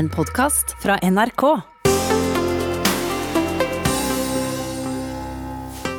En 0.00 0.08
podkast 0.08 0.76
fra 0.82 0.94
NRK. 1.02 1.42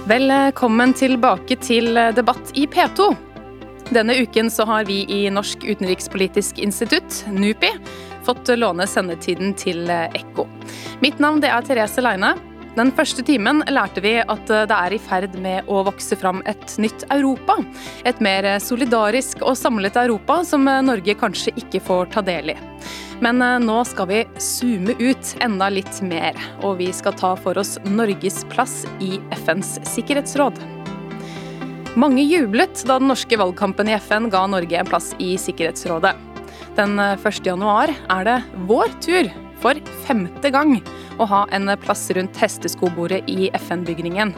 Velkommen 0.10 0.94
tilbake 0.98 1.58
til 1.62 2.00
debatt 2.18 2.50
i 2.58 2.64
P2. 2.66 3.12
Denne 3.94 4.16
uken 4.24 4.50
så 4.50 4.66
har 4.66 4.88
vi 4.90 5.04
i 5.06 5.20
Norsk 5.30 5.68
utenrikspolitisk 5.68 6.58
institutt, 6.66 7.20
NUPI, 7.30 7.70
fått 8.26 8.50
låne 8.58 8.90
sendetiden 8.90 9.54
til 9.54 9.86
Ekko. 9.94 10.48
Mitt 11.06 11.22
navn 11.22 11.46
det 11.46 11.54
er 11.54 11.70
Therese 11.70 12.02
Leine. 12.02 12.34
Den 12.78 12.92
første 12.96 13.24
timen 13.28 13.60
lærte 13.68 14.00
vi 14.04 14.14
at 14.22 14.48
det 14.48 14.76
er 14.76 14.96
i 14.96 15.00
ferd 15.02 15.34
med 15.44 15.68
å 15.68 15.82
vokse 15.88 16.16
fram 16.16 16.40
et 16.48 16.78
nytt 16.80 17.04
Europa. 17.12 17.58
Et 18.08 18.22
mer 18.24 18.48
solidarisk 18.64 19.44
og 19.44 19.58
samlet 19.60 20.00
Europa 20.00 20.40
som 20.48 20.64
Norge 20.64 21.18
kanskje 21.20 21.52
ikke 21.60 21.84
får 21.84 22.14
ta 22.16 22.24
del 22.24 22.54
i. 22.54 22.58
Men 23.22 23.44
nå 23.66 23.82
skal 23.86 24.08
vi 24.10 24.22
zoome 24.42 24.96
ut 24.98 25.36
enda 25.44 25.68
litt 25.70 26.00
mer, 26.02 26.38
og 26.64 26.80
vi 26.80 26.90
skal 26.96 27.14
ta 27.20 27.36
for 27.38 27.60
oss 27.62 27.76
Norges 27.86 28.42
plass 28.50 28.82
i 29.04 29.20
FNs 29.44 29.76
sikkerhetsråd. 29.92 30.64
Mange 32.00 32.24
jublet 32.24 32.86
da 32.88 32.96
den 33.02 33.10
norske 33.12 33.36
valgkampen 33.36 33.90
i 33.92 33.98
FN 34.00 34.30
ga 34.32 34.46
Norge 34.48 34.78
en 34.80 34.88
plass 34.88 35.10
i 35.20 35.34
Sikkerhetsrådet. 35.36 36.14
Den 36.78 36.96
1. 36.96 37.26
Eh, 37.28 37.40
januar 37.50 37.92
er 37.92 38.24
det 38.24 38.38
vår 38.70 38.94
tur 39.04 39.28
for 39.60 39.76
femte 40.08 40.54
gang 40.56 40.78
å 41.20 41.28
ha 41.28 41.42
en 41.52 41.72
plass 41.82 42.06
rundt 42.16 42.38
hesteskobordet 42.40 43.24
i 43.32 43.50
FN-bygningen. 43.58 44.34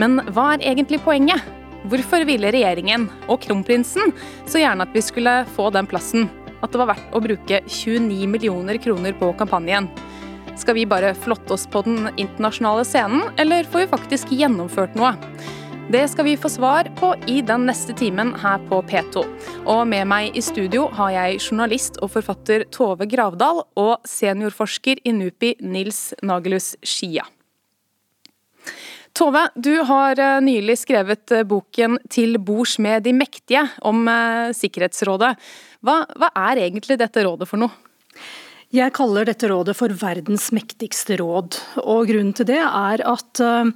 Men 0.00 0.20
hva 0.30 0.52
er 0.54 0.66
egentlig 0.72 1.02
poenget? 1.04 1.42
Hvorfor 1.90 2.22
ville 2.28 2.52
regjeringen 2.54 3.08
og 3.26 3.40
kronprinsen 3.42 4.12
så 4.46 4.60
gjerne 4.62 4.86
at 4.86 4.94
vi 4.94 5.02
skulle 5.02 5.40
få 5.56 5.70
den 5.74 5.88
plassen? 5.90 6.28
At 6.62 6.70
det 6.70 6.78
var 6.78 6.92
verdt 6.92 7.16
å 7.16 7.22
bruke 7.24 7.62
29 7.66 8.28
millioner 8.30 8.78
kroner 8.78 9.16
på 9.18 9.32
kampanjen? 9.40 9.90
Skal 10.60 10.76
vi 10.76 10.86
bare 10.86 11.14
flotte 11.16 11.56
oss 11.56 11.64
på 11.66 11.80
den 11.86 12.10
internasjonale 12.20 12.84
scenen, 12.86 13.24
eller 13.40 13.66
får 13.66 13.86
vi 13.86 13.92
faktisk 13.96 14.34
gjennomført 14.36 14.94
noe? 14.98 15.14
Det 15.90 16.08
skal 16.08 16.24
vi 16.24 16.36
få 16.36 16.48
svar 16.48 16.86
på 16.96 17.10
i 17.26 17.40
den 17.42 17.64
neste 17.66 17.92
timen 17.98 18.30
her 18.38 18.62
på 18.70 18.78
P2. 18.86 19.24
Og 19.66 19.82
med 19.90 20.06
meg 20.06 20.36
i 20.38 20.42
studio 20.44 20.86
har 20.94 21.10
jeg 21.10 21.40
journalist 21.42 21.98
og 21.98 22.12
forfatter 22.14 22.64
Tove 22.70 23.08
Gravdal 23.10 23.64
og 23.80 24.06
seniorforsker 24.06 25.02
i 25.02 25.14
NUPI 25.16 25.56
Nils 25.66 26.12
Nagelus 26.22 26.76
Skia. 26.86 27.26
Tove, 29.12 29.42
du 29.54 29.74
har 29.84 30.16
eh, 30.22 30.38
nylig 30.40 30.78
skrevet 30.80 31.34
eh, 31.34 31.44
boken 31.44 31.98
'Til 32.08 32.38
bords 32.38 32.78
med 32.78 33.02
de 33.04 33.12
mektige' 33.12 33.66
om 33.82 34.06
eh, 34.08 34.54
Sikkerhetsrådet. 34.56 35.34
Hva, 35.82 36.04
hva 36.16 36.30
er 36.48 36.62
egentlig 36.62 36.96
dette 36.96 37.26
rådet 37.26 37.50
for 37.50 37.60
noe? 37.60 37.91
Jeg 38.72 38.94
kaller 38.96 39.28
dette 39.28 39.50
rådet 39.50 39.74
for 39.76 39.92
verdens 40.00 40.46
mektigste 40.56 41.18
råd. 41.20 41.58
og 41.84 42.06
Grunnen 42.08 42.32
til 42.32 42.48
det 42.48 42.60
er 42.62 43.02
at 43.04 43.42
uh, 43.44 43.68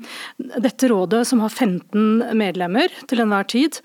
dette 0.57 0.89
rådet, 0.89 1.27
som 1.29 1.43
har 1.45 1.53
15 1.53 2.33
medlemmer 2.33 2.93
til 3.05 3.21
enhver 3.21 3.45
tid, 3.53 3.77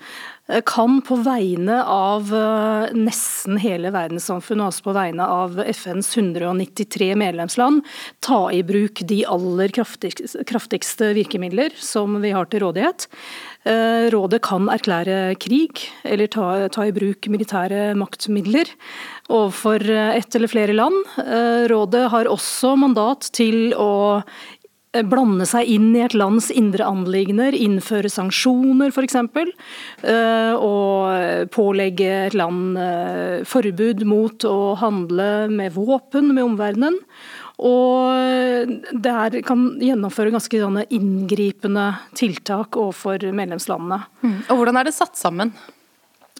kan 0.68 1.00
på 1.06 1.16
vegne 1.24 1.78
av 1.88 2.28
uh, 2.34 2.92
nesten 2.96 3.56
hele 3.62 3.92
verdenssamfunnet, 3.94 4.66
altså 4.68 4.86
på 4.86 4.94
vegne 4.96 5.26
av 5.26 5.56
FNs 5.64 6.12
193 6.16 7.12
medlemsland, 7.18 7.82
ta 8.20 8.44
i 8.52 8.62
bruk 8.66 9.04
de 9.08 9.22
aller 9.28 9.72
kraftigste, 9.72 11.12
virkemidler 11.16 11.74
som 11.78 12.20
vi 12.22 12.34
har 12.34 12.50
til 12.50 12.64
rådighet. 12.66 13.08
Rådet 14.12 14.40
kan 14.42 14.66
erklære 14.72 15.36
krig 15.38 15.84
eller 16.02 16.26
ta, 16.26 16.46
ta, 16.74 16.86
i 16.88 16.94
bruk 16.94 17.28
militære 17.30 17.92
maktmidler 17.94 18.66
overfor 19.30 19.84
ett 19.86 20.34
eller 20.34 20.50
flere 20.50 20.74
land. 20.74 20.98
Rådet 21.70 22.08
har 22.10 22.30
også 22.30 22.74
mandat 22.82 23.30
til 23.38 23.70
å 23.78 24.18
blande 25.08 25.46
seg 25.48 25.68
inn 25.72 25.90
i 25.96 26.02
et 26.04 26.16
lands 26.16 26.50
indre 26.52 26.84
anliggender, 26.84 27.56
innføre 27.56 28.10
sanksjoner 28.12 28.92
f.eks. 28.92 29.16
Og 30.58 31.48
pålegge 31.54 32.10
et 32.26 32.36
land 32.36 32.76
forbud 33.48 34.04
mot 34.08 34.48
å 34.48 34.74
handle 34.82 35.30
med 35.52 35.72
våpen 35.78 36.34
med 36.34 36.44
omverdenen. 36.44 37.00
Og 37.62 38.72
det 38.92 39.12
her 39.16 39.36
kan 39.46 39.68
gjennomføre 39.80 40.32
ganske 40.34 40.60
inngripende 40.92 41.86
tiltak 42.18 42.76
overfor 42.80 43.22
medlemslandene. 43.32 44.02
Mm. 44.24 44.40
Og 44.48 44.58
Hvordan 44.58 44.80
er 44.80 44.88
det 44.88 44.96
satt 44.96 45.16
sammen? 45.20 45.54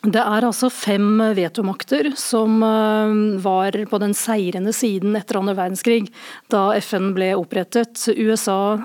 Det 0.03 0.19
er 0.19 0.43
altså 0.43 0.67
fem 0.67 1.21
vetomakter 1.37 2.09
som 2.19 2.57
eh, 2.67 3.13
var 3.43 3.77
på 3.87 4.01
den 4.03 4.17
seirende 4.19 4.73
siden 4.75 5.15
etter 5.15 5.39
andre 5.39 5.55
verdenskrig, 5.55 6.09
da 6.51 6.73
FN 6.83 7.13
ble 7.15 7.29
opprettet. 7.39 8.09
USA, 8.19 8.81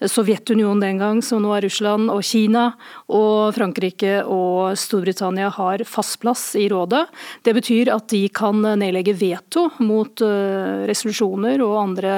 Sovjetunionen 0.00 0.80
den 0.80 1.00
gang, 1.02 1.18
som 1.26 1.42
nå 1.42 1.50
er 1.56 1.66
Russland, 1.66 2.06
og 2.08 2.22
Kina. 2.24 2.70
Og 3.12 3.50
Frankrike 3.52 4.20
og 4.22 4.78
Storbritannia 4.78 5.50
har 5.52 5.82
fast 5.84 6.20
plass 6.22 6.44
i 6.56 6.68
rådet. 6.72 7.02
Det 7.44 7.52
betyr 7.58 7.90
at 7.92 8.06
de 8.14 8.22
kan 8.32 8.62
nedlegge 8.62 9.12
veto 9.18 9.66
mot 9.84 10.22
uh, 10.24 10.86
resolusjoner 10.88 11.60
og 11.66 11.76
andre, 11.82 12.14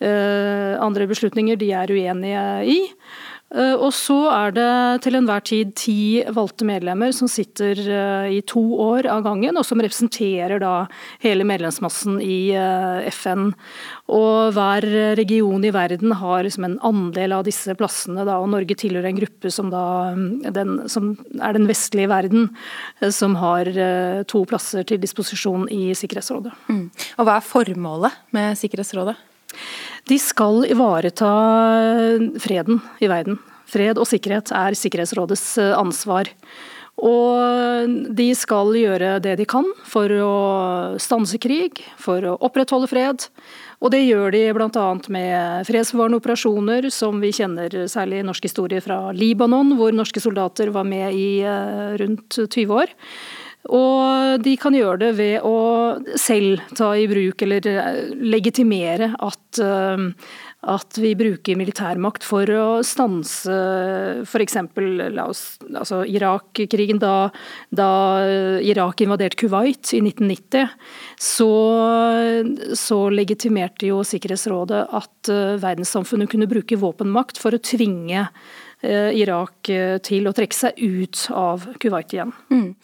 uh, 0.00 0.78
andre 0.80 1.08
beslutninger 1.10 1.60
de 1.60 1.74
er 1.76 1.92
uenige 1.92 2.46
i. 2.78 2.78
Eh, 3.48 3.74
og 3.80 3.94
så 3.96 4.16
er 4.28 4.52
det 4.52 4.72
til 5.06 5.16
enhver 5.16 5.40
tid 5.46 5.70
ti 5.78 6.00
valgte 6.36 6.66
medlemmer 6.68 7.14
som 7.16 7.30
sitter 7.32 7.78
eh, 7.80 8.26
i 8.36 8.40
to 8.44 8.60
år 8.84 9.08
av 9.08 9.22
gangen, 9.24 9.56
og 9.56 9.64
som 9.64 9.80
representerer 9.80 10.60
da 10.60 10.72
hele 11.24 11.46
medlemsmassen 11.48 12.18
i 12.20 12.52
eh, 12.52 13.08
FN. 13.08 13.48
Og 14.12 14.52
hver 14.56 14.84
region 15.16 15.64
i 15.64 15.72
verden 15.72 16.12
har 16.20 16.44
liksom 16.44 16.68
en 16.68 16.78
andel 16.84 17.38
av 17.38 17.46
disse 17.48 17.72
plassene, 17.78 18.26
da, 18.28 18.36
og 18.42 18.52
Norge 18.52 18.76
tilhører 18.78 19.08
en 19.12 19.22
gruppe 19.22 19.52
som, 19.52 19.72
da, 19.72 20.12
den, 20.52 20.76
som 20.92 21.14
er 21.40 21.56
den 21.56 21.68
vestlige 21.68 22.10
verden, 22.12 22.50
som 23.14 23.36
har 23.40 23.68
to 24.28 24.42
plasser 24.48 24.84
til 24.88 25.00
disposisjon 25.00 25.66
i 25.72 25.92
Sikkerhetsrådet. 25.96 26.54
Mm. 26.68 26.86
Og 27.18 27.28
Hva 27.28 27.38
er 27.38 27.48
formålet 27.48 28.22
med 28.36 28.56
Sikkerhetsrådet? 28.60 29.16
De 30.08 30.16
skal 30.18 30.64
ivareta 30.70 31.28
freden 32.40 32.80
i 33.04 33.10
verden. 33.10 33.36
Fred 33.68 34.00
og 34.00 34.08
sikkerhet 34.08 34.52
er 34.56 34.76
Sikkerhetsrådets 34.78 35.46
eh, 35.60 35.74
ansvar. 35.76 36.30
Og 36.98 37.92
de 38.18 38.26
skal 38.34 38.72
gjøre 38.74 39.18
det 39.22 39.36
de 39.38 39.44
kan 39.46 39.66
for 39.86 40.10
å 40.10 40.32
stanse 40.98 41.38
krig, 41.38 41.78
for 42.00 42.24
å 42.26 42.34
opprettholde 42.48 42.88
fred. 42.90 43.28
Og 43.78 43.92
det 43.94 44.00
gjør 44.02 44.34
de 44.34 44.40
bl.a. 44.56 44.86
med 45.14 45.68
fredsbevarende 45.68 46.18
operasjoner, 46.18 46.88
som 46.90 47.20
vi 47.22 47.30
kjenner 47.36 47.84
særlig 47.92 48.22
i 48.22 48.26
norsk 48.26 48.48
historie 48.48 48.82
fra 48.82 49.12
Libanon, 49.14 49.76
hvor 49.78 49.94
norske 49.94 50.22
soldater 50.22 50.72
var 50.74 50.88
med 50.88 51.14
i 51.14 51.28
eh, 51.46 51.94
rundt 52.00 52.40
20 52.48 52.74
år. 52.80 52.96
Og 53.68 54.40
de 54.40 54.54
kan 54.60 54.72
gjøre 54.76 55.00
det 55.02 55.08
ved 55.18 55.44
å 55.44 55.56
selv 56.18 56.62
ta 56.76 56.94
i 56.96 57.08
bruk 57.10 57.42
eller 57.44 57.66
eh, 57.68 57.98
legitimere 58.16 59.10
at, 59.24 59.60
eh, 59.60 60.04
at 60.72 61.00
vi 61.00 61.10
bruker 61.18 61.58
militærmakt 61.60 62.24
for 62.24 62.48
å 62.48 62.68
stanse 62.86 63.58
f.eks. 64.24 64.56
Altså 64.62 66.00
Irak-krigen. 66.08 67.02
Da, 67.02 67.28
da, 67.68 67.90
Irak 68.64 69.04
invaderte 69.04 69.42
Kuwait 69.44 69.92
i 69.92 70.00
1990, 70.00 70.72
så, 71.20 71.52
så 72.72 73.02
legitimerte 73.12 73.92
jo 73.92 74.00
Sikkerhetsrådet 74.06 74.86
at 74.96 75.32
eh, 75.34 75.60
verdenssamfunnet 75.60 76.32
kunne 76.32 76.48
bruke 76.48 76.80
våpenmakt 76.80 77.40
for 77.40 77.52
å 77.56 77.62
tvinge 77.62 78.30
Irak 78.78 79.66
til 80.06 80.28
å 80.30 80.32
trekke 80.38 80.54
seg 80.54 80.76
ut 80.78 81.24
av 81.34 81.64
Kuwait 81.82 82.12
igjen. 82.14 82.30
Mm. 82.54 82.76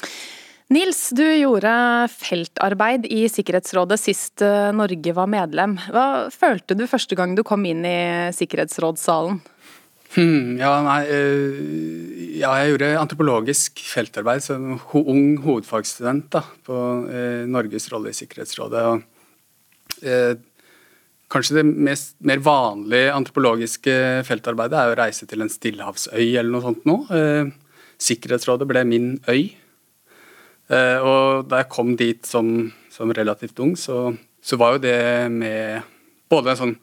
Nils, 0.72 1.10
du 1.12 1.24
gjorde 1.24 1.70
feltarbeid 2.08 3.04
i 3.12 3.26
Sikkerhetsrådet 3.28 3.98
sist 4.00 4.40
eh, 4.42 4.70
Norge 4.72 5.12
var 5.12 5.28
medlem. 5.28 5.74
Hva 5.92 6.30
følte 6.32 6.76
du 6.78 6.86
første 6.88 7.18
gang 7.18 7.34
du 7.36 7.42
kom 7.44 7.66
inn 7.68 7.84
i 7.84 7.98
Sikkerhetsrådssalen? 8.32 9.42
Hmm, 10.14 10.54
ja, 10.60 10.70
nei, 10.86 11.00
uh, 11.10 12.28
ja, 12.38 12.52
jeg 12.62 12.70
gjorde 12.70 12.90
antropologisk 13.00 13.82
feltarbeid 13.82 14.44
som 14.44 14.76
ho 14.92 15.02
ung 15.10 15.40
hovedfagsstudent 15.42 16.28
da, 16.32 16.44
på 16.64 16.76
uh, 17.08 17.42
Norges 17.50 17.88
rolle 17.92 18.12
i 18.12 18.16
Sikkerhetsrådet. 18.16 18.84
Og, 18.92 19.02
uh, 20.06 20.38
kanskje 21.34 21.58
det 21.58 21.66
mest, 21.66 22.14
mer 22.24 22.40
vanlige 22.46 23.10
antropologiske 23.12 23.98
feltarbeidet 24.28 24.78
er 24.80 24.94
å 24.94 24.96
reise 25.02 25.26
til 25.28 25.42
en 25.42 25.50
stillehavsøy 25.50 26.22
eller 26.22 26.52
noe 26.52 26.62
sånt 26.62 26.86
nå. 26.86 26.96
Sikkerhetsrådet 27.98 28.68
ble 28.70 28.84
min 28.86 29.08
øy. 29.26 29.48
Eh, 30.72 30.98
og 31.04 31.48
da 31.50 31.60
jeg 31.60 31.72
kom 31.72 31.92
dit 31.98 32.24
som, 32.26 32.70
som 32.92 33.12
relativt 33.12 33.58
ung, 33.60 33.74
så, 33.76 34.14
så, 34.40 34.58
var 34.60 34.76
jo 34.76 34.84
det 34.86 34.98
med 35.32 35.84
både 36.32 36.54
en 36.54 36.60
sånn 36.60 36.76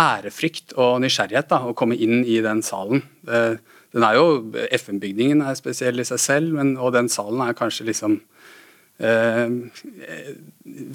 ærefrykt 0.00 0.76
og 0.80 1.00
nysgjerrighet 1.04 1.50
da, 1.52 1.62
å 1.68 1.76
komme 1.76 1.98
inn 2.00 2.22
i 2.24 2.38
den 2.44 2.62
salen. 2.64 3.04
Eh, 3.28 3.56
den 3.96 4.04
er 4.04 4.18
jo, 4.18 4.40
FN-bygningen 4.76 5.44
er 5.44 5.56
spesiell 5.56 6.00
i 6.00 6.08
seg 6.08 6.20
selv, 6.20 6.56
men, 6.56 6.74
og 6.80 6.94
den 6.96 7.08
salen 7.12 7.44
er 7.44 7.56
kanskje 7.56 7.88
liksom 7.90 8.18
eh, 9.00 9.48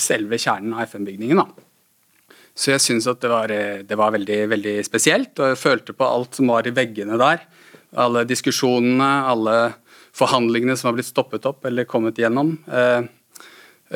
selve 0.01 0.41
kjernen 0.41 0.75
av 0.75 0.87
FN-bygningen. 0.89 1.41
Så 2.57 2.73
jeg 2.73 2.83
syns 2.83 3.07
at 3.09 3.21
det 3.23 3.29
var, 3.31 3.53
det 3.87 3.97
var, 3.97 4.11
veldig, 4.13 4.41
veldig 4.51 4.75
spesielt, 4.85 5.33
og 5.39 5.53
jeg 5.53 5.61
følte 5.61 5.95
på 5.97 6.09
alt 6.09 6.37
som 6.37 6.51
var 6.51 6.67
i 6.67 6.73
veggene 6.75 7.17
der. 7.21 7.45
Alle 8.01 8.25
diskusjonene, 8.27 9.11
alle 9.31 9.55
forhandlingene 10.15 10.75
som 10.77 10.89
har 10.89 10.97
blitt 10.97 11.09
stoppet 11.09 11.45
opp 11.49 11.65
eller 11.67 11.87
kommet 11.89 12.19
gjennom. 12.19 12.55
Eh, 12.67 13.03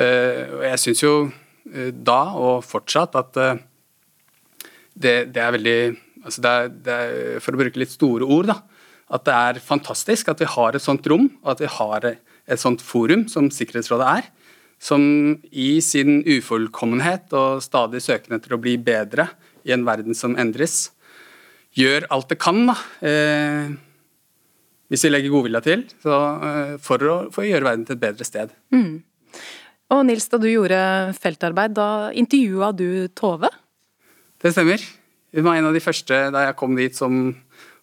eh, 0.00 0.54
jeg 0.70 0.82
syns 0.82 1.02
jo 1.04 1.12
eh, 1.26 1.92
da, 1.92 2.20
og 2.36 2.64
fortsatt, 2.66 3.18
at 3.20 3.40
det, 4.96 5.16
det 5.34 5.42
er 5.42 5.56
veldig 5.58 5.78
altså 6.26 6.42
det 6.42 6.52
er, 6.52 6.70
det 6.86 6.94
er, 6.96 7.42
For 7.44 7.54
å 7.54 7.60
bruke 7.60 7.82
litt 7.82 7.92
store 7.92 8.26
ord, 8.26 8.48
da. 8.50 8.60
At 9.16 9.26
det 9.28 9.34
er 9.36 9.62
fantastisk 9.62 10.32
at 10.32 10.40
vi 10.42 10.48
har 10.50 10.74
et 10.74 10.82
sånt 10.82 11.04
rom, 11.06 11.28
og 11.44 11.52
at 11.54 11.62
vi 11.62 11.70
har 11.70 12.08
et 12.10 12.62
sånt 12.62 12.82
forum 12.82 13.26
som 13.30 13.52
Sikkerhetsrådet 13.52 14.08
er 14.18 14.32
som 14.82 15.00
i 15.56 15.78
sin 15.80 16.20
ufullkommenhet 16.26 17.32
og 17.36 17.62
stadig 17.64 18.02
søken 18.04 18.36
etter 18.36 18.52
å 18.52 18.60
bli 18.60 18.74
bedre 18.76 19.30
i 19.64 19.72
en 19.72 19.86
verden 19.86 20.16
som 20.16 20.36
endres, 20.36 20.90
gjør 21.76 22.04
alt 22.12 22.28
det 22.28 22.36
kan, 22.40 22.60
da, 22.68 22.76
hvis 24.92 25.06
vi 25.06 25.10
legger 25.10 25.32
godvilja 25.34 25.62
til, 25.64 25.84
så, 26.02 26.16
eh, 26.46 26.74
for, 26.82 27.02
å, 27.02 27.16
for, 27.34 27.42
å, 27.42 27.48
gjøre 27.48 27.66
verden 27.66 27.86
til 27.86 27.96
et 27.96 28.02
bedre 28.02 28.26
sted. 28.26 28.52
Mm. 28.74 29.00
Og 29.94 30.02
Nils, 30.06 30.28
da 30.30 30.38
du 30.42 30.48
gjorde 30.50 30.78
feltarbeid, 31.18 31.74
da 31.76 31.88
intervjua 32.14 32.72
du 32.74 33.06
Tove? 33.18 33.50
Det 34.42 34.52
stemmer. 34.54 34.82
Hun 35.36 35.46
var 35.46 35.58
en 35.58 35.68
av 35.70 35.76
de 35.76 35.82
første 35.82 36.20
da 36.34 36.46
jeg 36.46 36.58
kom 36.58 36.76
dit 36.78 36.94
som, 36.96 37.28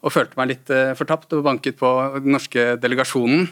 og 0.03 0.15
følte 0.15 0.39
meg 0.39 0.53
litt 0.53 0.71
eh, 0.73 0.95
fortapt 0.99 1.35
og 1.35 1.45
banket 1.47 1.79
på 1.79 1.91
den 2.19 2.35
norske 2.35 2.73
delegasjonen. 2.81 3.49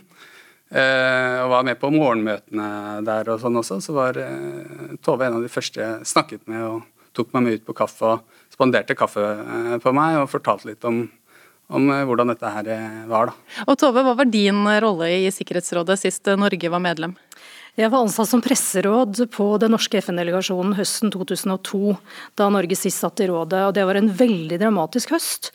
Eh, 0.71 1.38
og 1.44 1.51
var 1.51 1.68
med 1.68 1.80
på 1.80 1.92
morgenmøtene 1.92 3.01
der 3.07 3.33
og 3.33 3.42
sånn 3.44 3.59
også. 3.59 3.81
Så 3.83 3.95
var 3.95 4.19
Tove 5.04 5.27
en 5.27 5.39
av 5.39 5.44
de 5.44 5.51
første 5.51 5.83
jeg 5.83 6.12
snakket 6.12 6.47
med 6.51 6.63
og 6.63 6.88
tok 7.15 7.33
meg 7.36 7.44
med 7.44 7.59
ut 7.59 7.65
på 7.68 7.75
kaffe 7.75 8.07
og 8.07 8.38
spanderte 8.54 8.95
kaffe 8.95 9.25
på 9.83 9.92
meg 9.95 10.21
og 10.21 10.30
fortalte 10.31 10.69
litt 10.69 10.86
om, 10.88 11.04
om 11.71 11.88
hvordan 11.88 12.33
dette 12.33 12.51
her 12.51 12.71
var. 13.09 13.31
Da. 13.31 13.63
Og 13.68 13.79
Tove, 13.79 14.03
hva 14.03 14.15
var 14.19 14.27
din 14.29 14.65
rolle 14.83 15.07
i 15.21 15.31
Sikkerhetsrådet 15.31 16.00
sist 16.01 16.27
Norge 16.38 16.71
var 16.71 16.83
medlem? 16.83 17.15
Jeg 17.79 17.88
var 17.88 18.03
ansatt 18.03 18.27
som 18.27 18.41
presseråd 18.44 19.21
på 19.31 19.45
den 19.62 19.71
norske 19.71 20.01
FN-delegasjonen 20.01 20.73
høsten 20.75 21.07
2002, 21.13 21.94
da 22.35 22.50
Norge 22.51 22.75
sist 22.75 23.00
satt 23.00 23.21
i 23.23 23.29
rådet. 23.29 23.62
og 23.69 23.71
Det 23.77 23.85
var 23.88 23.95
en 23.95 24.09
veldig 24.12 24.57
dramatisk 24.59 25.13
høst. 25.15 25.53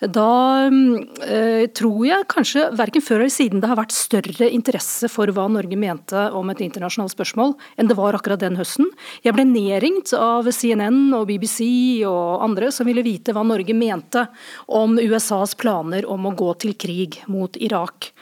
Da 0.00 0.64
eh, 0.64 1.68
tror 1.76 2.00
jeg 2.08 2.28
kanskje 2.32 2.70
verken 2.78 3.04
før 3.04 3.20
eller 3.20 3.36
siden 3.36 3.60
det 3.60 3.68
har 3.68 3.80
vært 3.82 3.92
større 3.92 4.48
interesse 4.48 5.12
for 5.12 5.28
hva 5.28 5.44
Norge 5.52 5.76
mente 5.76 6.24
om 6.32 6.48
et 6.48 6.64
internasjonalt 6.64 7.12
spørsmål, 7.12 7.58
enn 7.76 7.92
det 7.92 8.00
var 8.00 8.16
akkurat 8.16 8.40
den 8.40 8.56
høsten. 8.56 8.88
Jeg 9.20 9.36
ble 9.36 9.44
nedringt 9.52 10.16
av 10.16 10.48
CNN 10.48 11.12
og 11.20 11.28
BBC 11.28 11.60
og 12.08 12.48
andre 12.48 12.72
som 12.72 12.88
ville 12.88 13.04
vite 13.04 13.36
hva 13.36 13.44
Norge 13.44 13.76
mente 13.76 14.24
om 14.72 14.96
USAs 14.96 15.52
planer 15.60 16.08
om 16.08 16.30
å 16.30 16.36
gå 16.38 16.54
til 16.64 16.78
krig 16.80 17.20
mot 17.28 17.60
Irak. 17.60 18.14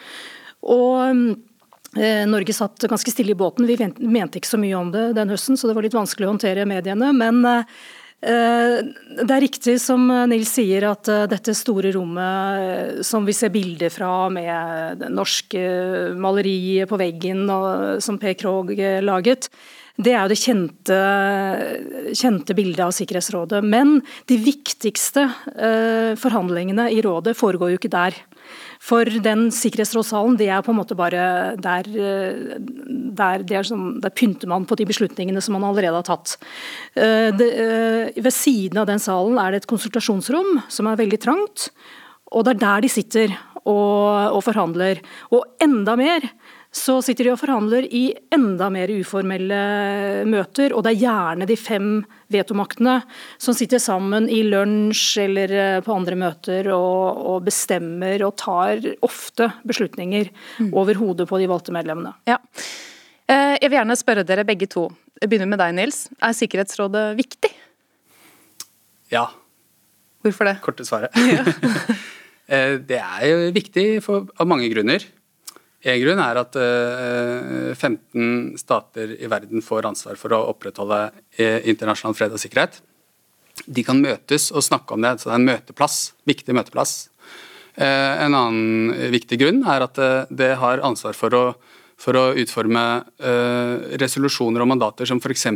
Og 0.67 1.39
Norge 2.29 2.55
satt 2.57 2.87
ganske 2.89 3.13
stille 3.13 3.33
i 3.33 3.39
båten. 3.39 3.67
Vi 3.67 3.77
mente 4.07 4.41
ikke 4.41 4.51
så 4.51 4.61
mye 4.61 4.79
om 4.79 4.93
det 4.95 5.13
den 5.17 5.33
høsten, 5.33 5.59
så 5.59 5.69
det 5.69 5.77
var 5.77 5.87
litt 5.87 5.97
vanskelig 5.97 6.29
å 6.29 6.35
håndtere 6.35 6.67
mediene. 6.69 7.13
Men 7.17 7.41
eh, 7.47 8.83
det 9.23 9.31
er 9.31 9.45
riktig 9.45 9.79
som 9.83 10.05
Nils 10.31 10.53
sier, 10.59 10.89
at 10.91 11.09
eh, 11.13 11.25
dette 11.31 11.55
store 11.57 11.95
rommet 11.97 13.01
som 13.07 13.27
vi 13.29 13.37
ser 13.37 13.55
bilder 13.55 13.93
fra 13.93 14.29
med 14.33 15.07
norske 15.15 15.65
maleriet 16.17 16.91
på 16.91 17.01
veggen 17.01 17.47
som 18.05 18.21
Per 18.21 18.37
Krogh 18.39 18.77
laget, 19.05 19.51
det 19.97 20.13
er 20.13 20.27
jo 20.27 20.29
det 20.29 20.37
kjente, 20.37 20.97
kjente, 22.13 22.53
bildet 22.53 22.83
av 22.85 22.91
Sikkerhetsrådet. 22.93 23.63
Men 23.65 24.03
de 24.29 24.37
viktigste 24.37 25.25
forhandlingene 26.21 26.91
i 26.93 27.01
rådet 27.01 27.33
foregår 27.39 27.73
jo 27.73 27.79
ikke 27.81 27.95
der. 27.95 28.19
For 28.87 29.09
den 29.23 29.49
sikkerhetsrådssalen, 29.55 30.37
det 30.39 30.47
er 30.53 30.63
på 30.63 30.71
en 30.71 30.79
måte 30.79 30.95
bare 30.99 31.57
der, 31.59 31.89
der, 31.91 33.43
der, 33.43 33.67
sånn, 33.67 33.97
der 34.03 34.15
pynter 34.15 34.51
man 34.51 34.67
på 34.69 34.79
de 34.79 34.87
beslutningene 34.87 35.43
som 35.43 35.57
man 35.57 35.67
allerede 35.67 35.99
har 35.99 36.07
tatt. 36.07 36.37
Eh, 36.95 37.33
det, 37.35 37.49
eh, 37.51 38.21
ved 38.23 38.35
siden 38.35 38.79
av 38.79 38.87
den 38.87 39.03
salen 39.03 39.41
er 39.43 39.53
det 39.53 39.65
et 39.65 39.71
konsultasjonsrom 39.73 40.61
som 40.71 40.87
er 40.87 41.01
veldig 41.03 41.19
trangt. 41.25 41.71
Og 42.31 42.47
det 42.47 42.55
er 42.57 42.63
der 42.63 42.87
de 42.87 42.93
sitter 42.93 43.35
og, 43.65 44.37
og 44.37 44.45
forhandler. 44.47 45.03
Og 45.35 45.43
enda 45.63 45.97
mer 45.99 46.29
så 46.77 47.01
sitter 47.03 47.27
de 47.27 47.35
og 47.35 47.41
forhandler 47.41 47.89
i 47.91 48.11
enda 48.35 48.69
mer 48.71 48.93
uformelle 48.93 49.61
møter, 50.29 50.75
og 50.77 50.85
det 50.85 50.95
er 50.95 51.03
gjerne 51.07 51.49
de 51.49 51.57
fem 51.59 51.91
vetomaktene 52.33 52.99
som 53.39 53.55
sitter 53.55 53.81
sammen 53.83 54.29
i 54.33 54.43
lunsj 54.47 55.21
eller 55.23 55.55
eh, 55.55 55.79
på 55.85 55.95
andre 55.95 56.19
møter 56.19 56.71
og, 56.75 57.23
og 57.33 57.47
bestemmer 57.47 58.25
og 58.27 58.37
tar 58.41 58.83
ofte 59.07 59.51
beslutninger 59.67 60.31
mm. 60.59 60.73
over 60.75 60.99
hodet 60.99 61.29
på 61.31 61.41
de 61.43 61.49
valgte 61.51 61.75
medlemmene. 61.77 62.15
Ja. 62.29 62.41
Eh, 63.31 63.55
jeg 63.61 63.71
vil 63.71 63.79
gjerne 63.79 63.99
spørre 63.99 64.27
dere 64.27 64.47
begge 64.49 64.69
to. 64.71 64.89
Jeg 65.21 65.31
begynner 65.33 65.51
med 65.51 65.63
deg, 65.63 65.75
Nils. 65.79 66.07
Er 66.21 66.37
Sikkerhetsrådet 66.37 67.09
viktig? 67.19 67.53
Ja. 69.13 69.29
Hvorfor 70.27 70.51
det? 70.51 70.59
Korte 70.65 70.87
svaret. 70.89 71.17
Ja. 71.17 71.47
Eh, 72.47 72.77
det 72.79 73.01
er 73.03 73.23
jo 73.27 73.49
viktig 73.51 73.83
for, 74.05 74.29
av 74.39 74.47
mange 74.47 74.69
grunner. 74.71 75.03
En 75.87 76.03
grunn 76.03 76.19
er 76.19 76.39
at 76.41 76.57
15 76.57 77.95
eh, 77.95 78.59
stater 78.59 79.13
i 79.23 79.29
verden 79.31 79.63
får 79.63 79.87
ansvar 79.87 80.19
for 80.19 80.35
å 80.35 80.47
opprettholde 80.51 81.13
eh, 81.39 81.61
internasjonal 81.71 82.17
fred 82.19 82.35
og 82.35 82.43
sikkerhet. 82.43 82.81
De 83.71 83.85
kan 83.87 84.01
møtes 84.03 84.51
og 84.51 84.65
snakke 84.67 84.97
om 84.97 85.05
det, 85.05 85.15
så 85.21 85.31
det 85.31 85.37
er 85.37 85.41
en 85.41 85.51
møteplass, 85.53 85.99
viktig 86.27 86.57
møteplass. 86.59 86.97
Eh, 87.79 88.25
en 88.25 88.35
annen 88.35 89.13
viktig 89.15 89.39
grunn 89.45 89.63
er 89.63 89.87
at 89.87 90.03
det 90.27 90.53
har 90.59 90.83
ansvar 90.87 91.15
for 91.19 91.39
å, 91.39 91.45
for 92.01 92.19
å 92.19 92.27
utforme 92.43 92.85
resolusjoner 94.03 94.65
og 94.65 94.73
mandater 94.75 95.09
som 95.09 95.23
f.eks. 95.23 95.47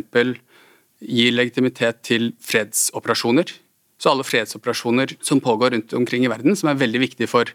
gir 1.10 1.34
legitimitet 1.34 2.04
til 2.06 2.30
fredsoperasjoner. 2.44 3.50
Så 4.00 4.14
alle 4.14 4.24
fredsoperasjoner 4.24 5.18
som 5.26 5.42
pågår 5.42 5.74
rundt 5.74 5.92
omkring 5.98 6.22
i 6.24 6.30
verden, 6.32 6.54
som 6.56 6.70
er 6.70 6.78
veldig 6.80 7.02
viktige 7.02 7.28
for 7.28 7.50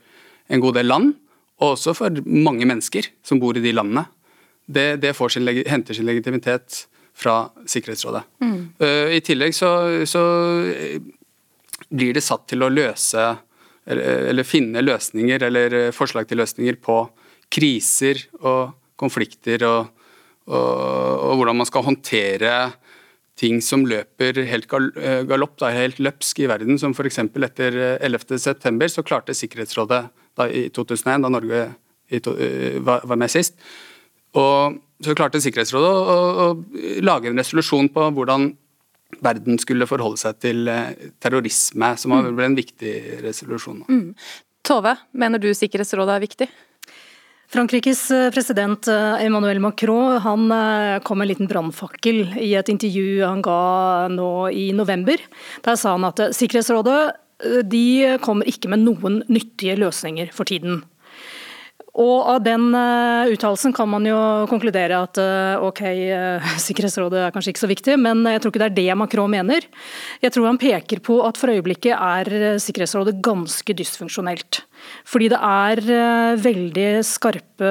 en 0.51 0.61
god 0.61 0.75
del 0.77 0.91
land, 0.91 1.15
og 1.61 1.75
også 1.75 1.93
for 1.95 2.21
mange 2.25 2.67
mennesker 2.67 3.07
som 3.23 3.39
bor 3.39 3.57
i 3.57 3.63
de 3.63 3.73
landene. 3.75 4.05
Det, 4.65 4.95
det 5.01 5.13
sin, 5.15 5.47
henter 5.67 5.93
sin 5.93 6.07
legitimitet 6.07 6.85
fra 7.15 7.49
Sikkerhetsrådet. 7.69 8.23
Mm. 8.43 8.57
Uh, 8.81 9.15
I 9.15 9.21
tillegg 9.23 9.55
så, 9.55 9.69
så, 10.09 10.23
eh, 10.67 10.99
blir 11.89 12.15
det 12.15 12.23
satt 12.25 12.47
til 12.49 12.65
å 12.65 12.71
løse 12.71 13.23
eller, 13.85 14.31
eller, 14.31 14.47
finne 14.47 14.81
løsninger 14.81 15.43
eller 15.47 15.75
eh, 15.77 15.91
forslag 15.93 16.27
til 16.27 16.41
løsninger 16.41 16.79
på 16.81 16.97
kriser 17.53 18.23
og 18.41 18.73
konflikter 18.97 19.61
og, 19.67 19.91
og, 20.49 20.71
og 21.29 21.37
hvordan 21.37 21.59
man 21.61 21.69
skal 21.69 21.85
håndtere 21.85 22.55
ting 23.37 23.59
som 23.61 23.83
løper 23.85 24.39
helt 24.47 24.67
galopp, 24.71 25.57
da, 25.59 25.69
helt 25.75 25.99
løpsk 25.99 26.39
i 26.41 26.47
verden, 26.49 26.79
som 26.79 26.95
f.eks. 26.95 27.19
etter 27.19 27.77
11.9. 27.99 28.87
så 28.91 29.03
klarte 29.05 29.35
Sikkerhetsrådet 29.35 30.05
da, 30.37 30.47
i 30.49 30.67
2001, 30.69 31.25
da 31.25 31.31
Norge 31.31 31.65
to, 32.21 32.37
eh, 32.37 32.79
var, 32.79 33.01
var 33.03 33.19
med 33.19 33.31
sist. 33.31 33.57
Og 34.35 34.77
så 35.03 35.15
klarte 35.15 35.41
Sikkerhetsrådet 35.43 35.89
å, 35.89 36.03
å, 36.03 36.45
å, 36.45 37.01
lage 37.03 37.31
en 37.31 37.39
resolusjon 37.39 37.89
på 37.93 38.09
hvordan 38.15 38.51
verden 39.23 39.59
skulle 39.61 39.87
forholde 39.87 40.19
seg 40.19 40.39
til 40.43 40.67
eh, 40.71 41.09
terrorisme, 41.23 41.93
som 41.99 42.15
mm. 42.15 42.29
ble 42.35 42.51
en 42.51 42.59
viktig 42.59 42.93
resolusjon. 43.25 43.83
Mm. 43.87 44.13
Tove, 44.65 44.95
mener 45.15 45.41
du 45.41 45.51
Sikkerhetsrådet 45.55 46.15
er 46.15 46.25
viktig? 46.25 46.49
Frankrikes 47.55 48.07
eh, 48.11 48.29
president 48.33 48.89
Emmanuel 48.89 49.61
Macron 49.63 50.17
han 50.19 50.47
kom 51.05 51.21
med 51.21 51.27
en 51.27 51.31
liten 51.31 51.51
brannfakkel 51.51 52.39
i 52.41 52.55
et 52.57 52.71
intervju 52.73 53.21
han 53.23 53.43
ga 53.45 53.59
nå 54.11 54.31
i 54.51 54.71
november. 54.75 55.21
Der 55.63 55.79
sa 55.79 55.95
han 55.95 56.09
at 56.09 56.27
Sikkerhetsrådet 56.35 57.24
de 57.67 58.17
kommer 58.23 58.47
ikke 58.47 58.69
med 58.71 58.85
noen 58.85 59.21
nyttige 59.27 59.75
løsninger 59.79 60.29
for 60.35 60.47
tiden. 60.47 60.83
Og 61.95 62.27
Av 62.27 62.41
den 62.43 62.73
uh, 62.75 63.23
uttalelsen 63.31 63.71
kan 63.75 63.87
man 63.87 64.03
jo 64.03 64.17
konkludere 64.51 64.97
at 64.99 65.19
uh, 65.21 65.63
ok, 65.63 65.81
Sikkerhetsrådet 66.65 67.21
er 67.23 67.35
kanskje 67.35 67.53
ikke 67.53 67.63
så 67.63 67.71
viktig, 67.71 67.95
men 68.01 68.25
jeg 68.27 68.43
tror 68.43 68.51
ikke 68.51 68.63
det 68.65 68.67
er 68.67 68.77
det 68.81 68.97
Macron 68.99 69.31
mener. 69.31 69.67
Jeg 70.23 70.35
tror 70.35 70.49
han 70.49 70.59
peker 70.59 70.99
på 71.05 71.21
at 71.23 71.39
for 71.39 71.53
øyeblikket 71.55 71.95
er 71.95 72.59
Sikkerhetsrådet 72.59 73.21
ganske 73.23 73.77
dysfunksjonelt. 73.79 74.65
Fordi 75.07 75.29
det 75.31 75.39
er 75.39 75.79
veldig 76.43 76.89
skarpe 77.07 77.69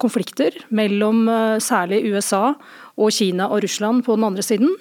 konflikter 0.00 0.56
mellom 0.74 1.28
særlig 1.62 2.00
USA 2.10 2.54
og 2.98 3.12
Kina 3.14 3.46
og 3.52 3.62
Russland 3.62 4.02
på 4.06 4.16
den 4.16 4.26
andre 4.26 4.42
siden. 4.42 4.72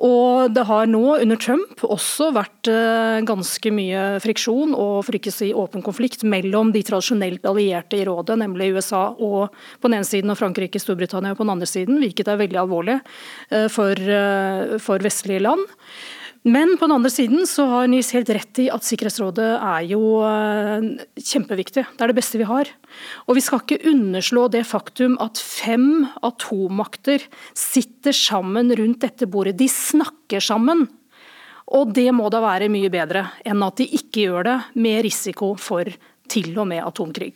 Og 0.00 0.52
det 0.56 0.62
har 0.64 0.86
nå 0.88 1.02
under 1.20 1.36
Trump 1.40 1.82
også 1.84 2.30
vært 2.32 2.70
eh, 2.72 3.18
ganske 3.28 3.72
mye 3.74 4.04
friksjon 4.24 4.72
og 4.72 5.02
for 5.04 5.18
ikke 5.18 5.32
å 5.32 5.36
si 5.36 5.50
åpen 5.52 5.84
konflikt 5.84 6.24
mellom 6.24 6.70
de 6.72 6.80
tradisjonelt 6.86 7.44
allierte 7.48 7.98
i 7.98 8.06
rådet, 8.08 8.38
nemlig 8.40 8.70
USA 8.78 9.10
og 9.12 9.52
på 9.52 9.90
den 9.90 9.98
ene 9.98 10.08
siden 10.08 10.32
og 10.32 10.40
Frankrike, 10.40 10.80
Storbritannia 10.80 11.36
på 11.36 11.44
den 11.44 11.52
andre 11.52 11.68
siden, 11.68 12.00
hvilket 12.00 12.32
er 12.32 12.40
veldig 12.40 12.62
alvorlig 12.62 12.96
eh, 12.96 13.68
for, 13.72 13.92
eh, 13.92 14.78
for 14.80 15.04
vestlige 15.04 15.44
land. 15.44 15.68
Men 16.48 16.78
på 16.80 16.86
den 16.86 16.94
andre 16.94 17.10
siden 17.12 17.44
så 17.44 17.66
har 17.68 17.88
Nils 17.92 18.14
helt 18.16 18.30
rett 18.32 18.62
i 18.62 18.70
at 18.72 18.84
Sikkerhetsrådet 18.86 19.48
er 19.58 19.82
jo 19.90 20.22
eh, 20.24 20.86
kjempeviktig. 21.20 21.84
Det 21.84 22.04
er 22.06 22.12
det 22.12 22.16
beste 22.16 22.40
vi 22.40 22.46
har. 22.48 22.70
Og 23.28 23.36
vi 23.36 23.42
skal 23.44 23.60
ikke 23.60 23.92
underslå 23.92 24.46
det 24.52 24.62
faktum 24.68 25.18
at 25.20 25.36
fem 25.36 26.06
atommakter 26.24 27.26
sitter 27.52 28.16
sammen 28.16 28.72
rundt 28.72 29.04
dette 29.04 29.28
bordet. 29.28 29.58
De 29.60 29.68
snakker 29.68 30.40
sammen. 30.40 30.86
Og 31.76 31.92
det 31.94 32.08
må 32.16 32.32
da 32.32 32.40
være 32.42 32.72
mye 32.72 32.88
bedre 32.90 33.28
enn 33.44 33.60
at 33.62 33.76
de 33.76 33.90
ikke 34.00 34.24
gjør 34.24 34.48
det, 34.48 34.58
med 34.80 35.04
risiko 35.06 35.52
for 35.60 35.92
til 36.30 36.54
og 36.56 36.70
med 36.72 36.80
atomkrig. 36.86 37.34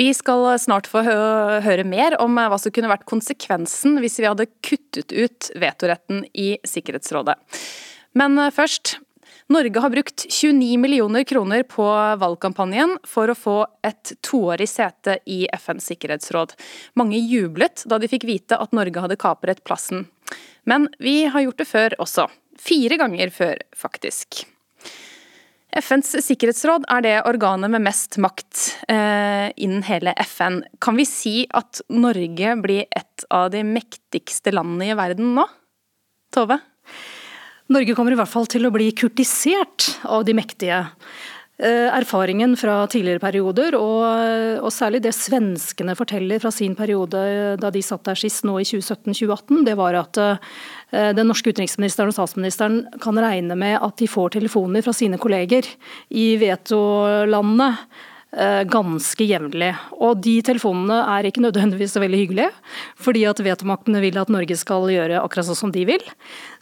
Vi 0.00 0.12
skal 0.16 0.44
snart 0.60 0.86
få 0.88 1.02
høre 1.08 1.84
mer 1.88 2.20
om 2.20 2.36
hva 2.36 2.56
som 2.60 2.72
kunne 2.72 2.88
vært 2.92 3.08
konsekvensen 3.08 3.98
hvis 4.00 4.20
vi 4.20 4.28
hadde 4.28 4.52
kuttet 4.64 5.12
ut 5.12 5.50
vetoretten 5.60 6.26
i 6.32 6.54
Sikkerhetsrådet. 6.68 7.40
Men 8.18 8.38
eh, 8.38 8.52
først. 8.54 8.98
Norge 9.50 9.80
har 9.82 9.90
brukt 9.90 10.26
29 10.30 10.76
millioner 10.78 11.24
kroner 11.26 11.64
på 11.66 11.82
valgkampanjen 12.22 12.92
for 13.02 13.32
å 13.32 13.34
få 13.34 13.54
et 13.82 14.12
toårig 14.22 14.68
sete 14.70 15.16
i 15.26 15.40
FNs 15.50 15.88
sikkerhetsråd. 15.90 16.54
Mange 16.94 17.18
jublet 17.18 17.82
da 17.90 17.98
de 17.98 18.06
fikk 18.10 18.28
vite 18.28 18.58
at 18.62 18.76
Norge 18.76 19.02
hadde 19.02 19.18
kapret 19.18 19.64
plassen. 19.66 20.06
Men 20.70 20.86
vi 21.02 21.24
har 21.26 21.42
gjort 21.42 21.58
det 21.58 21.66
før 21.66 21.98
også. 21.98 22.28
Fire 22.62 23.00
ganger 23.00 23.34
før, 23.34 23.58
faktisk. 23.74 24.44
FNs 25.70 26.16
sikkerhetsråd 26.26 26.86
er 26.90 27.02
det 27.02 27.14
organet 27.26 27.70
med 27.74 27.82
mest 27.84 28.18
makt 28.22 28.64
eh, 28.90 29.50
innen 29.58 29.82
hele 29.86 30.14
FN. 30.26 30.62
Kan 30.82 30.98
vi 30.98 31.06
si 31.10 31.34
at 31.50 31.82
Norge 31.90 32.56
blir 32.62 32.86
et 32.86 33.26
av 33.34 33.50
de 33.54 33.62
mektigste 33.66 34.54
landene 34.54 34.90
i 34.92 34.98
verden 34.98 35.34
nå? 35.38 35.46
Tove? 36.34 36.58
Norge 37.70 37.94
kommer 37.94 38.14
i 38.14 38.18
hvert 38.18 38.30
fall 38.30 38.48
til 38.50 38.66
å 38.66 38.72
bli 38.74 38.88
kurtisert 38.98 39.92
av 40.10 40.24
de 40.26 40.34
mektige. 40.34 40.80
Eh, 41.60 41.86
erfaringen 41.92 42.56
fra 42.56 42.80
tidligere 42.90 43.20
perioder, 43.22 43.76
og, 43.76 44.04
og, 44.64 44.70
særlig 44.72 45.02
det 45.04 45.12
svenskene 45.12 45.94
forteller 45.98 46.40
fra 46.40 46.50
sin 46.54 46.74
periode 46.74 47.20
da 47.60 47.70
de 47.70 47.82
satt 47.84 48.08
der 48.08 48.18
sist 48.18 48.46
nå 48.48 48.56
i 48.62 48.66
2017-2018, 48.66 49.64
det 49.68 49.76
var 49.78 49.98
at 50.00 50.20
uh, 50.24 50.54
den 50.90 51.28
norske 51.28 51.52
utenriksministeren 51.52 52.10
og 52.10 52.16
statsministeren 52.16 52.86
kan 53.04 53.20
regne 53.20 53.58
med 53.60 53.76
at 53.76 54.00
de 54.00 54.08
får 54.08 54.38
telefoner 54.38 54.82
fra 54.86 54.96
sine 54.96 55.20
kolleger 55.20 55.68
i 56.08 56.30
vetolandene 56.40 57.74
Eh, 57.74 58.09
ganske 58.70 59.26
jevnlig. 59.26 59.72
Og 59.98 60.20
de 60.22 60.36
telefonene 60.46 61.00
er 61.16 61.26
ikke 61.26 61.42
nødvendigvis 61.42 61.96
så 61.96 62.02
veldig 62.02 62.20
hyggelige, 62.22 62.50
fordi 63.00 63.24
at 63.26 63.42
vetomaktene 63.42 64.02
vil 64.04 64.20
at 64.20 64.30
Norge 64.32 64.58
skal 64.58 64.86
gjøre 64.92 65.22
akkurat 65.22 65.48
sånn 65.48 65.58
som 65.64 65.74
de 65.74 65.86
vil. 65.88 66.04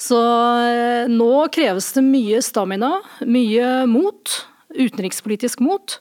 Så 0.00 0.18
eh, 0.18 1.10
nå 1.10 1.32
kreves 1.54 1.92
det 1.96 2.04
mye 2.06 2.40
stamina, 2.44 2.98
mye 3.26 3.82
mot, 3.90 4.38
utenrikspolitisk 4.78 5.62
mot, 5.64 5.96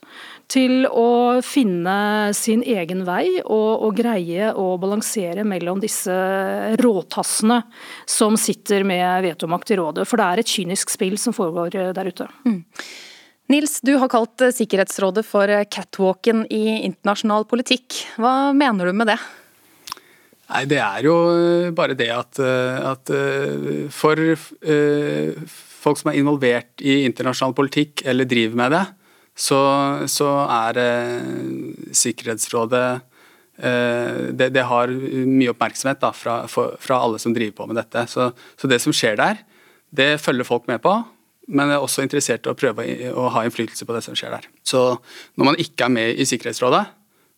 til 0.48 0.86
å 0.88 1.40
finne 1.44 2.32
sin 2.36 2.62
egen 2.64 3.02
vei 3.08 3.38
og, 3.42 3.84
og 3.84 3.98
greie 3.98 4.50
å 4.56 4.70
balansere 4.80 5.44
mellom 5.44 5.80
disse 5.82 6.14
råtassene 6.80 7.60
som 8.08 8.36
sitter 8.40 8.86
med 8.88 9.26
vetomakt 9.26 9.72
i 9.72 9.78
rådet. 9.80 10.08
For 10.08 10.20
det 10.20 10.28
er 10.28 10.42
et 10.42 10.56
kynisk 10.56 10.92
spill 10.94 11.18
som 11.20 11.36
foregår 11.36 11.76
eh, 11.76 11.92
der 11.96 12.12
ute. 12.12 12.28
Mm. 12.48 12.62
Nils, 13.48 13.80
du 13.80 13.94
har 13.96 14.10
kalt 14.12 14.42
eh, 14.44 14.52
Sikkerhetsrådet 14.52 15.24
for 15.24 15.48
eh, 15.48 15.64
catwalken 15.72 16.44
i 16.52 16.82
internasjonal 16.84 17.46
politikk. 17.48 18.02
Hva 18.20 18.52
mener 18.56 18.90
du 18.90 18.96
med 18.96 19.08
det? 19.08 19.16
Nei, 20.48 20.66
Det 20.68 20.80
er 20.84 21.08
jo 21.08 21.16
eh, 21.32 21.70
bare 21.72 21.96
det 21.96 22.10
at, 22.12 22.40
at 22.44 23.12
for 23.94 24.20
folk 25.78 26.00
som 26.02 26.12
er 26.12 26.20
involvert 26.20 26.84
i 26.84 27.00
internasjonal 27.08 27.56
politikk 27.56 28.04
eller 28.04 28.28
driver 28.28 28.60
med 28.60 28.76
det, 28.76 28.84
så, 29.38 29.60
så 30.10 30.32
er 30.44 30.82
Sikkerhetsrådet 31.94 32.86
det, 33.58 34.48
det, 34.54 34.62
har 34.70 34.90
mye 34.90 35.50
oppmerksomhet 35.50 35.98
da, 36.02 36.12
fra, 36.14 36.42
fra, 36.46 36.98
alle 36.98 37.18
som 37.18 37.32
driver 37.34 37.56
på 37.56 37.66
med 37.70 37.78
dette. 37.80 38.04
Så, 38.10 38.28
så 38.58 38.70
det 38.70 38.78
som 38.82 38.94
skjer 38.94 39.16
der, 39.18 39.40
det 39.90 40.18
følger 40.22 40.46
folk 40.46 40.68
med 40.70 40.82
på 40.84 40.92
men 41.48 41.72
er 41.72 41.80
også 41.80 42.04
interessert 42.04 42.46
i 42.46 42.52
å 42.52 42.56
prøve 42.58 42.84
å 43.16 43.28
ha 43.32 43.44
innflytelse 43.46 43.86
på 43.88 43.94
det 43.96 44.02
som 44.04 44.16
skjer 44.18 44.36
der. 44.36 44.48
Så 44.66 44.82
når 45.38 45.48
man 45.48 45.60
ikke 45.60 45.86
er 45.86 45.94
med 45.94 46.20
i 46.20 46.26
Sikkerhetsrådet, 46.28 46.84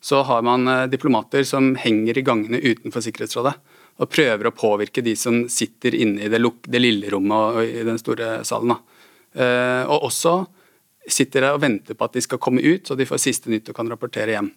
så 0.01 0.23
har 0.27 0.41
man 0.45 0.67
eh, 0.67 0.87
diplomater 0.91 1.45
som 1.47 1.75
henger 1.79 2.17
i 2.17 2.25
gangene 2.25 2.59
utenfor 2.59 3.03
Sikkerhetsrådet 3.05 3.53
og 4.01 4.09
prøver 4.09 4.49
å 4.49 4.55
påvirke 4.55 5.03
de 5.05 5.13
som 5.19 5.43
sitter 5.51 5.95
inne 5.95 6.25
i 6.25 6.31
det, 6.31 6.39
det 6.41 6.81
lille 6.81 7.11
rommet 7.13 7.59
og 7.59 7.61
i 7.61 7.83
den 7.85 7.99
store 8.01 8.39
salen. 8.47 8.73
Uh, 9.37 9.83
og 9.85 10.07
også 10.09 10.31
sitter 11.11 11.45
der 11.45 11.55
og 11.55 11.61
venter 11.61 11.95
på 11.97 12.07
at 12.07 12.15
de 12.17 12.23
skal 12.23 12.39
komme 12.41 12.63
ut, 12.63 12.87
så 12.87 12.97
de 12.97 13.05
får 13.07 13.21
siste 13.21 13.51
nytt 13.51 13.69
og 13.69 13.77
kan 13.77 13.91
rapportere 13.91 14.33
hjem. 14.33 14.49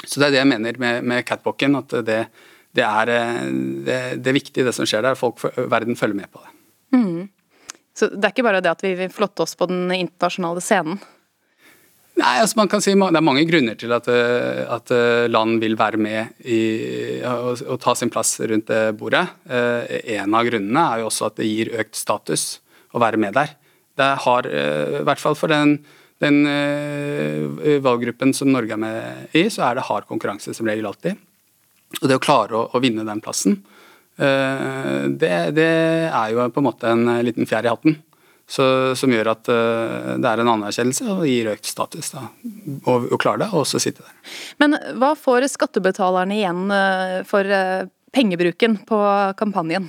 Så 0.00 0.16
Det 0.16 0.30
er 0.30 0.32
det 0.32 0.40
jeg 0.40 0.50
mener 0.54 0.80
med, 0.80 1.04
med 1.04 1.26
catwalken, 1.28 1.76
at 1.76 1.92
det, 2.06 2.22
det 2.72 2.86
er, 2.86 3.12
eh, 3.12 3.42
det, 3.84 3.98
det 4.22 4.32
er 4.32 4.38
viktig 4.38 4.64
det 4.64 4.74
som 4.76 4.88
skjer 4.88 5.04
der. 5.04 5.18
Folk, 5.18 5.44
verden 5.60 5.98
følger 5.98 6.22
med 6.22 6.32
på 6.32 6.40
det. 6.40 6.54
Mm. 6.96 7.28
Så 8.00 8.08
det 8.14 8.24
er 8.24 8.32
ikke 8.32 8.46
bare 8.46 8.62
det 8.64 8.70
at 8.72 8.80
vi 8.84 8.94
vil 8.96 9.10
flotte 9.12 9.44
oss 9.44 9.52
på 9.58 9.68
den 9.68 9.90
internasjonale 9.92 10.62
scenen? 10.64 11.00
Nei, 12.20 12.34
altså 12.42 12.58
man 12.58 12.68
kan 12.68 12.82
si 12.84 12.92
Det 12.92 13.16
er 13.16 13.24
mange 13.24 13.46
grunner 13.48 13.76
til 13.80 13.92
at, 13.96 14.08
eh, 14.12 14.64
at 14.68 14.90
eh, 14.92 15.28
land 15.30 15.60
vil 15.62 15.76
være 15.78 16.00
med 16.00 16.42
i, 16.44 17.20
og, 17.24 17.62
og, 17.64 17.76
ta 17.80 17.94
sin 17.96 18.12
plass 18.12 18.34
rundt 18.40 18.68
det 18.68 18.96
bordet. 18.98 19.22
Eh, 19.48 20.16
en 20.16 20.36
av 20.36 20.48
grunnene 20.48 20.82
er 20.82 21.02
jo 21.02 21.08
også 21.08 21.30
at 21.30 21.38
det 21.40 21.48
gir 21.48 21.72
økt 21.80 21.96
status 21.96 22.60
å 22.92 23.00
være 23.00 23.20
med 23.20 23.36
der. 23.36 23.54
Det 24.00 24.10
har, 24.24 24.46
i 24.48 25.02
hvert 25.04 25.20
fall 25.20 25.36
for 25.36 25.52
den, 25.52 25.74
den 26.22 26.38
valggruppen 27.84 28.32
som 28.32 28.48
Norge 28.48 28.72
er 28.72 28.80
med 28.80 29.34
i, 29.36 29.42
så 29.52 29.66
er 29.66 29.76
det 29.76 29.84
hard 29.90 30.06
konkurranse 30.08 30.54
som 30.56 30.68
regel 30.70 30.88
alltid. 30.88 31.20
Og 32.00 32.06
det 32.08 32.16
å 32.16 32.22
klare 32.22 32.56
å, 32.56 32.62
å 32.72 32.80
vinne 32.80 33.04
den 33.04 33.20
plassen, 33.20 33.58
det, 34.20 35.32
det, 35.56 35.66
er 36.10 36.32
jo 36.34 36.44
på 36.52 36.60
en 36.60 36.66
måte 36.66 36.90
en 36.92 37.06
liten 37.24 37.48
fjær 37.48 37.64
i 37.64 37.70
hatten. 37.72 37.94
Så, 38.50 38.64
som 38.98 39.12
gjør 39.14 39.30
at 39.30 39.46
uh, 39.46 40.16
det 40.18 40.26
er 40.26 40.40
en 40.42 40.50
anerkjennelse 40.56 41.06
og 41.12 41.22
gir 41.28 41.52
økt 41.52 41.68
status. 41.70 42.10
Da, 42.16 42.24
og, 42.82 43.06
og 43.06 43.16
klare 43.22 43.44
det, 43.44 43.48
og 43.52 43.62
også 43.62 43.78
sitte 43.82 44.02
der. 44.02 44.16
Men 44.58 44.74
hva 44.98 45.12
får 45.14 45.46
skattebetalerne 45.52 46.34
igjen 46.34 46.64
for 47.30 47.46
pengebruken 48.10 48.80
på 48.88 48.98
kampanjen? 49.38 49.86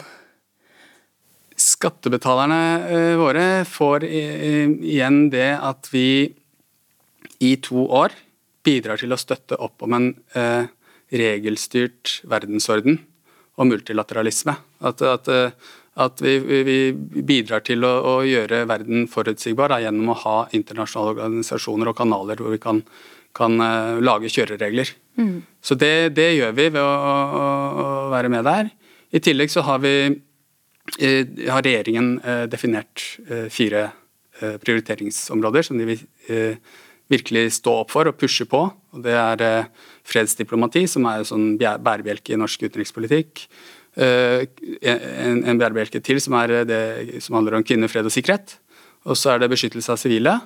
Skattebetalerne 1.57 3.15
våre 3.17 3.47
får 3.69 4.05
igjen 4.05 5.23
det 5.33 5.49
at 5.57 5.89
vi 5.93 6.29
i 7.41 7.55
to 7.65 7.87
år 7.89 8.13
bidrar 8.61 9.01
til 9.01 9.13
å 9.13 9.17
støtte 9.17 9.57
opp 9.57 9.81
om 9.81 9.97
en 9.97 10.11
regelstyrt 11.11 12.21
verdensorden 12.29 13.01
og 13.61 13.69
multilateralisme. 13.69 14.55
At, 14.89 15.03
at, 15.05 15.29
at 16.01 16.23
vi, 16.23 16.33
vi, 16.65 16.77
bidrar 17.27 17.63
til 17.67 17.85
å, 17.85 17.93
å, 18.07 18.15
gjøre 18.25 18.63
verden 18.69 19.07
forutsigbar 19.11 19.73
da, 19.73 19.81
gjennom 19.83 20.13
å 20.13 20.19
ha 20.23 20.35
internasjonale 20.57 21.15
organisasjoner 21.17 21.91
og 21.91 21.97
kanaler 21.99 22.41
hvor 22.41 22.55
vi 22.55 22.61
kan, 22.63 22.81
kan 23.37 23.61
uh, 23.61 24.01
lage 24.01 24.31
kjøreregler. 24.33 24.93
Mm. 25.21 25.39
Så 25.61 25.77
det, 25.79 26.11
det, 26.17 26.31
gjør 26.39 26.57
vi 26.57 26.67
ved 26.73 26.81
å, 26.81 26.89
å, 26.89 27.47
å, 27.85 27.87
være 28.13 28.33
med 28.33 28.47
der. 28.47 28.71
I 29.11 29.23
tillegg 29.23 29.51
så 29.53 29.65
har 29.67 29.81
vi 29.83 29.95
uh, 30.09 31.23
har 31.51 31.65
regjeringen 31.67 32.15
uh, 32.25 32.45
definert 32.51 33.09
fire 33.53 33.89
prioriteringsområder 34.41 35.67
som 35.67 35.77
de 35.77 35.85
vil 35.85 35.99
virkelig 37.11 37.57
stå 37.59 37.73
opp 37.83 37.91
for 37.93 38.09
og 38.09 38.17
pushe 38.19 38.47
på. 38.49 38.61
og 38.71 39.03
Det 39.03 39.15
er 39.17 39.43
eh, 39.45 39.69
fredsdiplomati, 40.11 40.85
som 40.89 41.05
er 41.09 41.21
en 41.21 41.27
sånn 41.27 41.47
bærebjelke 41.59 42.35
i 42.35 42.39
norsk 42.39 42.67
utenrikspolitikk. 42.67 43.45
Eh, 43.99 44.45
en, 44.87 45.41
en 45.43 45.59
bærebjelke 45.59 45.99
til 46.03 46.21
som, 46.23 46.37
er 46.39 46.61
det, 46.67 46.81
som 47.23 47.35
handler 47.39 47.59
om 47.59 47.65
kvinner, 47.67 47.91
fred 47.91 48.07
og 48.07 48.13
sikkerhet. 48.13 48.57
Og 49.09 49.17
så 49.19 49.33
er 49.33 49.41
det 49.41 49.51
beskyttelse 49.51 49.91
av 49.91 49.99
sivile. 49.99 50.37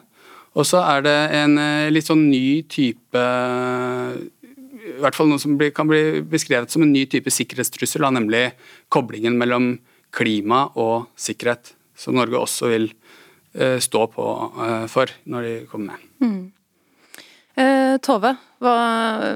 Og 0.55 0.65
så 0.67 0.81
er 0.86 1.05
det 1.05 1.17
en 1.41 1.60
eh, 1.62 1.91
litt 1.93 2.07
sånn 2.07 2.27
ny 2.29 2.63
type 2.72 3.25
i 4.86 5.00
hvert 5.01 5.17
fall 5.17 5.27
noe 5.27 5.41
som 5.41 5.57
kan 5.75 5.89
bli 5.89 6.22
beskrevet 6.29 6.72
som 6.72 6.84
en 6.86 6.93
ny 6.93 7.07
type 7.10 7.31
sikkerhetstrussel, 7.34 8.05
nemlig 8.13 8.51
koblingen 8.93 9.34
mellom 9.39 9.74
klima 10.15 10.67
og 10.79 11.10
sikkerhet, 11.19 11.74
som 11.98 12.15
Norge 12.15 12.38
også 12.38 12.69
vil 12.69 12.86
stå 13.55 14.01
på 14.12 14.24
for 14.91 15.12
når 15.31 15.48
de 15.48 15.51
kommer 15.72 15.95
med. 15.95 16.05
Mm. 16.22 16.39
Eh, 17.55 17.95
Tove, 18.03 18.35
hva 18.59 18.77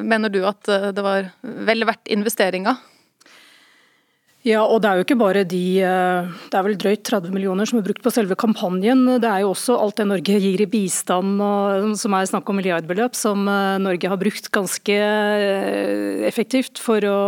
mener 0.03 0.31
du 0.31 0.41
at 0.47 0.67
eh, 0.67 0.91
det 0.95 1.03
var 1.03 1.29
vel 1.41 1.85
verdt 1.87 2.09
investeringa? 2.11 2.75
Ja, 4.47 4.63
og 4.63 4.79
Det 4.81 4.87
er 4.87 4.99
jo 4.99 5.03
ikke 5.03 5.17
bare 5.19 5.41
de 5.43 5.63
eh, 5.83 6.27
Det 6.47 6.55
er 6.55 6.63
vel 6.63 6.77
drøyt 6.79 7.03
30 7.07 7.33
millioner 7.35 7.67
som 7.67 7.79
er 7.79 7.85
brukt 7.87 8.03
på 8.03 8.11
selve 8.11 8.35
kampanjen. 8.39 9.05
Det 9.23 9.27
er 9.27 9.43
jo 9.43 9.53
også 9.53 9.75
alt 9.79 9.99
det 9.99 10.07
Norge 10.11 10.39
gir 10.43 10.63
i 10.63 10.67
bistand, 10.67 11.39
og, 11.43 11.95
som 11.99 12.15
er 12.15 12.27
snakk 12.27 12.51
om 12.51 12.59
milliardbeløp, 12.59 13.15
som 13.15 13.47
Norge 13.83 14.11
har 14.11 14.19
brukt 14.19 14.51
ganske 14.55 14.99
effektivt 16.27 16.79
for 16.83 17.03
å 17.07 17.19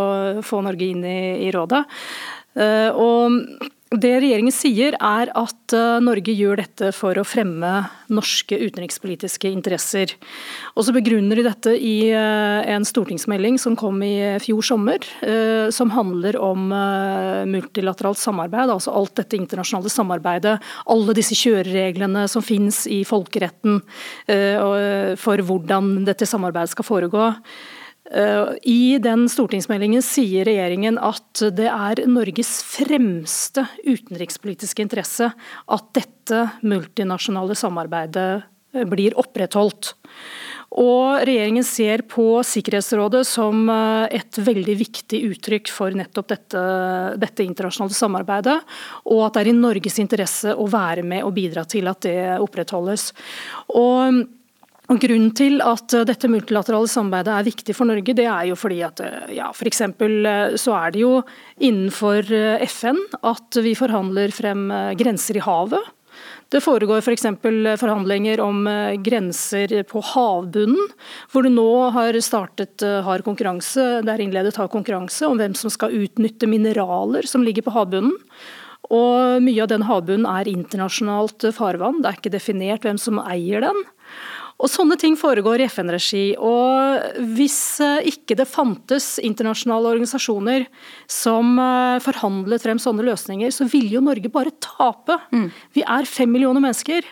få 0.43 0.63
Norge 0.63 0.91
inn 0.91 1.03
i, 1.07 1.21
i 1.47 1.51
rådet. 1.55 1.83
Og 2.99 3.39
det 3.91 4.11
regjeringen 4.23 4.53
sier 4.55 4.95
er 5.03 5.29
at 5.35 5.73
eh, 5.75 5.97
Norge 5.99 6.31
gjør 6.31 6.61
dette 6.61 6.91
for 6.95 7.17
å 7.19 7.25
fremme 7.27 7.71
norske 8.11 8.55
utenrikspolitiske 8.55 9.49
interesser. 9.51 10.13
Og 10.77 10.85
så 10.87 10.93
begrunner 10.95 11.35
de 11.35 11.43
dette 11.43 11.73
i 11.75 12.07
eh, 12.07 12.69
en 12.71 12.87
stortingsmelding 12.87 13.57
som 13.59 13.75
kom 13.75 13.99
i 14.07 14.39
fjor 14.45 14.63
sommer, 14.63 15.03
eh, 15.27 15.67
som 15.75 15.91
handler 15.91 16.39
om 16.39 16.71
multilateralt 17.51 18.21
samarbeid, 18.21 18.71
altså 18.71 18.93
alt 18.95 19.17
dette 19.19 19.35
internasjonale 19.35 19.91
samarbeidet. 19.91 20.55
Alle 20.95 21.17
disse 21.17 21.35
kjørereglene 21.35 22.23
som 22.31 22.45
finnes 22.45 22.85
i 22.87 23.01
folkeretten 23.07 23.81
for 25.19 25.43
hvordan 25.47 25.91
dette 26.07 26.27
samarbeidet 26.29 26.71
skal 26.71 26.87
foregå. 26.87 27.27
Eh, 28.11 28.47
I 28.67 28.97
den 28.99 29.27
stortingsmeldingen 29.31 30.03
sier 30.03 30.47
regjeringen 30.47 30.99
at 30.99 31.43
det 31.55 31.69
er 31.71 32.03
Norges 32.11 32.57
fremste 32.67 33.63
utenrikspolitiske 33.85 34.83
interesse 34.83 35.29
at 35.31 35.91
dette 35.95 36.41
multinasjonale 36.67 37.55
samarbeidet 37.55 38.43
eh, 38.75 38.83
blir 38.89 39.15
opprettholdt. 39.19 39.93
Og 40.71 41.23
Regjeringen 41.27 41.65
ser 41.67 42.03
på 42.07 42.25
Sikkerhetsrådet 42.47 43.23
som 43.27 43.63
eh, 43.71 44.19
et 44.19 44.41
veldig 44.43 44.75
viktig 44.83 45.23
uttrykk 45.31 45.71
for 45.71 45.95
nettopp 45.95 46.33
dette, 46.33 46.65
dette, 47.21 47.47
internasjonale 47.47 47.95
samarbeidet, 47.95 48.59
og 49.07 49.23
at 49.29 49.39
det 49.39 49.45
er 49.45 49.53
i 49.53 49.55
Norges 49.55 50.03
interesse 50.03 50.51
å 50.51 50.67
være 50.67 51.07
med 51.07 51.23
og 51.23 51.35
bidra 51.39 51.63
til 51.63 51.87
at 51.91 52.03
det 52.03 52.19
opprettholdes. 52.43 53.13
Og 53.71 54.23
og 54.91 54.99
Grunnen 54.99 55.31
til 55.31 55.61
at 55.63 55.93
eh, 55.95 56.03
dette 56.07 56.27
multilaterale 56.27 56.89
samarbeidet 56.91 57.31
er 57.31 57.47
viktig 57.47 57.75
for 57.77 57.87
Norge, 57.87 58.15
det 58.17 58.27
er 58.27 58.49
jo 58.49 58.57
fordi 58.59 58.81
at 58.83 58.99
eh, 59.05 59.33
ja, 59.37 59.47
f.eks. 59.53 59.81
Eh, 59.87 60.57
så 60.59 60.75
er 60.75 60.91
det 60.91 61.03
jo 61.05 61.13
innenfor 61.63 62.27
FN 62.67 62.99
at 63.23 63.59
vi 63.63 63.75
forhandler 63.77 64.33
frem 64.35 64.67
grenser 64.99 65.39
i 65.39 65.43
havet. 65.45 65.91
Det 66.51 66.59
foregår 66.59 66.99
f.eks. 66.99 67.29
For 67.39 67.67
forhandlinger 67.79 68.41
om 68.43 68.65
grenser 69.05 69.71
på 69.87 70.01
havbunnen, 70.09 70.89
hvor 71.31 71.47
det 71.47 71.53
nå 71.55 71.69
har 71.95 72.17
startet 72.19 72.83
hard 73.05 73.23
konkurranse, 73.23 74.01
det 74.03 74.11
er 74.11 74.25
innledet 74.25 74.57
hard 74.59 74.73
konkurranse 74.73 75.29
om 75.29 75.39
hvem 75.39 75.55
som 75.55 75.71
skal 75.71 75.95
utnytte 75.95 76.49
mineraler 76.51 77.29
som 77.29 77.47
ligger 77.47 77.63
på 77.63 77.77
havbunnen. 77.77 78.19
Og 78.91 79.39
Mye 79.45 79.63
av 79.63 79.71
den 79.71 79.87
havbunnen 79.87 80.27
er 80.27 80.51
internasjonalt 80.51 81.47
farvann, 81.55 82.01
det 82.03 82.11
er 82.11 82.19
ikke 82.19 82.35
definert 82.35 82.83
hvem 82.83 82.99
som 82.99 83.23
eier 83.23 83.63
den. 83.63 83.79
Og 84.61 84.69
Sånne 84.69 84.97
ting 85.01 85.15
foregår 85.17 85.63
i 85.63 85.67
FN-regi. 85.69 86.35
og 86.37 87.17
Hvis 87.35 87.81
eh, 87.81 88.11
ikke 88.13 88.37
det 88.37 88.49
fantes 88.49 89.15
internasjonale 89.21 89.95
organisasjoner 89.95 90.67
som 91.09 91.55
eh, 91.57 92.01
forhandlet 92.05 92.61
frem 92.61 92.81
sånne 92.81 93.05
løsninger, 93.07 93.49
så 93.53 93.65
ville 93.71 93.97
jo 93.97 94.03
Norge 94.05 94.29
bare 94.29 94.53
tape. 94.61 95.17
Mm. 95.33 95.49
Vi 95.73 95.85
er 95.85 96.09
fem 96.09 96.29
millioner 96.31 96.63
mennesker. 96.63 97.07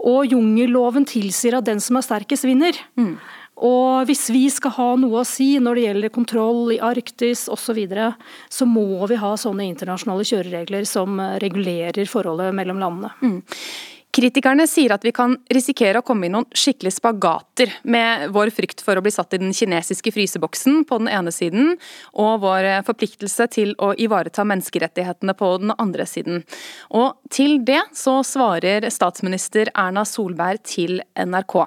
Og 0.00 0.32
jungelloven 0.32 1.04
tilsier 1.06 1.58
at 1.58 1.66
den 1.68 1.80
som 1.84 1.98
er 2.00 2.06
sterkest, 2.06 2.46
vinner. 2.48 2.74
Mm. 2.98 3.14
Og 3.60 4.08
Hvis 4.08 4.30
vi 4.32 4.46
skal 4.48 4.72
ha 4.78 4.88
noe 4.96 5.20
å 5.20 5.28
si 5.28 5.52
når 5.60 5.76
det 5.76 5.84
gjelder 5.84 6.14
kontroll 6.14 6.72
i 6.72 6.80
Arktis 6.80 7.44
osv., 7.46 7.70
så, 7.70 7.76
videre, 7.76 8.06
så 8.48 8.66
må 8.66 9.04
vi 9.10 9.20
ha 9.20 9.34
sånne 9.38 9.68
internasjonale 9.68 10.24
kjøreregler 10.26 10.88
som 10.88 11.20
eh, 11.20 11.36
regulerer 11.44 12.08
forholdet 12.08 12.56
mellom 12.56 12.80
landene. 12.82 13.12
Mm. 13.20 13.40
Kritikerne 14.10 14.64
sier 14.66 14.90
at 14.90 15.04
vi 15.06 15.12
kan 15.14 15.36
risikere 15.54 16.00
å 16.00 16.06
komme 16.06 16.26
i 16.26 16.32
noen 16.32 16.48
skikkelig 16.56 16.96
spagater 16.96 17.70
med 17.86 18.26
vår 18.34 18.50
frykt 18.54 18.82
for 18.82 18.98
å 18.98 19.04
bli 19.04 19.12
satt 19.14 19.36
i 19.36 19.38
den 19.38 19.54
kinesiske 19.54 20.10
fryseboksen 20.14 20.82
på 20.88 20.98
den 20.98 21.10
ene 21.14 21.30
siden, 21.34 21.76
og 22.18 22.42
vår 22.42 22.68
forpliktelse 22.88 23.46
til 23.54 23.76
å 23.78 23.92
ivareta 23.94 24.42
menneskerettighetene 24.50 25.36
på 25.38 25.52
den 25.62 25.74
andre 25.78 26.08
siden. 26.10 26.42
Og 26.90 27.20
til 27.30 27.60
det 27.62 27.84
så 27.94 28.18
svarer 28.26 28.88
statsminister 28.90 29.70
Erna 29.78 30.02
Solberg 30.02 30.64
til 30.66 30.98
NRK. 31.14 31.60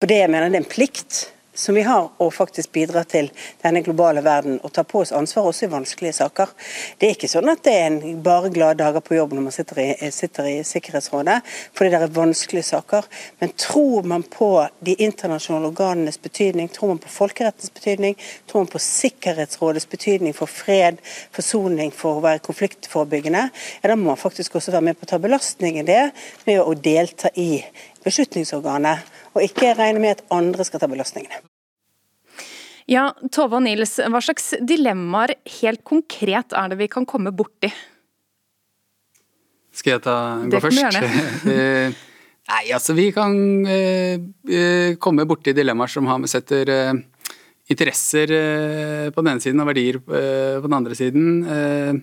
For 0.00 0.10
det 0.10 0.24
jeg 0.24 0.32
mener 0.32 0.50
det 0.50 0.58
er 0.58 0.64
en 0.64 0.72
plikt 0.72 1.28
som 1.60 1.76
vi 1.76 1.84
har 1.84 2.08
å 2.18 2.30
faktisk 2.32 2.72
bidra 2.72 3.02
til 3.04 3.28
denne 3.62 3.82
globale 3.84 4.22
verden 4.24 4.58
og 4.64 4.72
ta 4.74 4.84
på 4.88 5.02
oss 5.02 5.12
ansvar 5.16 5.50
også 5.50 5.66
i 5.66 5.72
vanskelige 5.72 6.16
saker. 6.20 6.54
Det 6.98 7.08
er 7.08 7.16
ikke 7.16 7.30
sånn 7.30 7.50
at 7.52 7.62
det 7.66 7.74
er 7.76 7.86
en 7.90 8.22
bare 8.24 8.50
glade 8.52 8.80
dager 8.80 9.04
på 9.04 9.18
jobb 9.18 9.34
når 9.36 9.46
man 9.46 9.54
sitter 9.54 9.82
i, 9.84 9.88
sitter 10.14 10.48
i 10.48 10.56
Sikkerhetsrådet, 10.66 11.40
fordi 11.76 11.92
det 11.92 12.00
er 12.00 12.14
vanskelige 12.16 12.68
saker. 12.70 13.08
Men 13.42 13.54
tror 13.60 14.08
man 14.08 14.24
på 14.24 14.50
de 14.86 14.96
internasjonale 15.04 15.70
organenes 15.70 16.20
betydning, 16.22 16.70
tror 16.72 16.94
man 16.94 17.02
på 17.02 17.12
folkerettens 17.12 17.74
betydning, 17.74 18.16
tror 18.48 18.64
man 18.64 18.72
på 18.72 18.82
Sikkerhetsrådets 18.84 19.88
betydning 19.90 20.36
for 20.36 20.50
fred, 20.50 21.00
forsoning, 21.36 21.92
for 21.94 22.18
å 22.18 22.24
være 22.24 22.44
konfliktforebyggende, 22.46 23.46
ja, 23.50 23.90
da 23.90 23.96
må 23.98 24.12
man 24.12 24.20
faktisk 24.20 24.56
også 24.56 24.74
være 24.74 24.88
med 24.90 24.98
på 24.98 25.08
å 25.08 25.12
ta 25.12 25.20
belastningen 25.22 25.88
det 25.88 26.02
med 26.46 26.62
å 26.62 26.74
delta 26.74 27.32
i 27.36 27.62
beslutningsorganet, 28.04 29.06
og 29.34 29.44
ikke 29.44 29.74
regne 29.78 30.02
med 30.02 30.18
at 30.18 30.26
andre 30.34 30.66
skal 30.66 30.82
ta 30.82 30.90
belastningene. 30.90 31.49
Ja, 32.88 33.10
Tove 33.32 33.58
og 33.58 33.64
Nils, 33.66 33.98
hva 34.00 34.20
slags 34.24 34.54
dilemmaer 34.64 35.34
helt 35.60 35.82
konkret 35.84 36.54
er 36.56 36.70
det 36.72 36.78
vi 36.80 36.88
kan 36.92 37.06
komme 37.08 37.32
borti? 37.34 37.70
Skal 39.74 39.96
jeg 39.96 40.04
ta, 40.06 40.16
gå 40.50 40.62
først? 40.62 40.96
Eh, 41.50 41.92
nei, 42.50 42.64
altså 42.74 42.96
vi 42.96 43.10
kan 43.14 43.34
eh, 43.68 44.18
eh, 44.50 44.96
komme 45.02 45.26
borti 45.28 45.54
dilemmaer 45.56 45.92
som 45.92 46.08
har 46.10 46.24
setter 46.30 46.72
eh, 46.74 46.98
interesser 47.70 48.32
eh, 48.34 49.06
på 49.14 49.22
den 49.22 49.36
ene 49.36 49.44
siden 49.44 49.62
og 49.62 49.70
verdier 49.70 50.00
eh, 50.00 50.58
på 50.58 50.66
den 50.66 50.78
andre 50.80 50.98
siden. 50.98 52.02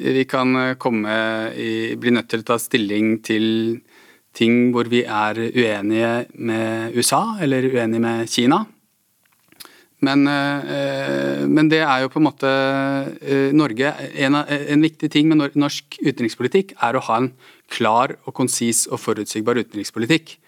vi 0.00 0.24
kan 0.24 0.76
komme 0.78 1.14
i, 1.58 1.96
bli 1.98 2.12
nødt 2.14 2.28
til 2.30 2.44
å 2.44 2.46
ta 2.46 2.58
stilling 2.62 3.18
til 3.26 3.80
ting 4.36 4.70
hvor 4.70 4.86
vi 4.86 5.02
er 5.02 5.34
uenige 5.50 6.12
med 6.38 6.94
USA 6.94 7.38
eller 7.42 7.66
uenige 7.66 8.00
med 8.00 8.30
Kina. 8.30 8.60
Men, 10.00 10.24
eh, 10.28 11.44
men, 11.44 11.68
det 11.68 11.82
er 11.84 12.04
jo 12.04 12.10
på 12.12 12.20
en 12.20 12.26
måte 12.26 12.50
eh, 13.20 13.50
Norge 13.52 13.92
en, 14.16 14.38
en, 14.40 14.84
viktig 14.84 15.10
ting 15.12 15.28
med 15.28 15.42
norsk 15.60 15.98
utenrikspolitikk 16.00 16.72
er 16.80 16.96
å 16.96 17.02
ha 17.04 17.18
en 17.20 17.32
klar 17.70 18.16
og 18.24 18.34
konsis 18.38 18.86
og 18.88 19.02
forutsigbar 19.02 19.60
utenrikspolitikk. 19.60 20.38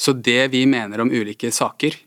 Så 0.00 0.16
det 0.16 0.48
vi 0.54 0.64
mener 0.66 1.04
om 1.04 1.12
ulike 1.12 1.52
saker, 1.52 1.98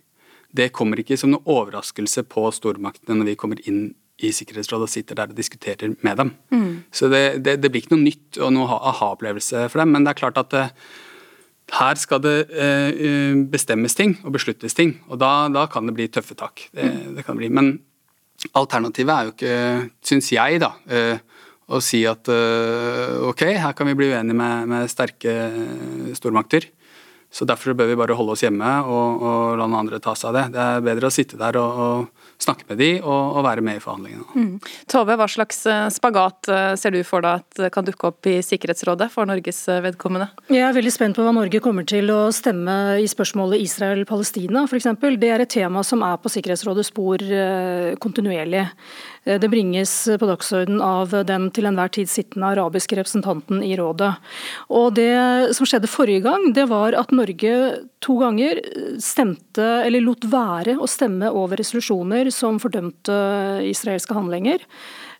det 0.55 0.71
kommer 0.73 0.99
ikke 1.01 1.17
som 1.19 1.33
noen 1.33 1.45
overraskelse 1.45 2.25
på 2.31 2.47
stormaktene 2.55 3.19
når 3.19 3.31
vi 3.33 3.39
kommer 3.39 3.61
inn 3.69 3.85
i 4.23 4.31
Sikkerhetsrådet 4.31 4.87
og 4.87 4.91
sitter 4.91 5.17
der 5.19 5.31
og 5.31 5.37
diskuterer 5.37 5.91
med 6.01 6.17
dem. 6.17 6.29
Mm. 6.55 6.69
Så 6.89 7.09
det, 7.11 7.43
det, 7.43 7.57
det, 7.61 7.69
blir 7.71 7.83
ikke 7.83 7.97
noe 7.97 8.05
nytt 8.05 8.39
og 8.39 8.53
noe 8.55 8.77
aha-opplevelse 8.91 9.67
for 9.69 9.83
dem. 9.83 9.91
Men 9.91 10.07
det 10.07 10.13
er 10.13 10.21
klart 10.21 10.39
at 10.39 10.55
her 11.73 11.97
skal 11.97 12.21
det 12.21 12.35
eh, 12.53 13.33
bestemmes 13.49 13.97
ting 13.97 14.15
og 14.23 14.35
besluttes 14.35 14.77
ting, 14.77 14.95
og 15.09 15.19
da, 15.21 15.47
da 15.49 15.65
kan 15.71 15.87
det 15.87 15.95
bli 15.97 16.07
tøffe 16.13 16.37
tak. 16.37 16.67
Det, 16.75 16.91
det 17.17 17.25
bli. 17.25 17.49
Men 17.49 17.73
alternativet 18.53 19.13
er 19.13 19.25
jo 19.25 19.33
ikke, 19.33 19.55
syns 20.05 20.29
jeg, 20.35 20.61
da, 20.61 20.75
eh, 20.85 21.17
å 21.65 21.81
si 21.81 22.03
at 22.05 22.29
eh, 22.29 23.17
ok, 23.25 23.47
her 23.57 23.73
kan 23.77 23.89
vi 23.89 23.97
bli 23.97 24.11
uenige 24.13 24.37
med, 24.37 24.69
med 24.69 24.91
sterke 24.91 25.33
stormakter. 26.17 26.69
Så 27.35 27.43
Derfor 27.49 27.73
bør 27.75 27.89
vi 27.89 27.97
bare 27.99 28.15
holde 28.15 28.35
oss 28.35 28.45
hjemme 28.45 28.69
og, 28.85 29.23
og 29.25 29.57
la 29.59 29.65
noen 29.65 29.81
andre 29.81 29.99
ta 29.99 30.13
seg 30.15 30.29
av 30.29 30.37
det. 30.37 30.45
Det 30.53 30.61
er 30.61 30.85
bedre 30.85 31.09
å 31.09 31.15
sitte 31.15 31.39
der 31.41 31.57
og, 31.59 31.81
og 31.81 32.24
snakke 32.41 32.67
med 32.69 32.79
de 32.81 32.89
og, 33.01 33.37
og, 33.37 33.41
være 33.45 33.63
med 33.65 33.79
i 33.79 33.83
forhandlingene. 33.83 34.25
Mm. 34.35 34.73
Tove, 34.91 35.15
hva 35.19 35.27
slags 35.31 35.61
eh, 35.69 35.87
spagat 35.93 36.49
eh, 36.51 36.73
ser 36.79 36.95
du 36.95 37.01
for 37.07 37.25
deg 37.25 37.43
at 37.43 37.73
kan 37.73 37.87
dukke 37.87 38.09
opp 38.11 38.29
i 38.29 38.37
Sikkerhetsrådet 38.45 39.09
for 39.13 39.29
Norges 39.29 39.63
eh, 39.71 39.81
vedkommende? 39.85 40.29
Jeg 40.51 40.65
er 40.67 40.75
veldig 40.75 40.93
spent 40.93 41.17
på 41.17 41.25
hva 41.25 41.33
Norge 41.35 41.61
kommer 41.63 41.87
til 41.87 42.11
å 42.13 42.27
stemme 42.35 42.99
i 43.01 43.07
spørsmålet 43.09 43.63
Israel-Palestina 43.65 44.65
f.eks. 44.67 44.91
Det 45.21 45.31
er 45.31 45.45
et 45.45 45.55
tema 45.55 45.83
som 45.87 46.03
er 46.05 46.19
på 46.21 46.31
Sikkerhetsrådets 46.33 46.91
spor 46.91 47.23
kontinuerlig. 48.01 48.65
Eh, 49.25 49.39
det 49.41 49.49
bringes 49.49 49.93
på 50.19 50.29
dagsorden 50.29 50.81
av 50.85 51.13
den 51.27 51.49
til 51.51 51.67
enhver 51.69 51.91
tid 51.93 52.09
sittende 52.11 52.53
arabiske 52.53 52.97
representanten 52.99 53.63
i 53.65 53.75
rådet. 53.79 54.13
Og 54.69 54.93
Det 54.95 55.55
som 55.57 55.67
skjedde 55.67 55.91
forrige 55.91 56.23
gang, 56.23 56.53
det 56.53 56.69
var 56.69 56.95
at 56.95 57.11
Norge 57.11 57.55
to 58.01 58.19
ganger 58.21 58.61
stemte, 59.01 59.65
eller 59.85 60.01
lot 60.05 60.23
være 60.29 60.77
å 60.77 60.87
stemme 60.87 61.31
over 61.31 61.57
resolusjoner 61.57 62.31
som 62.31 62.59
fordømte 62.61 63.17
israelske 63.65 64.13
handlinger. 64.13 64.61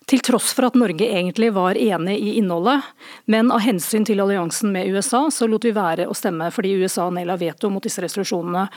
Til 0.06 0.22
tross 0.22 0.52
for 0.54 0.68
at 0.68 0.76
Norge 0.78 1.02
egentlig 1.02 1.48
var 1.56 1.74
enig 1.74 2.14
i 2.22 2.36
innholdet. 2.38 2.84
Men 3.26 3.50
av 3.50 3.64
hensyn 3.64 4.04
til 4.06 4.20
alliansen 4.22 4.70
med 4.70 4.86
USA, 4.94 5.24
så 5.34 5.48
lot 5.50 5.66
vi 5.66 5.72
være 5.74 6.06
å 6.06 6.14
stemme 6.14 6.52
fordi 6.54 6.76
USA 6.78 7.08
nedla 7.10 7.34
veto 7.40 7.70
mot 7.74 7.82
disse 7.82 8.04
resolusjonene. 8.04 8.68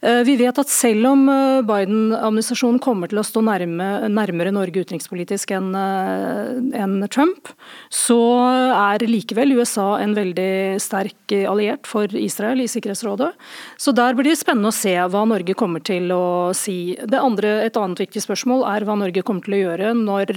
Eh, 0.00 0.22
vi 0.26 0.36
vet 0.38 0.60
at 0.62 0.70
selv 0.70 1.10
om 1.10 1.24
eh, 1.32 1.62
Biden-administrasjonen 1.66 2.78
kommer 2.82 3.10
til 3.10 3.18
å 3.18 3.26
stå 3.26 3.42
nærme, 3.48 3.88
nærmere 4.14 4.52
Norge 4.54 4.84
utenrikspolitisk 4.86 5.56
enn 5.58 5.74
eh, 5.74 6.54
en 6.78 7.00
Trump, 7.10 7.50
så 7.90 8.20
er 8.46 9.06
likevel 9.10 9.56
USA 9.58 9.88
en 10.04 10.14
veldig 10.14 10.78
sterk 10.82 11.34
alliert 11.50 11.90
for 11.90 12.10
Israel 12.14 12.62
i 12.62 12.68
Sikkerhetsrådet. 12.70 13.32
Så 13.82 13.90
der 13.96 14.14
blir 14.14 14.30
det 14.30 14.38
spennende 14.38 14.70
å 14.70 14.76
se 14.76 14.94
hva 14.94 15.24
Norge 15.26 15.58
kommer 15.58 15.82
til 15.82 16.14
å 16.14 16.54
si. 16.54 16.94
Andre, 17.16 17.58
et 17.66 17.78
annet 17.80 18.06
viktig 18.06 18.22
spørsmål 18.22 18.62
er 18.70 18.86
hva 18.86 18.94
Norge 19.00 19.26
kommer 19.26 19.42
til 19.42 19.58
å 19.58 19.62
gjøre 19.64 19.92
når 19.98 20.36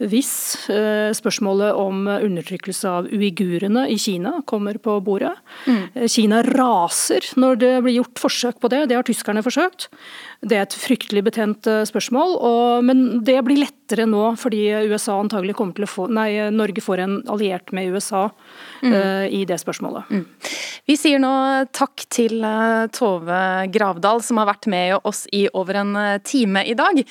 hvis 0.00 0.32
eh, 0.72 1.10
spørsmålet 1.16 1.76
om 1.76 2.06
undertrykkelse 2.08 2.88
av 2.88 3.08
uigurene 3.12 3.84
i 3.92 3.98
Kina 4.00 4.38
kommer 4.48 4.78
på 4.80 4.96
bordet. 5.04 5.34
Mm. 5.68 6.08
Kina 6.08 6.40
raser 6.46 7.26
når 7.40 7.60
det 7.60 7.72
blir 7.84 7.98
gjort 7.98 8.22
forsøk 8.22 8.60
på 8.62 8.70
det, 8.72 8.86
det 8.88 8.96
har 8.96 9.04
tyskerne 9.06 9.44
forsøkt. 9.44 9.90
Det 10.40 10.56
er 10.56 10.64
et 10.64 10.76
fryktelig 10.80 11.24
betent 11.26 11.68
eh, 11.68 11.82
spørsmål, 11.88 12.38
og, 12.40 12.86
men 12.88 13.20
det 13.26 13.36
blir 13.44 13.60
lettere 13.60 14.06
nå 14.08 14.22
fordi 14.40 14.62
USA 14.88 15.18
antagelig 15.20 15.58
kommer 15.58 15.76
til 15.76 15.84
å 15.84 15.90
få, 15.90 16.08
nei, 16.08 16.30
Norge 16.54 16.80
får 16.84 17.04
en 17.04 17.18
alliert 17.28 17.74
med 17.76 17.90
USA 17.92 18.28
mm. 18.80 18.92
uh, 18.94 19.26
i 19.26 19.42
det 19.48 19.58
spørsmålet. 19.60 20.08
Mm. 20.14 20.22
Vi 20.88 20.96
sier 20.96 21.20
nå 21.20 21.32
takk 21.76 22.06
til 22.10 22.40
Tove 22.94 23.40
Gravdal 23.74 24.22
som 24.24 24.40
har 24.40 24.48
vært 24.48 24.70
med 24.70 24.96
oss 25.06 25.26
i 25.34 25.44
over 25.52 25.82
en 25.82 25.92
time 26.26 26.64
i 26.66 26.76
dag. 26.78 27.02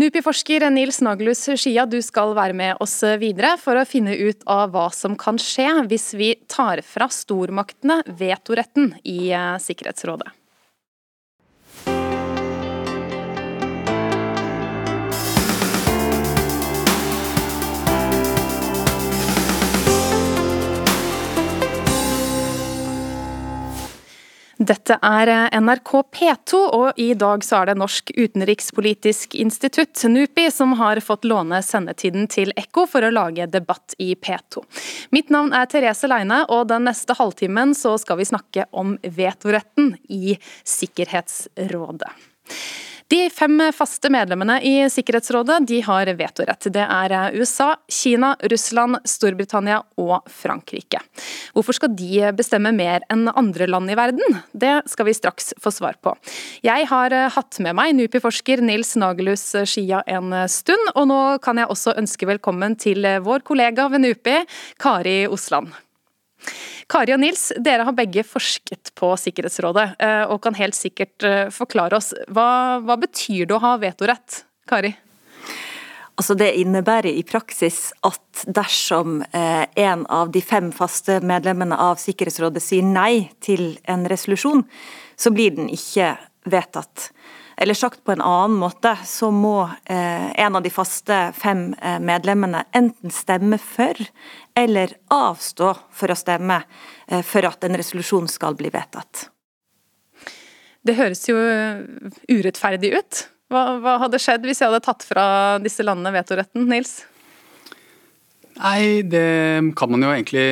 NUPI-forsker 0.00 0.64
Nils 0.72 1.02
Nagelus 1.04 1.42
Skia, 1.60 1.84
du 1.84 1.98
skal 2.04 2.29
være 2.36 2.56
med 2.56 2.82
oss 2.82 2.98
videre 3.20 3.56
for 3.60 3.78
å 3.80 3.86
finne 3.88 4.16
ut 4.16 4.44
av 4.50 4.74
hva 4.74 4.88
som 4.94 5.16
kan 5.18 5.38
skje 5.40 5.68
hvis 5.90 6.10
vi 6.18 6.34
tar 6.50 6.82
fra 6.86 7.10
stormaktene 7.12 8.02
vetoretten 8.20 8.94
i 9.04 9.32
Sikkerhetsrådet. 9.62 10.39
Dette 24.70 24.94
er 25.02 25.26
NRK 25.58 25.90
P2, 26.14 26.58
og 26.76 26.98
i 27.00 27.08
dag 27.18 27.42
så 27.42 27.58
er 27.58 27.70
det 27.70 27.78
Norsk 27.80 28.12
utenrikspolitisk 28.14 29.34
institutt, 29.42 29.98
NUPI, 30.06 30.44
som 30.54 30.76
har 30.78 31.00
fått 31.02 31.26
låne 31.26 31.58
sendetiden 31.66 32.28
til 32.30 32.52
Ekko 32.54 32.84
for 32.92 33.02
å 33.02 33.10
lage 33.10 33.48
debatt 33.50 33.96
i 33.98 34.12
P2. 34.14 34.62
Mitt 35.16 35.32
navn 35.34 35.50
er 35.56 35.66
Therese 35.72 36.06
Leine, 36.06 36.44
og 36.54 36.68
den 36.70 36.86
neste 36.86 37.18
halvtimen 37.18 37.74
så 37.74 37.96
skal 37.98 38.20
vi 38.20 38.28
snakke 38.30 38.68
om 38.70 38.94
vetoretten 39.02 39.96
i 40.06 40.36
Sikkerhetsrådet. 40.62 42.14
De 43.10 43.24
fem 43.30 43.58
faste 43.74 44.06
medlemmene 44.12 44.60
i 44.62 44.74
Sikkerhetsrådet 44.90 45.56
de 45.66 45.80
har 45.82 46.06
vetorett. 46.14 46.68
Det 46.70 46.84
er 46.84 47.34
USA, 47.34 47.72
Kina, 47.90 48.36
Russland, 48.52 49.00
Storbritannia 49.02 49.80
og 49.98 50.28
Frankrike. 50.30 51.00
Hvorfor 51.50 51.74
skal 51.74 51.90
de 51.98 52.30
bestemme 52.38 52.70
mer 52.76 53.02
enn 53.10 53.26
andre 53.32 53.66
land 53.66 53.90
i 53.90 53.98
verden? 53.98 54.38
Det 54.54 54.76
skal 54.92 55.10
vi 55.10 55.16
straks 55.18 55.50
få 55.58 55.74
svar 55.74 55.98
på. 55.98 56.14
Jeg 56.62 56.86
har 56.92 57.16
hatt 57.34 57.58
med 57.58 57.74
meg 57.80 57.98
NUPI-forsker 57.98 58.62
Nils 58.62 58.94
Nagelhus 58.94 59.48
Skia 59.66 60.04
en 60.06 60.30
stund, 60.46 60.94
og 60.94 61.10
nå 61.10 61.20
kan 61.42 61.58
jeg 61.58 61.66
også 61.74 61.98
ønske 61.98 62.30
velkommen 62.30 62.78
til 62.78 63.02
vår 63.26 63.42
kollega 63.42 63.90
ved 63.90 64.06
NUPI, 64.06 64.38
Kari 64.78 65.24
Osland. 65.26 65.74
Kari 66.90 67.14
og 67.14 67.20
Nils, 67.22 67.50
dere 67.62 67.84
har 67.86 67.94
begge 67.94 68.24
forsket 68.26 68.90
på 68.98 69.12
Sikkerhetsrådet, 69.20 69.92
eh, 70.02 70.24
og 70.26 70.40
kan 70.42 70.56
helt 70.58 70.74
sikkert 70.74 71.22
eh, 71.26 71.46
forklare 71.54 72.00
oss. 72.00 72.10
Hva, 72.26 72.80
hva 72.82 72.96
betyr 72.98 73.46
det 73.46 73.54
å 73.54 73.62
ha 73.62 73.76
vetorett? 73.78 74.42
Kari? 74.70 74.90
Altså 76.20 76.34
Det 76.36 76.50
innebærer 76.60 77.14
i 77.14 77.22
praksis 77.24 77.94
at 78.04 78.42
dersom 78.44 79.22
eh, 79.22 79.64
en 79.80 80.02
av 80.12 80.34
de 80.34 80.42
fem 80.44 80.68
faste 80.74 81.20
medlemmene 81.24 81.78
av 81.80 82.02
Sikkerhetsrådet 82.02 82.60
sier 82.64 82.84
nei 82.84 83.30
til 83.40 83.78
en 83.88 84.04
resolusjon, 84.10 84.66
så 85.16 85.32
blir 85.32 85.54
den 85.56 85.70
ikke 85.72 86.16
vedtatt. 86.50 87.12
Eller 87.62 87.74
sagt 87.74 88.04
på 88.04 88.12
en 88.12 88.22
annen 88.24 88.56
måte, 88.56 88.94
så 89.04 89.28
må 89.30 89.68
eh, 89.84 90.30
en 90.40 90.54
av 90.56 90.62
de 90.64 90.70
faste 90.72 91.16
fem 91.36 91.74
eh, 91.74 91.98
medlemmene 92.00 92.62
enten 92.72 93.12
stemme 93.12 93.58
for 93.60 94.00
eller 94.56 94.94
avstå 95.12 95.74
for 95.92 96.08
å 96.08 96.16
stemme 96.16 96.56
eh, 96.56 97.20
for 97.20 97.44
at 97.44 97.66
en 97.68 97.76
resolusjon 97.76 98.30
skal 98.32 98.56
bli 98.56 98.70
vedtatt. 98.72 99.26
Det 100.80 100.94
høres 100.96 101.20
jo 101.28 101.36
urettferdig 102.32 102.94
ut. 102.96 103.20
Hva, 103.52 103.66
hva 103.84 103.98
hadde 104.06 104.22
skjedd 104.24 104.48
hvis 104.48 104.64
jeg 104.64 104.72
hadde 104.72 104.80
tatt 104.86 105.04
fra 105.04 105.26
disse 105.60 105.84
landene 105.84 106.14
vetoretten, 106.16 106.64
Nils? 106.70 107.02
Nei, 108.56 109.04
det 109.04 109.74
kan 109.76 109.92
man 109.92 110.08
jo 110.08 110.14
egentlig 110.14 110.48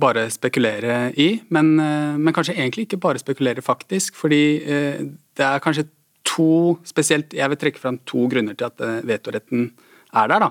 bare 0.00 0.24
spekulere 0.32 1.12
i. 1.20 1.28
Men, 1.52 1.74
men 1.76 2.32
kanskje 2.32 2.56
egentlig 2.56 2.88
ikke 2.88 3.02
bare 3.04 3.20
spekulere, 3.20 3.60
faktisk. 3.64 4.16
Fordi 4.16 4.42
det 4.64 5.44
er 5.44 5.64
kanskje 5.64 5.88
to 6.28 6.78
spesielt, 6.86 7.32
Jeg 7.32 7.48
vil 7.50 7.60
trekke 7.60 7.80
fram 7.80 7.98
to 8.04 8.26
grunner 8.28 8.56
til 8.58 8.68
at 8.68 8.80
eh, 8.84 9.00
vetoretten 9.08 9.70
er 10.12 10.28
der. 10.28 10.46
da. 10.46 10.50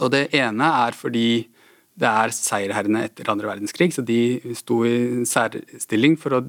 Og 0.00 0.10
Det 0.10 0.28
ene 0.34 0.70
er 0.86 0.92
fordi 0.92 1.46
det 1.96 2.08
er 2.10 2.34
seierherrene 2.34 3.06
etter 3.06 3.30
andre 3.32 3.48
verdenskrig, 3.48 3.94
så 3.94 4.04
de 4.04 4.52
sto 4.58 4.82
i 4.84 5.24
særstilling 5.24 6.18
for 6.20 6.36
å 6.36 6.42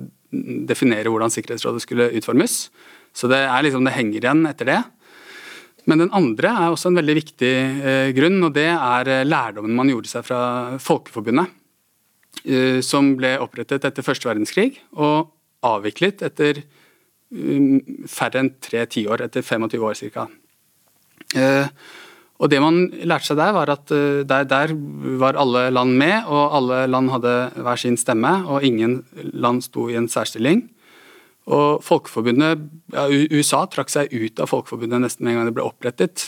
definere 0.67 1.07
hvordan 1.07 1.31
Sikkerhetsrådet 1.31 1.85
skulle 1.85 2.09
utformes. 2.19 2.67
Så 3.15 3.29
det, 3.31 3.39
er 3.47 3.63
liksom, 3.63 3.87
det 3.87 3.95
henger 3.95 4.19
igjen 4.19 4.43
etter 4.49 4.67
det. 4.67 4.81
Men 5.87 6.03
den 6.03 6.11
andre 6.11 6.51
er 6.51 6.73
også 6.73 6.91
en 6.91 6.99
veldig 6.99 7.15
viktig 7.15 7.53
eh, 7.55 8.09
grunn, 8.17 8.41
og 8.43 8.51
det 8.57 8.67
er 8.73 9.13
eh, 9.13 9.23
lærdommen 9.23 9.77
man 9.77 9.87
gjorde 9.87 10.11
seg 10.11 10.27
fra 10.27 10.41
Folkeforbundet. 10.83 11.53
Eh, 12.43 12.79
som 12.85 13.13
ble 13.17 13.37
opprettet 13.41 13.87
etter 13.87 14.05
første 14.05 14.27
verdenskrig 14.27 14.77
og 14.99 15.31
avviklet 15.65 16.21
etter 16.27 16.61
færre 18.07 18.41
enn 18.41 18.53
tre 18.63 18.85
tiår, 18.87 19.25
etter 19.27 19.43
25 19.43 19.83
år 19.83 19.97
ca. 20.15 20.27
Eh, 21.35 21.67
og 22.37 22.51
det 22.53 22.59
man 22.61 22.83
lærte 23.09 23.31
seg 23.31 23.39
der, 23.39 23.53
var 23.55 23.71
at 23.73 23.91
eh, 23.95 24.23
der, 24.27 24.47
der, 24.47 24.73
var 25.19 25.39
alle 25.41 25.67
land 25.73 25.97
med, 25.97 26.29
og 26.29 26.55
alle 26.59 26.85
land 26.89 27.11
hadde 27.15 27.35
hver 27.65 27.81
sin 27.81 27.97
stemme, 27.97 28.33
og 28.45 28.65
ingen 28.65 29.01
land 29.33 29.63
sto 29.65 29.87
i 29.89 29.97
en 29.97 30.09
særstilling. 30.11 30.67
Og 31.47 31.83
Folkeforbundet, 31.83 32.65
ja, 32.93 33.07
USA 33.07 33.63
trakk 33.71 33.91
seg 33.91 34.11
ut 34.11 34.41
av 34.43 34.51
Folkeforbundet 34.51 35.01
nesten 35.03 35.25
med 35.25 35.33
en 35.33 35.39
gang 35.39 35.49
det 35.49 35.55
ble 35.57 35.65
opprettet. 35.67 36.27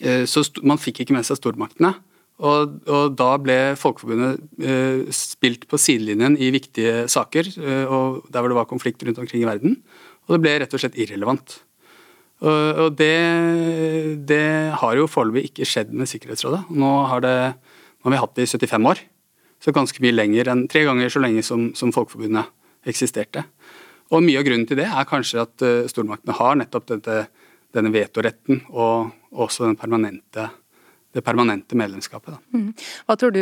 Eh, 0.00 0.24
så 0.30 0.46
man 0.62 0.80
fikk 0.80 1.04
ikke 1.04 1.18
med 1.18 1.26
seg 1.28 1.38
stormaktene. 1.40 1.94
Og, 2.40 2.78
og 2.88 3.16
da 3.20 3.34
ble 3.36 3.56
Folkeforbundet 3.76 5.10
spilt 5.12 5.66
på 5.68 5.76
sidelinjen 5.76 6.38
i 6.40 6.46
viktige 6.54 7.02
saker, 7.12 7.50
og 7.92 8.22
der 8.32 8.40
hvor 8.40 8.48
det 8.48 8.56
var 8.56 8.70
konflikt 8.70 9.04
rundt 9.04 9.20
omkring 9.20 9.42
i 9.44 9.50
verden. 9.50 9.74
Og 10.30 10.36
det 10.36 10.44
ble 10.44 10.54
rett 10.62 10.74
og 10.76 10.82
slett 10.82 10.98
irrelevant. 11.00 11.56
Og, 12.40 12.94
det, 12.96 13.16
det, 14.30 14.44
har 14.80 14.96
jo 14.96 15.08
foreløpig 15.10 15.50
ikke 15.50 15.66
skjedd 15.68 15.90
med 15.92 16.08
Sikkerhetsrådet. 16.08 16.62
Nå 16.72 16.92
har, 17.10 17.20
det, 17.24 17.34
nå 18.00 18.08
har 18.08 18.14
vi 18.14 18.20
hatt 18.22 18.38
det 18.38 18.46
i 18.46 18.52
75 18.54 18.88
år, 18.88 19.02
så 19.60 19.74
ganske 19.76 20.00
mye 20.00 20.14
lenger 20.14 20.48
enn 20.48 20.64
tre 20.70 20.86
ganger 20.86 21.12
så 21.12 21.20
lenge 21.20 21.42
som, 21.44 21.68
som 21.76 21.92
Folkeforbundet 21.92 22.48
eksisterte. 22.88 23.44
Og 24.14 24.24
Mye 24.24 24.40
av 24.40 24.46
grunnen 24.46 24.64
til 24.70 24.80
det 24.80 24.88
er 24.88 25.10
kanskje 25.10 25.42
at 25.42 25.66
uh, 25.66 25.90
stormaktene 25.90 26.38
har 26.38 26.56
nettopp 26.62 26.88
dette, 26.94 27.18
denne 27.76 27.92
vetoretten 27.94 28.64
og 28.70 29.12
også 29.30 29.68
den 29.68 29.78
permanente 29.78 30.48
det 31.12 31.22
permanente 31.26 31.74
medlemskapet. 31.74 32.36
Mm. 32.54 32.68
Hva 33.06 33.16
tror 33.18 33.34
du 33.34 33.40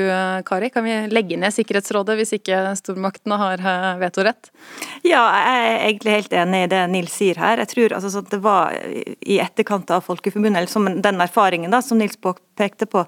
Kari, 0.48 0.70
kan 0.72 0.87
vi 0.87 0.94
legge 1.12 1.37
ned 1.37 1.52
Sikkerhetsrådet 1.52 2.16
hvis 2.16 2.33
ikke 2.38 2.62
stormaktene 2.81 3.37
har 3.40 3.61
eh, 3.61 3.90
vetorett? 4.00 4.48
Ja, 5.04 5.26
jeg 5.37 5.66
er 5.66 5.76
egentlig 5.90 6.16
helt 6.16 6.38
enig 6.44 6.62
i 6.64 6.70
det 6.72 6.83
Nils 6.94 7.18
sier 7.20 7.40
her. 7.40 7.61
Jeg 7.64 7.72
tror 7.74 7.98
altså, 7.98 8.24
det 8.24 8.40
var 8.44 8.72
i 9.20 9.40
etterkant 9.44 9.92
av 9.92 10.07
Folkeforbundet, 10.07 10.62
eller 10.62 10.72
som 10.72 10.88
den 10.88 11.24
erfaringen 11.24 11.74
da, 11.74 11.83
som 11.85 12.00
Nils 12.00 12.16
pekte 12.59 12.88
på, 12.88 13.04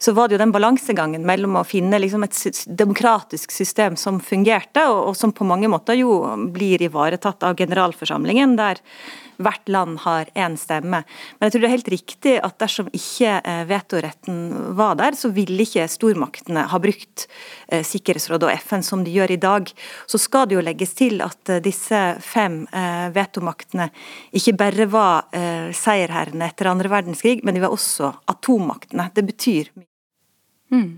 så 0.00 0.14
var 0.16 0.28
det 0.28 0.38
jo 0.38 0.40
den 0.40 0.54
balansegangen 0.54 1.26
mellom 1.28 1.58
å 1.60 1.66
finne 1.66 1.98
liksom 2.00 2.22
et 2.24 2.62
demokratisk 2.78 3.52
system 3.52 3.98
som 4.00 4.20
fungerte, 4.24 4.86
og, 4.88 5.10
og 5.10 5.18
som 5.18 5.34
på 5.36 5.44
mange 5.44 5.68
måter 5.68 5.98
jo 5.98 6.14
blir 6.54 6.80
ivaretatt 6.86 7.44
av 7.44 7.58
generalforsamlingen, 7.58 8.54
der 8.56 8.80
hvert 9.42 9.68
land 9.68 10.00
har 10.04 10.30
én 10.38 10.56
stemme. 10.60 11.02
Men 11.38 11.46
jeg 11.48 11.54
tror 11.54 11.62
det 11.62 11.68
er 11.68 11.76
helt 11.76 11.92
riktig 11.92 12.34
at 12.44 12.56
dersom 12.60 12.90
ikke 12.94 13.36
eh, 13.40 13.62
vetoretten 13.68 14.38
var 14.78 14.98
der, 15.00 15.16
så 15.18 15.32
ville 15.34 15.64
ikke 15.64 15.88
stormaktene 15.90 16.66
ha 16.70 16.80
brukt 16.82 17.26
eh, 17.68 17.84
Sikkerhetsrådet 17.86 18.48
og 18.48 18.64
FN 18.64 18.84
som 18.86 19.04
de 19.06 19.14
gjør 19.14 19.34
i 19.34 19.40
dag. 19.40 19.72
Så 20.10 20.20
skal 20.20 20.48
det 20.48 20.58
jo 20.58 20.64
legges 20.64 20.94
til 20.98 21.22
at 21.24 21.52
eh, 21.52 21.62
disse 21.64 22.00
fem 22.24 22.62
vetomaktene 23.14 23.86
ikke 24.36 24.52
bare 24.58 24.86
var 24.90 25.28
seierherrene 25.76 26.48
etter 26.50 26.68
andre 26.70 26.90
verdenskrig, 26.92 27.40
men 27.46 27.56
de 27.56 27.62
var 27.62 27.72
også 27.74 28.10
atommaktene. 28.30 29.08
Det 29.14 29.24
betyr 29.26 29.70
mye. 29.74 29.88
Mm. 30.70 30.90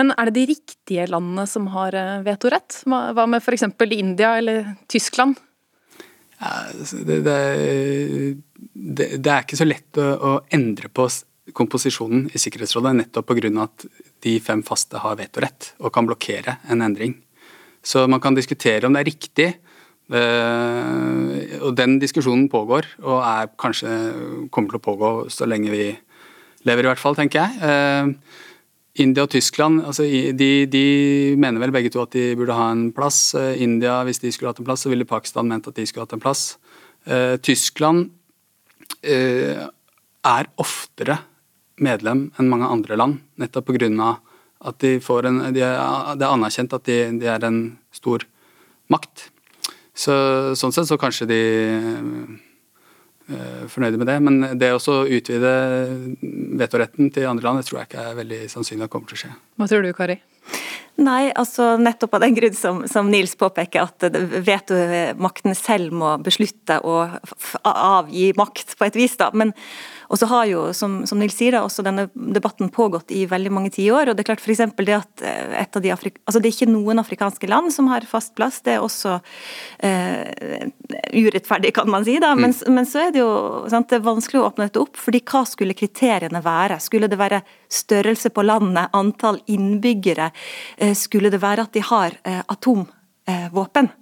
Men 0.00 0.12
er 0.16 0.28
det 0.28 0.36
de 0.38 0.46
riktige 0.52 1.06
landene 1.10 1.46
som 1.48 1.68
har 1.74 1.96
vetorett? 2.26 2.82
Hva 2.88 3.26
med 3.28 3.40
f.eks. 3.40 3.66
India 3.96 4.34
eller 4.40 4.74
Tyskland? 4.92 5.38
Det, 6.40 7.18
det, 7.24 9.08
det, 9.20 9.30
er 9.30 9.42
ikke 9.44 9.58
så 9.60 9.66
lett 9.66 9.98
å, 10.00 10.06
å, 10.16 10.32
endre 10.54 10.88
på 10.88 11.06
komposisjonen 11.56 12.28
i 12.32 12.40
Sikkerhetsrådet, 12.40 12.94
nettopp 12.96 13.28
pga. 13.28 13.50
at 13.64 13.84
de 14.24 14.36
fem 14.40 14.62
faste 14.64 15.00
har 15.02 15.18
vetorett 15.18 15.74
og 15.80 15.92
kan 15.92 16.08
blokkere 16.08 16.58
en 16.70 16.84
endring. 16.86 17.18
Så 17.82 18.06
man 18.08 18.20
kan 18.20 18.36
diskutere 18.36 18.86
om 18.86 18.96
det 18.96 19.02
er 19.02 19.10
riktig, 19.10 19.48
eh, 20.12 21.56
og 21.60 21.74
den 21.76 21.98
diskusjonen 22.00 22.48
pågår, 22.52 22.88
og 23.02 23.24
er 23.24 23.50
kanskje 23.60 23.96
kommer 24.52 24.72
til 24.72 24.80
å 24.80 24.86
pågå 24.88 25.10
så 25.32 25.48
lenge 25.48 25.72
vi 25.72 25.88
lever, 26.68 26.84
i 26.84 26.90
hvert 26.92 27.00
fall, 27.02 27.16
tenker 27.16 27.44
jeg. 27.44 28.14
Eh, 28.94 29.02
India 29.02 29.24
og 29.24 29.30
Tyskland 29.30 29.84
altså 29.84 30.02
de, 30.04 30.66
de, 30.66 31.36
mener 31.38 31.60
vel 31.60 31.72
begge 31.72 31.90
to 31.90 32.02
at 32.02 32.12
de 32.12 32.34
burde 32.36 32.54
ha 32.54 32.70
en 32.72 32.92
plass. 32.92 33.34
Eh, 33.34 33.62
India, 33.62 34.02
hvis 34.04 34.20
de 34.20 34.32
skulle 34.32 34.50
hatt 34.50 34.58
en 34.58 34.64
plass, 34.64 34.82
så 34.82 34.90
ville 34.90 35.04
Pakistan 35.04 35.48
ment 35.48 35.66
at 35.68 35.74
de 35.76 35.86
skulle 35.86 36.04
hatt 36.04 36.12
en 36.12 36.22
plass. 36.22 36.58
Uh, 37.08 37.38
Tyskland 37.40 38.10
uh, 39.08 39.68
er 40.28 40.48
oftere 40.60 41.16
medlem 41.80 42.26
enn 42.36 42.50
mange 42.50 42.68
andre 42.68 42.98
land, 42.98 43.22
nettopp 43.40 43.70
pga. 43.70 44.18
at 44.60 44.78
de 44.80 45.00
får 45.00 45.26
en, 45.26 45.38
de 45.54 45.62
er, 45.64 45.78
det 46.20 46.26
er 46.26 46.34
anerkjent 46.34 46.74
at 46.76 46.84
de, 46.84 46.98
de, 47.16 47.26
er 47.26 47.44
en 47.48 47.78
stor 47.90 48.26
makt. 48.92 49.30
Så, 49.96 50.12
sånn 50.54 50.76
sett 50.76 50.90
så 50.92 51.00
kanskje 51.00 51.26
de 51.30 51.40
Eh, 51.40 52.49
fornøyde 53.70 54.00
med 54.00 54.10
det. 54.10 54.18
Men 54.26 54.40
det 54.60 54.72
å 54.74 54.98
utvide 55.04 55.54
vetoretten 56.60 57.12
til 57.14 57.28
andre 57.30 57.46
land, 57.46 57.62
det 57.62 57.70
tror 57.70 57.82
jeg 57.82 57.90
ikke 57.90 58.08
er 58.10 58.20
veldig 58.20 58.42
sannsynlig 58.52 58.88
at 58.88 58.92
kommer 58.92 59.10
til 59.10 59.18
å 59.18 59.22
skje. 59.24 59.32
Hva 59.60 59.70
tror 59.70 59.86
du, 59.86 59.92
Kari? 59.96 60.20
Nei, 61.00 61.30
altså 61.38 61.76
nettopp 61.80 62.18
av 62.18 62.24
den 62.26 62.34
grunn 62.36 62.56
som, 62.56 62.82
som 62.90 63.08
Nils 63.08 63.32
påpeker, 63.40 63.86
at 63.86 64.18
vetomakten 64.44 65.56
selv 65.56 65.94
må 65.96 66.16
beslutte 66.20 66.76
å 66.84 66.98
avgi 67.64 68.30
makt 68.36 68.76
på 68.76 68.88
et 68.88 68.98
vis. 68.98 69.16
da, 69.20 69.30
men 69.32 69.54
og 70.10 70.18
så 70.18 70.26
har 70.26 70.48
jo, 70.50 70.62
som, 70.74 71.00
som 71.06 71.20
Nils 71.22 71.36
sier, 71.38 71.54
også 71.60 71.84
denne 71.86 72.08
debatten 72.34 72.70
pågått 72.74 73.12
i 73.14 73.22
veldig 73.30 73.52
mange 73.54 73.70
tiår. 73.76 74.10
og 74.10 74.16
Det 74.18 74.24
er 74.24 74.28
klart 74.32 74.42
for 74.42 74.86
det 74.88 74.96
at 74.96 75.22
eh, 75.22 75.52
et 75.60 75.76
av 75.78 75.84
de 75.84 75.92
Afrik 75.94 76.18
altså 76.24 76.40
det 76.42 76.50
er 76.50 76.56
ikke 76.56 76.72
noen 76.72 76.98
afrikanske 77.02 77.46
land 77.50 77.70
som 77.74 77.86
har 77.92 78.06
fast 78.10 78.34
plass. 78.38 78.58
Det 78.66 78.74
er 78.74 78.82
også 78.82 79.20
eh, 79.86 80.66
urettferdig, 81.14 81.72
kan 81.76 81.90
man 81.90 82.06
si. 82.06 82.18
da, 82.22 82.32
mm. 82.34 82.42
men, 82.42 82.56
men, 82.74 82.88
så 82.90 83.06
er 83.06 83.14
det 83.14 83.22
jo 83.22 83.30
sant, 83.70 83.86
det 83.92 84.00
er 84.00 84.08
vanskelig 84.08 84.42
å 84.42 84.48
åpne 84.48 84.66
dette 84.66 84.82
opp. 84.82 84.98
fordi 84.98 85.22
hva 85.30 85.44
skulle 85.46 85.78
kriteriene 85.78 86.42
være? 86.42 86.80
Skulle 86.82 87.10
det 87.10 87.20
være 87.20 87.42
størrelse 87.70 88.34
på 88.34 88.46
landet, 88.46 88.90
antall 88.98 89.38
innbyggere? 89.46 90.32
Eh, 90.76 90.96
skulle 90.98 91.30
det 91.30 91.42
være 91.42 91.68
at 91.68 91.78
de 91.78 91.86
har 91.86 92.18
eh, 92.26 92.42
atomvåpen? 92.50 93.94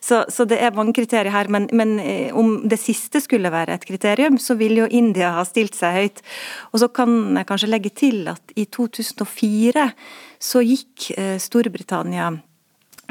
Så, 0.00 0.22
så, 0.32 0.46
det 0.48 0.58
er 0.62 0.76
mange 0.76 0.94
kriterier 0.96 1.32
her, 1.32 1.50
men, 1.52 1.68
men, 1.76 1.98
eh, 2.00 2.32
om 2.36 2.62
det 2.68 2.78
siste 2.80 3.20
skulle 3.20 3.52
være 3.52 3.76
et 3.76 3.84
kriterium, 3.84 4.38
så 4.40 4.56
vil 4.56 4.78
jo 4.80 4.88
India 4.88 5.34
ha 5.36 5.44
stilt 5.48 5.76
seg 5.76 5.98
høyt. 5.98 6.24
Og 6.72 6.80
så 6.80 6.88
kan 6.88 7.36
jeg 7.36 7.48
kanskje 7.50 7.70
legge 7.70 7.92
til 7.92 8.24
at 8.32 8.54
i 8.56 8.64
2004 8.64 9.86
så 10.40 10.64
gikk 10.64 11.10
eh, 11.18 11.36
Storbritannia 11.42 12.30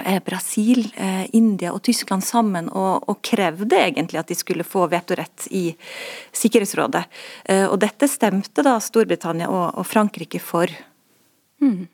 eh, 0.03 0.19
Brasil, 0.25 0.87
India 1.37 1.73
og 1.73 1.83
Tyskland 1.85 2.25
sammen 2.25 2.69
og, 2.69 3.05
og, 3.09 3.21
krevde 3.25 3.77
egentlig 3.77 4.21
at 4.21 4.33
de 4.33 4.37
skulle 4.37 4.65
få 4.65 4.87
vetorett 4.91 5.47
i 5.53 5.67
Sikkerhetsrådet. 6.33 7.03
Og 7.69 7.77
dette 7.81 8.09
stemte 8.09 8.65
da 8.65 8.79
Storbritannia 8.81 9.51
og, 9.53 9.77
og 9.77 9.85
Frankrike 9.87 10.41
for. 10.41 10.71
Mm. 11.61 11.85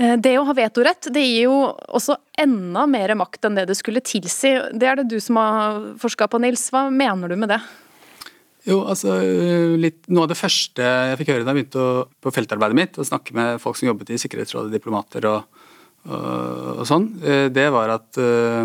Eh, 0.00 0.16
det 0.16 0.34
å 0.40 0.46
ha 0.48 0.54
vetorett 0.56 1.10
det 1.12 1.22
gir 1.24 1.48
jo 1.50 1.56
også 1.92 2.16
enda 2.40 2.86
mer 2.88 3.12
makt 3.18 3.48
enn 3.48 3.58
det 3.58 3.66
det 3.70 3.76
skulle 3.78 4.04
tilsi. 4.04 4.54
Det 4.72 4.88
er 4.88 5.00
det 5.00 5.10
du 5.12 5.18
som 5.20 5.38
har 5.40 5.80
forska 6.00 6.28
på, 6.32 6.40
Nils. 6.42 6.68
Hva 6.72 6.86
mener 6.92 7.32
du 7.32 7.36
med 7.40 7.52
det? 7.52 7.60
Jo, 8.68 8.84
altså, 8.86 9.16
litt, 9.80 10.04
Noe 10.12 10.28
av 10.28 10.30
det 10.30 10.38
første 10.38 10.86
jeg 10.86 11.18
fikk 11.18 11.32
høre 11.32 11.42
da 11.42 11.50
jeg 11.50 11.62
begynte 11.62 11.82
å, 11.82 12.04
på 12.22 12.30
feltarbeidet 12.34 12.78
mitt, 12.78 12.98
å 12.98 13.06
snakke 13.06 13.34
med 13.34 13.58
folk 13.62 13.78
som 13.78 13.90
jobbet 13.90 14.14
i 14.14 14.20
Sikkerhetsrådet, 14.22 14.70
diplomater 14.70 15.26
og, 15.26 15.64
og, 16.06 16.22
og 16.76 16.84
sånn, 16.86 17.08
eh, 17.26 17.48
det 17.50 17.66
var 17.74 17.90
at 17.96 18.20
uh, 18.22 18.62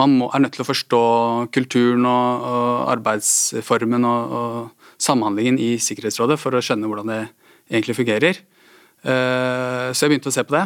man 0.00 0.16
må, 0.16 0.30
er 0.32 0.40
nødt 0.40 0.56
til 0.56 0.64
å 0.64 0.70
forstå 0.70 1.02
kulturen 1.52 2.08
og, 2.08 2.48
og 2.48 2.94
arbeidsformen 2.96 4.08
og, 4.08 4.72
samhandlingen 5.04 5.58
i 5.60 5.74
Sikkerhetsrådet 5.82 6.38
for 6.40 6.56
å 6.56 6.62
skjønne 6.64 6.88
hvordan 6.88 7.10
det 7.10 7.20
egentlig 7.68 7.96
fungerer. 7.98 8.38
Eh, 9.04 9.90
så 9.92 10.04
jeg 10.06 10.14
begynte 10.14 10.30
å 10.32 10.34
se 10.34 10.44
på 10.46 10.56
det. 10.56 10.64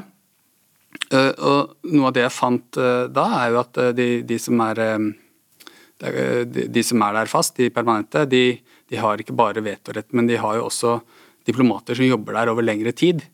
Eh, 1.11 1.33
og 1.43 1.89
noe 1.91 2.11
av 2.11 2.17
det 2.17 2.25
jeg 2.25 2.37
fant 2.37 2.79
eh, 2.81 3.07
da, 3.11 3.25
er 3.41 3.55
jo 3.55 3.63
at 3.65 3.81
de, 3.99 4.09
de, 4.29 4.39
som, 4.41 4.61
er, 4.65 4.83
de, 6.47 6.85
som 6.87 7.03
er 7.07 7.17
der 7.19 7.31
fast, 7.31 7.57
de 7.59 7.73
permanente, 7.75 8.27
de, 8.31 8.45
de, 8.89 9.01
har 9.01 9.21
ikke 9.21 9.37
bare 9.37 9.65
vetorett, 9.65 10.11
men 10.15 10.31
de 10.31 10.39
har 10.41 10.61
jo 10.61 10.69
også 10.69 11.01
diplomater 11.49 11.99
som 11.99 12.07
jobber 12.07 12.39
der 12.39 12.53
over 12.53 12.67
lengre 12.67 12.95
tid. 12.95 13.25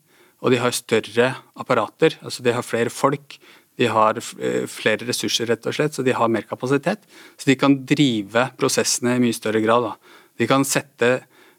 Og 0.44 0.52
de 0.52 0.60
har 0.60 0.74
større 0.76 1.34
apparater, 1.56 2.18
altså 2.24 2.44
de 2.44 2.52
har 2.52 2.64
flere 2.66 2.92
folk. 2.92 3.38
De 3.80 3.88
har 3.90 4.20
flere 4.22 5.06
ressurser, 5.08 5.48
rett 5.50 5.64
og 5.66 5.74
slett, 5.74 5.96
så 5.96 6.04
de 6.06 6.12
har 6.14 6.30
mer 6.30 6.44
kapasitet. 6.46 7.08
Så 7.34 7.48
de 7.48 7.56
kan 7.58 7.74
drive 7.88 8.44
prosessene 8.60 9.16
i 9.16 9.22
mye 9.24 9.34
større 9.34 9.62
grad. 9.64 9.88
Da. 9.88 10.20
De 10.38 10.46
kan 10.46 10.66
sette 10.68 11.08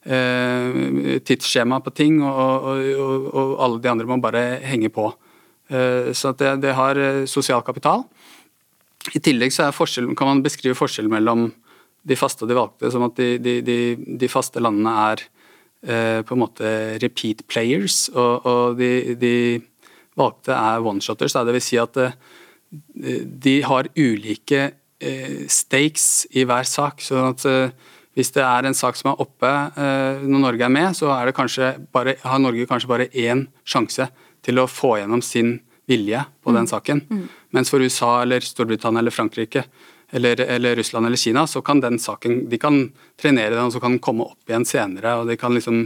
tidsskjema 0.05 1.79
på 1.81 1.89
ting, 1.97 2.19
og, 2.21 2.67
og, 2.69 3.23
og, 3.31 3.53
alle 3.65 3.79
de 3.81 3.89
andre 3.89 4.05
må 4.05 4.19
bare 4.21 4.43
henge 4.61 4.91
på. 4.93 5.07
Eh, 5.67 6.11
så 6.13 6.33
det, 6.37 6.57
det, 6.61 6.73
har 6.77 6.99
eh, 6.99 7.25
sosial 7.29 7.63
kapital. 7.65 8.05
I 9.13 9.21
tillegg 9.21 9.53
så 9.53 9.69
kan 10.17 10.29
man 10.29 10.43
beskrive 10.45 10.77
forskjellen 10.77 11.13
mellom 11.13 11.47
de 12.05 12.17
faste 12.17 12.45
og 12.45 12.51
de 12.51 12.57
valgte, 12.57 12.91
som 12.93 13.05
at 13.07 13.17
de, 13.17 13.37
de, 13.41 13.59
de, 13.65 13.79
de 14.21 14.29
faste 14.29 14.61
landene 14.61 14.93
er 15.11 15.25
på 15.85 16.33
en 16.33 16.39
måte 16.41 16.69
repeat 16.97 17.43
players, 17.45 18.07
og, 18.09 18.45
og 18.49 18.79
de, 18.79 19.59
valgte 20.17 20.55
er 20.55 20.81
one-shotters. 20.81 21.35
Det 21.45 21.53
vil 21.53 21.61
si 21.61 21.77
at 21.77 21.99
de 23.45 23.53
har 23.61 23.91
ulike 23.93 24.63
stakes 25.45 26.07
i 26.33 26.47
hver 26.49 26.65
sak. 26.65 27.05
sånn 27.05 27.35
at 27.35 27.45
hvis 28.15 28.31
det 28.35 28.43
er 28.47 28.67
en 28.67 28.77
sak 28.77 28.95
som 28.95 29.11
er 29.11 29.21
oppe 29.23 29.49
eh, 29.51 30.23
når 30.23 30.43
Norge 30.47 30.67
er 30.67 30.71
med, 30.71 30.95
så 30.95 31.11
er 31.11 31.33
bare, 31.91 32.15
har 32.23 32.39
Norge 32.39 32.67
kanskje 32.69 32.91
bare 32.91 33.09
én 33.11 33.47
sjanse 33.67 34.07
til 34.45 34.61
å 34.61 34.69
få 34.71 34.95
gjennom 35.01 35.23
sin 35.25 35.57
vilje 35.89 36.21
på 36.43 36.53
mm. 36.53 36.55
den 36.55 36.69
saken. 36.71 37.01
Mm. 37.09 37.25
Mens 37.55 37.71
for 37.73 37.83
USA 37.83 38.21
eller 38.23 38.45
Storbritannia 38.45 39.03
eller 39.03 39.13
Frankrike 39.13 39.65
eller, 40.15 40.39
eller, 40.39 40.75
Russland 40.79 41.09
eller 41.09 41.19
Kina, 41.19 41.45
så 41.47 41.61
kan 41.65 41.81
den 41.83 41.99
saken 41.99 42.45
de 42.49 42.59
kan 42.61 42.85
trenere 43.19 43.55
den 43.55 43.67
og 43.67 43.73
så 43.75 43.81
kan 43.83 43.97
den 43.97 44.03
komme 44.03 44.29
opp 44.29 44.49
igjen 44.49 44.67
senere. 44.67 45.17
og 45.19 45.27
De 45.27 45.37
kan 45.39 45.53
liksom 45.55 45.83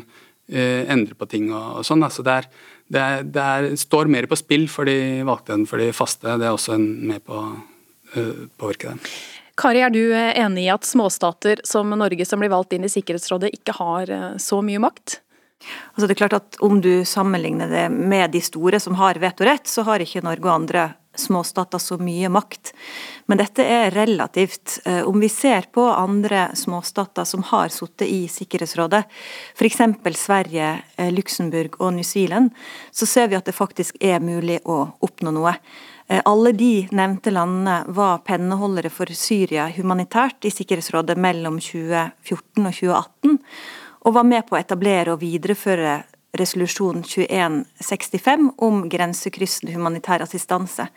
eh, 0.51 0.85
endre 0.91 1.17
på 1.17 1.27
ting 1.31 1.49
og, 1.49 1.79
og 1.81 1.87
sånn. 1.87 2.05
Så 2.13 2.25
det, 2.27 2.35
er, 2.35 2.49
det, 2.87 3.01
er, 3.01 3.25
det 3.25 3.49
er, 3.55 3.69
står 3.79 4.11
mer 4.11 4.29
på 4.29 4.37
spill 4.39 4.69
for 4.71 4.89
de 4.89 5.25
valgte 5.27 5.57
enn 5.57 5.67
for 5.69 5.81
de 5.81 5.89
faste. 5.95 6.29
Det 6.29 6.45
er 6.45 6.53
også 6.53 6.77
en, 6.77 6.87
med 7.09 7.25
på 7.25 7.41
å 7.41 7.49
uh, 8.15 8.47
påvirke 8.59 8.93
det. 8.93 9.13
Kari, 9.59 9.81
er 9.83 9.91
du 9.91 10.13
eh, 10.15 10.37
enig 10.39 10.67
i 10.67 10.71
at 10.71 10.87
småstater 10.87 11.59
som 11.67 11.91
Norge 11.91 12.25
som 12.25 12.39
blir 12.39 12.51
valgt 12.53 12.73
inn 12.75 12.85
i 12.87 12.91
Sikkerhetsrådet, 12.91 13.51
ikke 13.59 13.75
har 13.79 14.11
eh, 14.13 14.29
så 14.39 14.61
mye 14.63 14.79
makt? 14.79 15.19
Altså 15.91 16.07
det 16.07 16.15
er 16.15 16.19
klart 16.21 16.37
at 16.37 16.57
Om 16.63 16.79
du 16.79 17.03
sammenligner 17.03 17.67
det 17.67 17.89
med 17.91 18.31
de 18.31 18.39
store 18.39 18.79
som 18.79 18.95
har 18.95 19.19
vetorett, 19.19 19.67
så 19.67 19.83
har 19.83 19.99
ikke 19.99 20.23
Norge 20.23 20.47
og 20.47 20.53
andre 20.53 20.85
småstater 21.19 21.81
så 21.83 21.97
mye 21.99 22.29
makt. 22.31 22.71
Men 23.27 23.41
dette 23.41 23.65
er 23.67 23.91
relativt. 23.91 24.77
Eh, 24.87 25.01
om 25.03 25.19
vi 25.19 25.27
ser 25.27 25.67
på 25.75 25.83
andre 25.91 26.53
småstater 26.55 27.27
som 27.27 27.43
har 27.51 27.75
sittet 27.75 28.07
i 28.07 28.23
Sikkerhetsrådet, 28.31 29.03
f.eks. 29.59 29.83
Sverige, 30.15 30.71
Luxembourg 31.11 31.75
og 31.81 31.97
New 31.97 32.07
Zealand, 32.07 32.55
så 32.95 33.09
ser 33.09 33.27
vi 33.27 33.35
at 33.35 33.49
det 33.49 33.59
faktisk 33.59 33.99
er 33.99 34.23
mulig 34.23 34.61
å 34.63 34.85
oppnå 35.03 35.35
noe. 35.35 35.57
Eh, 36.09 36.21
alle 36.25 36.51
de 36.51 36.87
nevnte 36.91 37.31
landene 37.31 37.83
var 37.87 38.17
penneholdere 38.25 38.89
for 38.89 39.11
Syria 39.13 39.67
humanitært 39.75 40.47
i 40.49 40.51
Sikkerhetsrådet 40.53 41.17
mellom 41.21 41.59
2014 41.61 42.65
og 42.65 42.73
2018. 42.73 43.37
og 43.99 44.13
var 44.15 44.23
med 44.23 44.45
på 44.47 44.55
å 44.55 44.59
etablere 44.59 45.11
og 45.13 45.19
videreføre 45.21 46.03
resolusjon 46.39 47.03
2165 47.03 48.51
om 48.57 48.85
grensekryssende 48.89 49.73
humanitær 49.75 50.23
assistanse. 50.23 50.87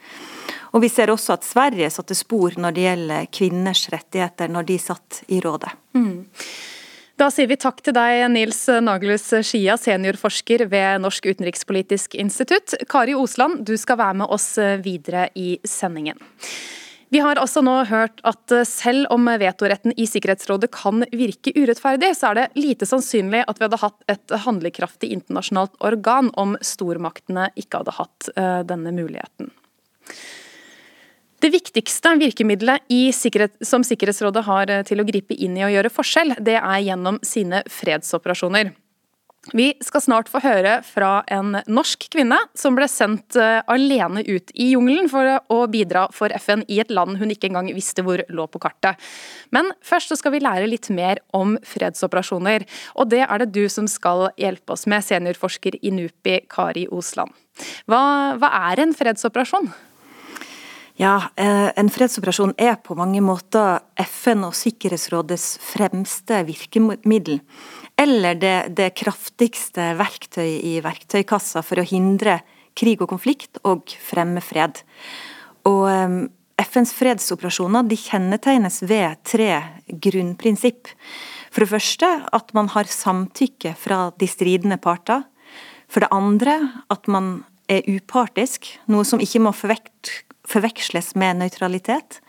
Og 0.73 0.81
Vi 0.81 0.89
ser 0.89 1.11
også 1.13 1.35
at 1.35 1.45
Sverige 1.45 1.91
satte 1.91 2.15
spor 2.15 2.55
når 2.57 2.73
det 2.73 2.85
gjelder 2.87 3.27
kvinners 3.33 3.89
rettigheter, 3.93 4.49
når 4.49 4.69
de 4.71 4.79
satt 4.79 5.23
i 5.29 5.41
rådet. 5.41 5.73
Mm. 5.95 6.25
Da 7.21 7.29
sier 7.31 7.49
vi 7.51 7.59
takk 7.61 7.83
til 7.85 7.95
deg, 7.95 8.25
Nils 8.33 8.65
Nagelhus 8.83 9.29
Skia, 9.45 9.77
seniorforsker 9.79 10.65
ved 10.73 11.03
Norsk 11.05 11.29
utenrikspolitisk 11.29 12.17
institutt. 12.19 12.75
Kari 12.89 13.15
Osland, 13.15 13.67
du 13.69 13.75
skal 13.81 14.01
være 14.01 14.23
med 14.23 14.33
oss 14.33 14.55
videre 14.83 15.29
i 15.39 15.59
sendingen. 15.69 16.19
Vi 17.13 17.21
har 17.21 17.37
også 17.37 17.61
nå 17.61 17.75
hørt 17.91 18.23
at 18.25 18.53
selv 18.65 19.11
om 19.13 19.29
vetoretten 19.29 19.93
i 20.01 20.07
Sikkerhetsrådet 20.09 20.71
kan 20.73 21.05
virke 21.13 21.53
urettferdig, 21.53 22.15
så 22.17 22.31
er 22.31 22.39
det 22.39 22.45
lite 22.57 22.89
sannsynlig 22.89 23.43
at 23.45 23.59
vi 23.61 23.67
hadde 23.67 23.81
hatt 23.83 24.07
et 24.09 24.35
handlekraftig 24.47 25.11
internasjonalt 25.13 25.77
organ 25.85 26.31
om 26.41 26.57
stormaktene 26.65 27.51
ikke 27.61 27.83
hadde 27.83 27.95
hatt 27.99 28.31
eh, 28.33 28.63
denne 28.65 28.95
muligheten. 28.97 29.53
Det 31.43 31.51
viktigste 31.51 32.13
virkemidlet 32.21 32.85
sikkerhet, 33.17 33.57
som 33.67 33.83
Sikkerhetsrådet 33.83 34.45
har 34.47 34.71
eh, 34.71 34.85
til 34.87 35.03
å 35.03 35.07
gripe 35.09 35.35
inn 35.35 35.57
i 35.59 35.65
og 35.67 35.73
gjøre 35.75 35.91
forskjell, 35.91 36.37
det 36.39 36.55
er 36.61 36.85
gjennom 36.87 37.19
sine 37.27 37.65
fredsoperasjoner. 37.67 38.71
Vi 39.51 39.73
skal 39.83 40.05
snart 40.05 40.29
få 40.31 40.39
høre 40.39 40.77
fra 40.87 41.25
en 41.27 41.57
norsk 41.67 42.07
kvinne 42.15 42.39
som 42.55 42.79
ble 42.79 42.87
sendt 42.87 43.35
eh, 43.35 43.59
alene 43.67 44.23
ut 44.23 44.55
i 44.55 44.69
jungelen 44.77 45.11
for 45.11 45.27
å 45.51 45.59
bidra 45.67 46.07
for 46.15 46.31
FN 46.39 46.63
i 46.71 46.79
et 46.79 46.95
land 46.95 47.19
hun 47.19 47.35
ikke 47.35 47.51
engang 47.51 47.73
visste 47.75 48.07
hvor 48.07 48.23
lå 48.31 48.47
på 48.47 48.63
kartet. 48.63 49.03
Men 49.51 49.75
først 49.83 50.15
skal 50.23 50.37
vi 50.37 50.45
lære 50.47 50.71
litt 50.71 50.93
mer 50.95 51.25
om 51.35 51.59
fredsoperasjoner. 51.67 52.71
Og 52.95 53.11
det 53.11 53.25
er 53.27 53.43
det 53.43 53.51
du 53.51 53.65
som 53.67 53.91
skal 53.91 54.29
hjelpe 54.39 54.79
oss 54.79 54.87
med, 54.87 55.03
seniorforsker 55.03 55.83
i 55.83 55.91
NUPI, 55.91 56.45
Kari 56.47 56.87
Osland. 56.87 57.35
Hva, 57.91 58.05
hva 58.39 58.59
er 58.71 58.87
en 58.87 58.95
fredsoperasjon? 58.95 59.75
Ja, 61.01 61.31
eh, 61.37 61.71
En 61.77 61.89
fredsoperasjon 61.89 62.55
er 62.59 62.77
på 62.77 62.95
mange 62.95 63.21
måter 63.25 63.81
FN 63.97 64.45
og 64.45 64.55
Sikkerhetsrådets 64.55 65.59
fremste 65.65 66.43
virkemiddel 66.45 67.41
eller 67.97 68.35
det, 68.35 68.75
det 68.77 68.93
kraftigste 68.99 69.93
verktøy 69.99 70.59
i 70.61 70.81
verktøykassa 70.85 71.63
for 71.65 71.81
å 71.81 71.87
hindre 71.87 72.41
krig 72.79 73.03
og 73.05 73.11
konflikt 73.13 73.61
og 73.69 73.93
fremme 74.01 74.41
fred. 74.45 74.81
Og 75.69 75.85
um, 75.89 76.17
FNs 76.61 76.93
fredsoperasjoner 76.97 77.87
de 77.89 77.99
kjennetegnes 77.99 78.83
ved 78.89 79.21
tre 79.29 79.51
grunnprinsipp. 79.87 80.91
For 81.53 81.65
det 81.65 81.73
første 81.73 82.11
at 82.33 82.53
man 82.57 82.71
har 82.73 82.89
samtykke 82.89 83.75
fra 83.79 84.07
de 84.19 84.29
stridende 84.31 84.81
parter. 84.81 85.25
For 85.93 86.05
det 86.05 86.13
andre 86.15 86.59
at 86.93 87.09
man 87.13 87.43
er 87.73 87.89
upartisk, 87.89 88.69
noe 88.93 89.07
som 89.09 89.23
ikke 89.23 89.43
må 89.43 89.53
forveksles 89.57 91.15
med 91.19 91.41
nøytralitet. 91.41 92.21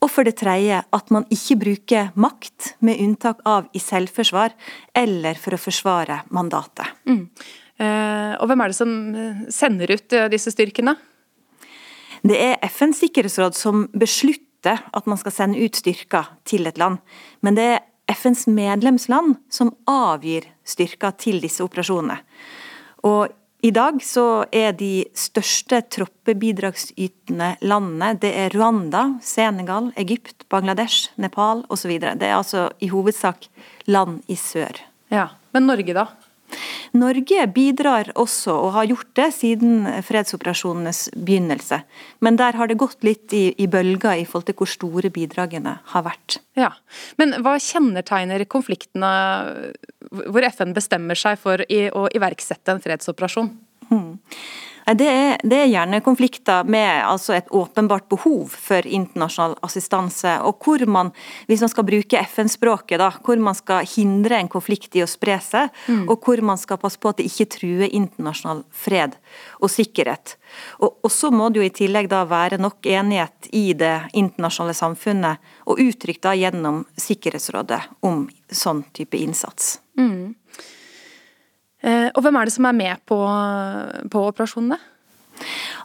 Og 0.00 0.08
for 0.08 0.24
det 0.24 0.38
tredje 0.40 0.80
at 0.80 1.10
man 1.12 1.26
ikke 1.32 1.58
bruker 1.60 2.12
makt, 2.16 2.74
med 2.80 3.00
unntak 3.04 3.42
av 3.48 3.68
i 3.76 3.82
selvforsvar 3.82 4.54
eller 4.96 5.36
for 5.40 5.56
å 5.56 5.60
forsvare 5.60 6.22
mandatet. 6.32 6.88
Mm. 7.08 7.26
Eh, 7.80 8.32
og 8.40 8.48
hvem 8.48 8.62
er 8.64 8.72
det 8.72 8.78
som 8.78 8.94
eh, 9.16 9.42
sender 9.52 9.92
ut 9.92 10.16
eh, 10.16 10.28
disse 10.32 10.52
styrkene? 10.52 10.96
Det 12.20 12.36
er 12.36 12.58
FNs 12.68 13.00
sikkerhetsråd 13.00 13.56
som 13.56 13.86
beslutter 13.96 14.80
at 14.92 15.06
man 15.08 15.20
skal 15.20 15.32
sende 15.32 15.60
ut 15.60 15.76
styrker 15.76 16.32
til 16.48 16.68
et 16.68 16.80
land. 16.80 17.00
Men 17.44 17.56
det 17.56 17.68
er 17.76 17.84
FNs 18.12 18.46
medlemsland 18.50 19.38
som 19.52 19.72
avgir 19.88 20.48
styrker 20.66 21.14
til 21.20 21.40
disse 21.40 21.64
operasjonene. 21.64 22.18
Og 23.08 23.32
i 23.62 23.70
dag 23.74 23.98
så 24.04 24.44
er 24.52 24.72
de 24.72 25.04
største 25.16 25.82
troppebidragsytende 25.92 27.50
landene 27.60 28.14
det 28.22 28.30
er 28.44 28.54
Rwanda, 28.56 29.02
Senegal, 29.24 29.90
Egypt, 30.00 30.46
Bangladesh, 30.48 31.10
Nepal 31.20 31.64
osv. 31.68 31.92
Det 32.00 32.24
er 32.24 32.38
altså 32.38 32.70
i 32.80 32.88
hovedsak 32.92 33.50
land 33.90 34.22
i 34.32 34.38
sør. 34.40 34.80
Ja, 35.12 35.28
Men 35.52 35.66
Norge, 35.66 35.94
da? 35.94 36.06
Norge 36.96 37.46
bidrar 37.54 38.12
også, 38.18 38.54
og 38.54 38.74
har 38.78 38.88
gjort 38.90 39.10
det 39.18 39.28
siden 39.36 39.88
fredsoperasjonenes 40.06 41.08
begynnelse. 41.14 41.82
Men 42.24 42.38
der 42.40 42.58
har 42.58 42.70
det 42.70 42.78
gått 42.80 43.04
litt 43.06 43.34
i, 43.36 43.50
i 43.58 43.68
bølger 43.70 44.22
i 44.22 44.26
forhold 44.28 44.48
til 44.50 44.58
hvor 44.58 44.70
store 44.70 45.12
bidragene 45.14 45.76
har 45.92 46.06
vært. 46.06 46.40
Ja, 46.58 46.72
Men 47.20 47.36
hva 47.44 47.56
kjennetegner 47.62 48.44
konfliktene 48.50 49.10
hvor 50.10 50.46
FN 50.50 50.74
bestemmer 50.76 51.18
seg 51.18 51.38
for 51.40 51.62
å 51.62 52.06
iverksette 52.16 52.74
en 52.74 52.82
fredsoperasjon? 52.82 53.52
Hmm. 53.90 54.18
Det 54.86 55.06
er, 55.06 55.36
det 55.44 55.56
er, 55.56 55.68
gjerne 55.70 56.00
konflikter 56.02 56.66
med 56.66 57.04
altså 57.04 57.34
et 57.36 57.50
åpenbart 57.54 58.08
behov 58.10 58.54
for 58.54 58.86
internasjonal 58.86 59.54
assistanse, 59.66 60.32
og 60.46 60.64
hvor 60.64 60.82
man, 60.90 61.12
hvis 61.46 61.62
man 61.62 61.70
skal 61.72 61.86
bruke 61.86 62.22
FN-språket, 62.24 63.02
hvor 63.24 63.38
man 63.42 63.54
skal 63.54 63.86
hindre 63.86 64.40
en 64.40 64.50
konflikt 64.50 64.96
i 64.98 65.04
å 65.04 65.08
spre 65.10 65.38
seg, 65.44 65.70
mm. 65.86 66.08
og 66.10 66.26
hvor 66.26 66.42
man 66.42 66.58
skal 66.58 66.80
passe 66.82 66.98
på 66.98 67.12
at 67.12 67.20
det 67.20 67.28
ikke 67.30 67.48
truer 67.56 67.86
internasjonal 67.86 68.64
fred 68.74 69.14
og 69.60 69.70
sikkerhet. 69.70 70.36
Og, 70.80 70.98
og 71.04 71.14
så 71.14 71.30
må 71.34 71.50
det 71.50 71.62
jo 71.62 71.68
i 71.68 71.74
tillegg 71.82 72.10
da 72.10 72.24
være 72.28 72.58
nok 72.60 72.86
enighet 72.90 73.50
i 73.54 73.70
det 73.78 73.94
internasjonale 74.18 74.74
samfunnet, 74.76 75.50
og 75.70 75.80
uttrykt 75.82 76.24
da 76.26 76.34
gjennom 76.38 76.82
Sikkerhetsrådet 77.00 77.80
om 78.06 78.26
sånn 78.50 78.82
type 78.96 79.18
innsats. 79.20 79.78
Mm. 79.98 80.34
Eh, 81.80 82.08
og 82.12 82.24
hvem 82.24 82.36
er 82.36 82.48
det 82.48 82.54
som 82.54 82.68
er 82.68 82.76
med 82.76 83.04
på, 83.08 83.18
på 84.12 84.24
operasjonene? 84.30 84.78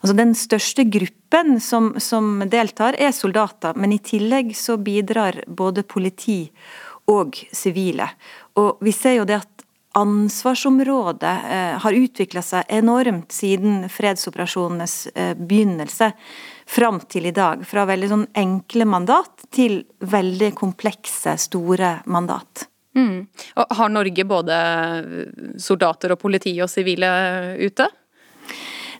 Altså 0.01 0.15
Den 0.17 0.34
største 0.36 0.84
gruppen 0.91 1.60
som, 1.63 1.93
som, 2.03 2.43
deltar, 2.51 2.97
er 2.99 3.15
soldater, 3.15 3.77
men 3.79 3.95
i 3.95 4.01
tillegg 4.03 4.51
så 4.58 4.77
bidrar 4.77 5.43
både 5.47 5.86
politi 5.88 6.43
og 7.12 7.38
sivile. 7.55 8.10
Og 8.60 8.81
vi 8.84 8.91
ser 8.95 9.19
jo 9.19 9.27
det 9.29 9.39
at 9.39 9.65
ansvarsområdet 9.95 11.36
eh, 11.51 11.77
har 11.79 11.95
utvikla 11.95 12.43
seg 12.43 12.67
enormt 12.75 13.31
siden 13.31 13.86
fredsoperasjonenes 13.91 14.95
eh, 15.15 15.31
begynnelse 15.39 16.12
fram 16.67 16.99
til 17.08 17.29
i 17.29 17.36
dag. 17.36 17.63
Fra 17.63 17.88
veldig 17.88 18.12
sånn 18.12 18.27
enkle 18.36 18.88
mandat 18.91 19.47
til 19.55 19.84
veldig 20.03 20.51
komplekse, 20.60 21.38
store 21.39 21.99
mandat. 22.12 22.67
Mm. 22.95 23.27
har 23.55 23.89
Norge 23.91 24.23
både 24.23 24.58
soldater 25.60 26.13
og 26.15 26.19
politi 26.21 26.53
og 26.63 26.71
sivile 26.71 27.10
ute? 27.60 27.89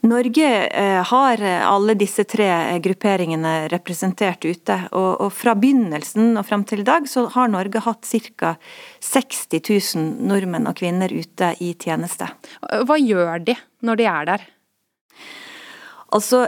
Norge 0.06 0.48
eh, 0.68 1.00
har 1.08 1.40
alle 1.42 1.94
disse 1.98 2.26
tre 2.28 2.48
grupperingene 2.84 3.54
representert 3.72 4.44
ute. 4.44 4.76
Og, 4.92 5.30
fra 5.32 5.56
begynnelsen 5.56 6.36
og 6.36 6.44
fram 6.46 6.66
til 6.68 6.84
i 6.84 6.86
dag 6.86 7.08
så 7.10 7.24
har 7.32 7.48
Norge 7.50 7.80
hatt 7.82 8.04
ca. 8.04 8.52
60 9.00 9.48
000 9.96 10.28
nordmenn 10.28 10.68
og 10.68 10.76
kvinner 10.78 11.10
ute 11.10 11.54
i 11.64 11.72
tjeneste. 11.74 12.28
Hva 12.60 13.00
gjør 13.00 13.48
de 13.48 13.56
når 13.80 14.02
de 14.02 14.10
er 14.12 14.30
der? 14.34 14.46
Altså, 16.14 16.44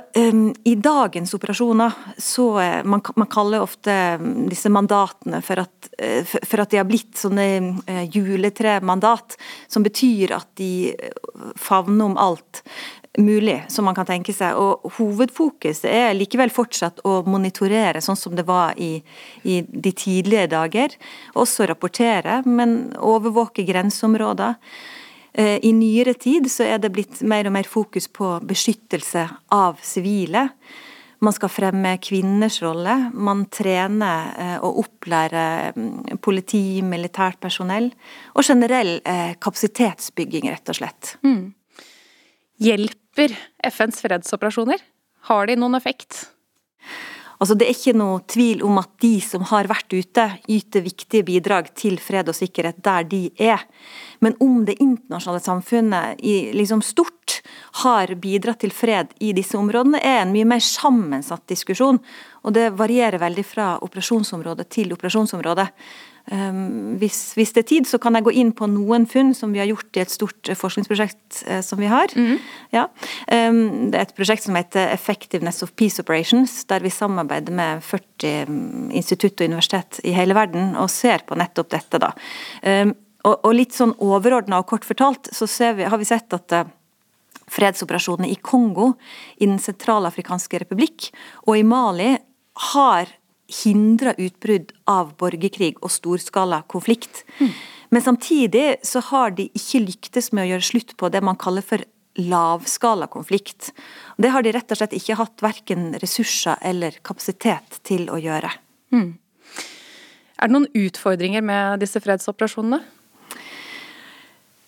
I 0.64 0.74
dagens 0.78 1.32
operasjoner 1.34 1.94
så 2.22 2.44
uh, 2.60 2.84
man, 2.86 3.02
man, 3.18 3.30
kaller 3.30 3.64
ofte 3.64 3.92
disse 4.46 4.70
mandatene 4.70 5.40
for 5.42 5.64
at, 5.64 5.88
uh, 5.98 6.22
for, 6.22 6.62
at 6.62 6.70
de 6.70 6.78
har 6.78 6.86
blitt 6.86 7.18
sånne 7.18 7.48
uh, 7.88 8.04
juletremandat, 8.06 9.34
som 9.66 9.82
betyr 9.82 10.36
at 10.36 10.52
de 10.60 10.94
favner 11.58 12.06
om 12.06 12.16
alt 12.22 12.62
mulig 13.18 13.64
som 13.68 13.88
man 13.88 13.96
kan 13.98 14.06
tenke 14.06 14.32
seg. 14.36 14.54
Og 14.54 14.92
Hovedfokuset 14.98 15.88
er 15.90 16.14
likevel 16.14 16.52
fortsatt 16.54 17.02
å 17.08 17.20
monitorere, 17.26 18.02
sånn 18.04 18.18
som 18.18 18.36
det 18.38 18.46
var 18.46 18.78
i, 18.78 19.00
i 19.42 19.60
de 19.66 19.92
tidlige 19.92 20.46
dager. 20.54 20.94
Også 21.34 21.66
rapportere, 21.66 22.42
men 22.46 22.94
overvåke 22.94 23.66
grenseområder. 23.66 24.54
Eh, 25.38 25.58
I 25.62 25.72
nyere 25.72 26.16
tid 26.18 26.48
så 26.50 26.66
er 26.66 26.80
det 26.82 26.90
blitt 26.94 27.20
mer 27.22 27.46
og 27.46 27.54
mer 27.54 27.68
fokus 27.68 28.08
på 28.10 28.34
beskyttelse 28.48 29.28
av 29.54 29.78
sivile. 29.86 30.48
Man 31.22 31.34
skal 31.34 31.50
fremme 31.50 31.96
kvinners 32.02 32.60
rolle. 32.62 32.94
Man 33.14 33.44
trener 33.54 34.32
eh, 34.38 34.56
og 34.66 34.82
opplærer 34.84 35.78
mm, 35.78 36.18
politi, 36.22 36.80
militært 36.86 37.38
personell. 37.42 37.90
Og 38.34 38.46
generell 38.46 38.98
eh, 39.06 39.36
kapasitetsbygging, 39.42 40.50
rett 40.50 40.74
og 40.74 40.78
slett. 40.80 41.14
Mm. 41.26 41.54
Hjelper 42.62 43.34
FNs 43.70 44.02
fredsoperasjoner? 44.02 44.82
Har 45.30 45.46
de 45.46 45.58
noen 45.58 45.78
effekt? 45.78 46.24
Altså, 47.38 47.54
det 47.54 47.68
er 47.68 47.76
ikke 47.76 47.94
noe 47.98 48.22
tvil 48.26 48.64
om 48.66 48.80
at 48.80 48.90
de 49.02 49.12
som 49.22 49.44
har 49.46 49.68
vært 49.70 49.94
ute, 49.94 50.24
yter 50.50 50.82
viktige 50.82 51.26
bidrag 51.26 51.70
til 51.78 51.98
fred 52.02 52.30
og 52.30 52.34
sikkerhet 52.34 52.80
der 52.82 53.06
de 53.06 53.20
er. 53.38 53.62
Men 54.24 54.34
om 54.42 54.64
det 54.66 54.80
internasjonale 54.82 55.44
samfunnet 55.44 56.22
i 56.26 56.50
liksom 56.56 56.82
stort 56.82 57.38
har 57.84 58.10
bidratt 58.18 58.64
til 58.64 58.74
fred 58.74 59.14
i 59.22 59.30
disse 59.36 59.54
områdene, 59.58 60.00
er 60.02 60.24
en 60.24 60.34
mye 60.34 60.48
mer 60.50 60.64
sammensatt 60.64 61.46
diskusjon. 61.50 62.00
Og 62.42 62.54
det 62.56 62.72
varierer 62.78 63.22
veldig 63.22 63.46
fra 63.46 63.70
operasjonsområde 63.86 64.66
til 64.72 64.92
operasjonsområde. 64.96 65.68
Um, 66.28 66.98
hvis, 67.00 67.32
hvis, 67.38 67.54
det 67.56 67.62
er 67.62 67.68
tid, 67.70 67.86
så 67.88 67.96
kan 68.02 68.18
jeg 68.18 68.26
gå 68.26 68.34
inn 68.36 68.50
på 68.56 68.66
noen 68.68 69.06
funn 69.08 69.30
som 69.36 69.54
vi 69.54 69.62
har 69.62 69.70
gjort 69.70 69.96
i 69.96 70.02
et 70.02 70.12
stort 70.12 70.50
forskningsprosjekt 70.60 71.42
uh, 71.48 71.60
som 71.64 71.80
vi 71.80 71.88
har. 71.88 72.12
Mm. 72.12 72.36
Ja. 72.74 72.84
Um, 73.32 73.88
det 73.88 73.96
er 73.96 74.04
et 74.04 74.16
prosjekt 74.18 74.44
som 74.44 74.58
heter 74.58 74.92
Effectiveness 74.92 75.64
of 75.64 75.72
Peace 75.78 76.02
Operations, 76.02 76.60
der 76.68 76.84
vi 76.84 76.92
samarbeider 76.92 77.54
med 77.56 77.84
40 77.86 78.48
um, 78.48 78.62
institutt 78.92 79.40
og 79.40 79.48
universitet 79.48 80.02
i 80.04 80.12
hele 80.16 80.36
verden 80.36 80.74
og 80.76 80.90
ser 80.92 81.24
på 81.24 81.38
nettopp 81.38 81.72
dette. 81.72 82.02
da. 82.02 82.12
Og, 83.26 83.34
og, 83.34 83.52
litt 83.56 83.74
sånn 83.74 83.96
overordna 84.04 84.60
og 84.60 84.68
kort 84.70 84.86
fortalt, 84.86 85.30
så 85.34 85.48
vi, 85.74 85.88
har 85.88 85.98
vi 86.00 86.06
sett 86.08 86.34
at 86.36 86.54
uh, 86.54 86.68
fredsoperasjonene 87.48 88.30
i 88.30 88.38
Kongo, 88.44 88.92
i 89.40 89.48
Den 89.48 89.60
sentralafrikanske 89.62 90.60
republikk 90.64 91.10
og 91.46 91.56
i 91.56 91.64
Mali 91.66 92.12
har 92.72 93.16
hindra 93.48 94.14
utbrudd 94.20 94.72
av 94.90 95.14
borgerkrig 95.20 95.76
og 95.80 95.92
storskala 95.92 96.62
konflikt. 96.68 97.24
Mm. 97.40 97.52
Men 97.88 98.04
samtidig 98.04 98.66
så 98.84 99.00
har 99.10 99.32
de 99.36 99.48
ikke 99.56 99.80
lyktes 99.86 100.32
med 100.36 100.44
å 100.44 100.50
gjøre 100.52 100.68
slutt 100.68 100.96
på 101.00 101.08
det 101.12 101.22
man 101.24 101.38
kaller 101.40 101.64
for 101.64 101.84
lavskala 102.18 103.06
konflikt. 103.06 103.70
Det 104.18 104.32
har 104.34 104.42
de 104.42 104.52
rett 104.52 104.74
og 104.74 104.80
slett 104.80 104.96
ikke 104.98 105.16
hatt 105.20 105.44
verken 105.44 105.92
ressurser 106.02 106.58
eller 106.66 106.98
kapasitet 107.06 107.80
til 107.86 108.08
å 108.12 108.18
gjøre. 108.20 108.50
Mm. 108.92 109.16
Er 110.38 110.50
det 110.50 110.54
noen 110.54 110.68
utfordringer 110.76 111.42
med 111.42 111.80
disse 111.82 112.02
fredsoperasjonene? 112.02 112.82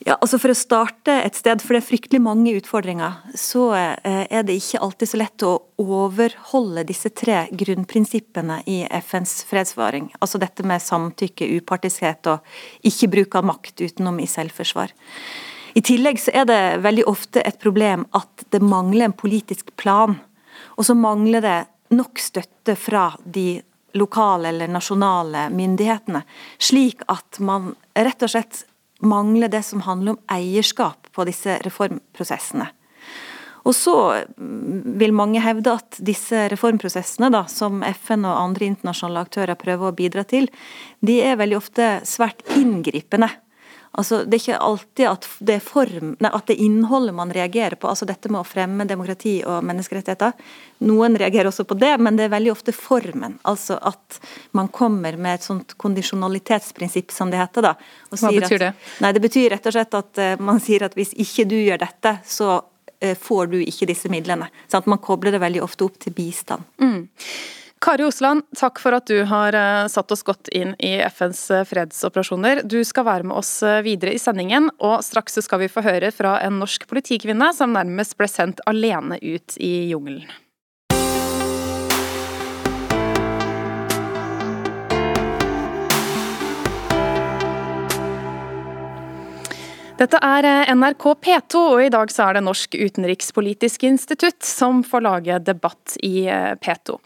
Ja, 0.07 0.16
altså 0.16 0.38
For 0.40 0.53
å 0.53 0.57
starte 0.57 1.12
et 1.26 1.36
sted, 1.36 1.61
for 1.61 1.76
det 1.76 1.82
er 1.82 1.88
fryktelig 1.90 2.20
mange 2.24 2.55
utfordringer, 2.57 3.18
så 3.36 3.66
eh, 3.76 4.22
er 4.32 4.46
det 4.48 4.57
ikke 4.57 4.80
alltid 4.80 5.11
så 5.11 5.20
lett 5.20 5.44
å 5.44 5.53
overholde 5.80 6.86
disse 6.88 7.12
tre 7.12 7.42
grunnprinsippene 7.53 8.62
i 8.70 8.78
FNs 9.03 9.42
fredsvaring. 9.51 10.09
Altså 10.24 10.40
dette 10.40 10.64
med 10.64 10.80
samtykke, 10.80 11.51
upartiskhet 11.61 12.30
og 12.32 12.88
ikke 12.88 13.11
bruk 13.12 13.36
av 13.36 13.48
makt 13.53 13.84
utenom 13.84 14.22
i 14.24 14.28
selvforsvar. 14.30 14.94
I 15.76 15.84
tillegg 15.84 16.18
så 16.18 16.32
er 16.34 16.48
det 16.48 16.62
veldig 16.82 17.05
ofte 17.11 17.44
et 17.44 17.61
problem 17.61 18.09
at 18.16 18.46
det 18.51 18.62
mangler 18.64 19.11
en 19.11 19.16
politisk 19.20 19.74
plan. 19.78 20.16
Og 20.80 20.88
så 20.88 20.96
mangler 20.96 21.44
det 21.44 21.59
nok 21.92 22.22
støtte 22.22 22.74
fra 22.78 23.11
de 23.24 23.61
lokale 24.01 24.48
eller 24.48 24.70
nasjonale 24.70 25.48
myndighetene, 25.53 26.22
slik 26.62 27.03
at 27.11 27.40
man 27.42 27.74
rett 27.98 28.22
og 28.22 28.32
slett 28.32 28.64
mangler 29.01 29.51
det 29.53 29.62
som 29.66 29.82
handler 29.86 30.16
om 30.16 30.22
eierskap 30.32 31.11
på 31.14 31.26
disse 31.28 31.59
reformprosessene. 31.64 32.68
Og 33.68 33.76
så 33.76 33.94
mm, 34.36 34.96
vil 35.01 35.12
mange 35.16 35.42
hevde 35.44 35.74
at 35.76 36.01
disse 36.05 36.46
reformprosessene, 36.53 37.28
da, 37.32 37.44
som 37.51 37.84
FN 37.84 38.24
og 38.28 38.38
andre 38.38 38.70
internasjonale 38.70 39.26
aktører 39.26 39.59
prøver 39.61 39.90
å 39.90 39.96
bidra 39.96 40.24
til, 40.28 40.48
de 41.05 41.20
er 41.24 41.38
veldig 41.40 41.59
ofte 41.59 41.92
svært 42.09 42.44
inngripende. 42.57 43.28
Altså, 43.99 44.20
det 44.24 44.36
er 44.36 44.43
ikke 44.45 44.59
alltid 44.62 45.07
at 45.11 45.26
det, 45.43 45.57
form, 45.66 46.12
nei, 46.22 46.30
at 46.30 46.47
det 46.47 46.55
innholdet 46.62 47.14
man 47.14 47.32
reagerer 47.34 47.74
på, 47.74 47.88
altså 47.91 48.07
dette 48.07 48.30
med 48.30 48.38
å 48.45 48.47
fremme 48.47 48.86
demokrati 48.86 49.41
og 49.43 49.64
menneskerettigheter. 49.66 50.36
Noen 50.86 51.18
reagerer 51.18 51.51
også 51.51 51.66
på 51.66 51.74
det, 51.80 51.97
men 51.99 52.18
det 52.18 52.28
er 52.28 52.32
veldig 52.36 52.53
ofte 52.55 52.74
formen. 52.76 53.34
Altså 53.51 53.80
at 53.91 54.20
man 54.57 54.70
kommer 54.70 55.18
med 55.18 55.41
et 55.41 55.49
sånt 55.49 55.74
kondisjonalitetsprinsipp, 55.82 57.11
som 57.11 57.34
det 57.34 57.43
heter. 57.43 57.66
da. 57.66 57.74
Hva 58.14 58.32
betyr 58.38 58.62
det? 58.62 58.72
nei, 59.03 59.12
Det 59.16 59.24
betyr 59.26 59.51
rett 59.57 59.66
og 59.66 59.74
slett 59.74 59.99
at 59.99 60.22
uh, 60.22 60.34
man 60.38 60.62
sier 60.62 60.86
at 60.86 60.95
hvis 60.95 61.16
ikke 61.18 61.49
du 61.51 61.59
gjør 61.59 61.82
dette, 61.82 62.14
så 62.22 62.61
uh, 62.62 63.14
får 63.26 63.51
du 63.51 63.59
ikke 63.64 63.91
disse 63.91 64.12
midlene. 64.12 64.53
Sånn 64.70 64.84
at 64.84 64.93
man 64.95 65.03
kobler 65.03 65.34
det 65.34 65.43
veldig 65.43 65.66
ofte 65.66 65.91
opp 65.91 65.99
til 65.99 66.14
bistand. 66.14 66.62
Mm. 66.78 67.09
Kari 67.80 68.04
Osland, 68.04 68.44
takk 68.56 68.76
for 68.82 68.92
at 68.92 69.08
du 69.08 69.22
har 69.24 69.56
eh, 69.56 69.86
satt 69.88 70.12
oss 70.12 70.22
godt 70.26 70.50
inn 70.52 70.74
i 70.84 70.98
FNs 71.00 71.40
eh, 71.50 71.64
fredsoperasjoner. 71.64 72.60
Du 72.68 72.76
skal 72.84 73.06
være 73.08 73.24
med 73.30 73.38
oss 73.40 73.54
eh, 73.64 73.80
videre 73.86 74.12
i 74.12 74.20
sendingen, 74.20 74.68
og 74.84 75.00
straks 75.06 75.40
skal 75.46 75.62
vi 75.62 75.70
få 75.72 75.80
høre 75.86 76.12
fra 76.12 76.34
en 76.44 76.60
norsk 76.60 76.84
politikvinne 76.90 77.48
som 77.56 77.72
nærmest 77.72 78.18
ble 78.20 78.28
sendt 78.28 78.60
alene 78.68 79.16
ut 79.24 79.56
i 79.56 79.88
jungelen. 79.94 80.28
Dette 90.01 90.16
er 90.24 90.46
eh, 90.48 90.70
NRK 90.72 91.05
P2, 91.20 91.61
og 91.74 91.82
i 91.84 91.90
dag 91.92 92.09
så 92.12 92.30
er 92.30 92.38
det 92.38 92.44
Norsk 92.46 92.72
utenrikspolitisk 92.72 93.82
institutt 93.84 94.46
som 94.48 94.80
får 94.86 95.03
lage 95.05 95.36
debatt 95.44 95.98
i 96.07 96.24
eh, 96.24 96.55
P2. 96.57 96.96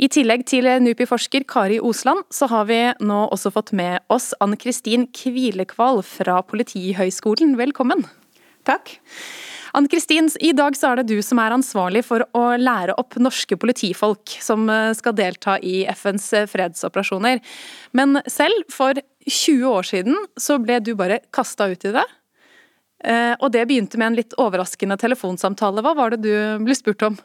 I 0.00 0.08
tillegg 0.14 0.46
til 0.48 0.64
NUPI-forsker 0.80 1.44
Kari 1.50 1.76
Osland, 1.84 2.24
så 2.32 2.48
har 2.48 2.70
vi 2.70 2.80
nå 3.04 3.18
også 3.28 3.52
fått 3.52 3.74
med 3.76 4.00
oss 4.08 4.30
Ann 4.40 4.56
Kristin 4.56 5.04
Kvilekval 5.12 6.00
fra 6.06 6.40
Politihøgskolen. 6.48 7.52
Velkommen. 7.60 8.06
Takk. 8.64 8.94
Ann 9.76 9.84
Kristin, 9.92 10.30
i 10.40 10.54
dag 10.56 10.72
så 10.78 10.94
er 10.94 11.02
det 11.02 11.10
du 11.12 11.20
som 11.20 11.42
er 11.42 11.52
ansvarlig 11.52 12.00
for 12.08 12.24
å 12.32 12.46
lære 12.56 12.96
opp 12.96 13.18
norske 13.20 13.60
politifolk 13.60 14.38
som 14.40 14.64
eh, 14.72 14.94
skal 14.96 15.18
delta 15.20 15.60
i 15.60 15.82
FNs 15.92 16.30
fredsoperasjoner. 16.48 17.44
Men 17.92 18.22
selv, 18.24 18.64
for 18.72 18.96
20 19.28 19.68
år 19.68 19.90
siden, 19.92 20.16
så 20.40 20.56
ble 20.64 20.80
du 20.80 20.94
bare 20.96 21.20
kasta 21.28 21.68
ut 21.68 21.84
i 21.84 21.92
det. 21.98 22.06
Eh, 23.04 23.34
og 23.38 23.52
det 23.54 23.66
begynte 23.68 23.98
med 24.00 24.10
en 24.10 24.18
litt 24.18 24.34
overraskende 24.40 24.98
telefonsamtale. 24.98 25.82
Hva 25.86 25.94
var 25.94 26.14
det 26.14 26.22
du 26.26 26.32
ble 26.64 26.74
spurt 26.76 27.04
om? 27.06 27.18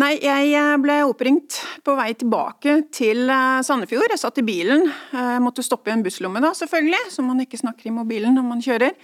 Nei, 0.00 0.14
jeg 0.20 0.52
eh, 0.56 0.76
ble 0.80 1.00
oppringt 1.08 1.58
på 1.84 1.96
vei 1.96 2.12
tilbake 2.18 2.76
til 2.92 3.26
eh, 3.32 3.60
Sandefjord. 3.64 4.12
Jeg 4.12 4.22
satt 4.22 4.40
i 4.40 4.46
bilen. 4.46 4.86
Jeg 5.16 5.42
måtte 5.44 5.64
stoppe 5.64 5.92
i 5.92 5.96
en 5.96 6.04
busslomme 6.04 6.42
da, 6.44 6.52
selvfølgelig, 6.56 7.08
så 7.12 7.24
man 7.24 7.42
ikke 7.44 7.60
snakker 7.60 7.88
i 7.88 7.96
mobilen 7.96 8.36
når 8.36 8.48
man 8.48 8.64
kjører. 8.64 8.96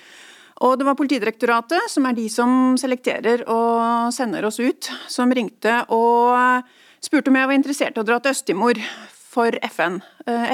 Og 0.65 0.79
det 0.81 0.87
var 0.89 0.97
Politidirektoratet, 0.97 1.91
som 1.93 2.07
er 2.09 2.17
de 2.17 2.31
som 2.33 2.51
selekterer 2.81 3.43
og 3.53 4.09
sender 4.17 4.47
oss 4.49 4.57
ut, 4.57 4.89
som 5.13 5.33
ringte 5.37 5.83
og 5.93 6.65
spurte 7.05 7.29
om 7.29 7.37
jeg 7.37 7.51
var 7.51 7.59
interessert 7.59 7.99
i 7.99 8.01
å 8.01 8.07
dra 8.09 8.17
til 8.25 8.33
Øst-Timor 8.33 8.81
for 9.13 9.53
FN. 9.69 9.99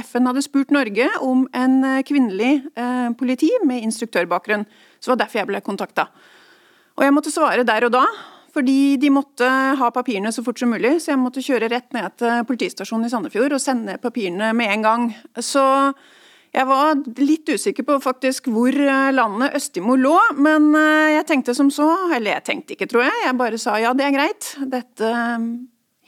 FN 0.03 0.27
hadde 0.27 0.43
spurt 0.43 0.75
Norge 0.75 1.07
om 1.23 1.45
en 1.55 2.03
kvinnelig 2.03 2.65
politi 3.21 3.53
med 3.63 3.87
instruktørbakgrunn. 3.87 4.67
Så 5.03 5.11
det 5.11 5.17
var 5.17 5.25
derfor 5.25 5.43
jeg 5.43 5.51
ble 5.51 5.61
kontakta. 5.67 6.07
Og 6.95 7.03
jeg 7.03 7.15
måtte 7.17 7.33
svare 7.35 7.67
der 7.67 7.89
og 7.89 7.95
da, 7.97 8.05
fordi 8.55 8.97
de 9.01 9.11
måtte 9.11 9.49
ha 9.81 9.91
papirene 9.91 10.31
så 10.33 10.45
fort 10.47 10.61
som 10.61 10.71
mulig. 10.71 10.99
Så 11.03 11.11
jeg 11.11 11.21
måtte 11.21 11.43
kjøre 11.43 11.71
rett 11.73 11.91
ned 11.97 12.15
til 12.21 12.45
politistasjonen 12.47 13.09
i 13.09 13.13
Sandefjord 13.13 13.57
og 13.57 13.63
sende 13.65 13.99
papirene 14.01 14.53
med 14.55 14.75
en 14.77 14.85
gang. 14.87 15.07
Så 15.41 15.65
jeg 16.53 16.69
var 16.69 17.01
litt 17.17 17.49
usikker 17.49 17.87
på 17.89 17.97
faktisk 18.05 18.51
hvor 18.53 18.77
landet 19.17 19.57
Østimo 19.57 19.97
lå, 19.97 20.19
men 20.37 20.69
eh, 20.77 21.15
jeg 21.17 21.29
tenkte 21.31 21.55
som 21.57 21.71
så, 21.73 21.89
eller 22.13 22.37
jeg 22.37 22.45
tenkte 22.51 22.77
ikke, 22.77 22.91
tror 22.93 23.07
jeg. 23.07 23.23
Jeg 23.25 23.39
bare 23.41 23.61
sa 23.61 23.79
ja, 23.81 23.95
det 23.97 24.05
er 24.05 24.17
greit. 24.19 24.51
Dette 24.75 25.09
eh, 25.09 25.47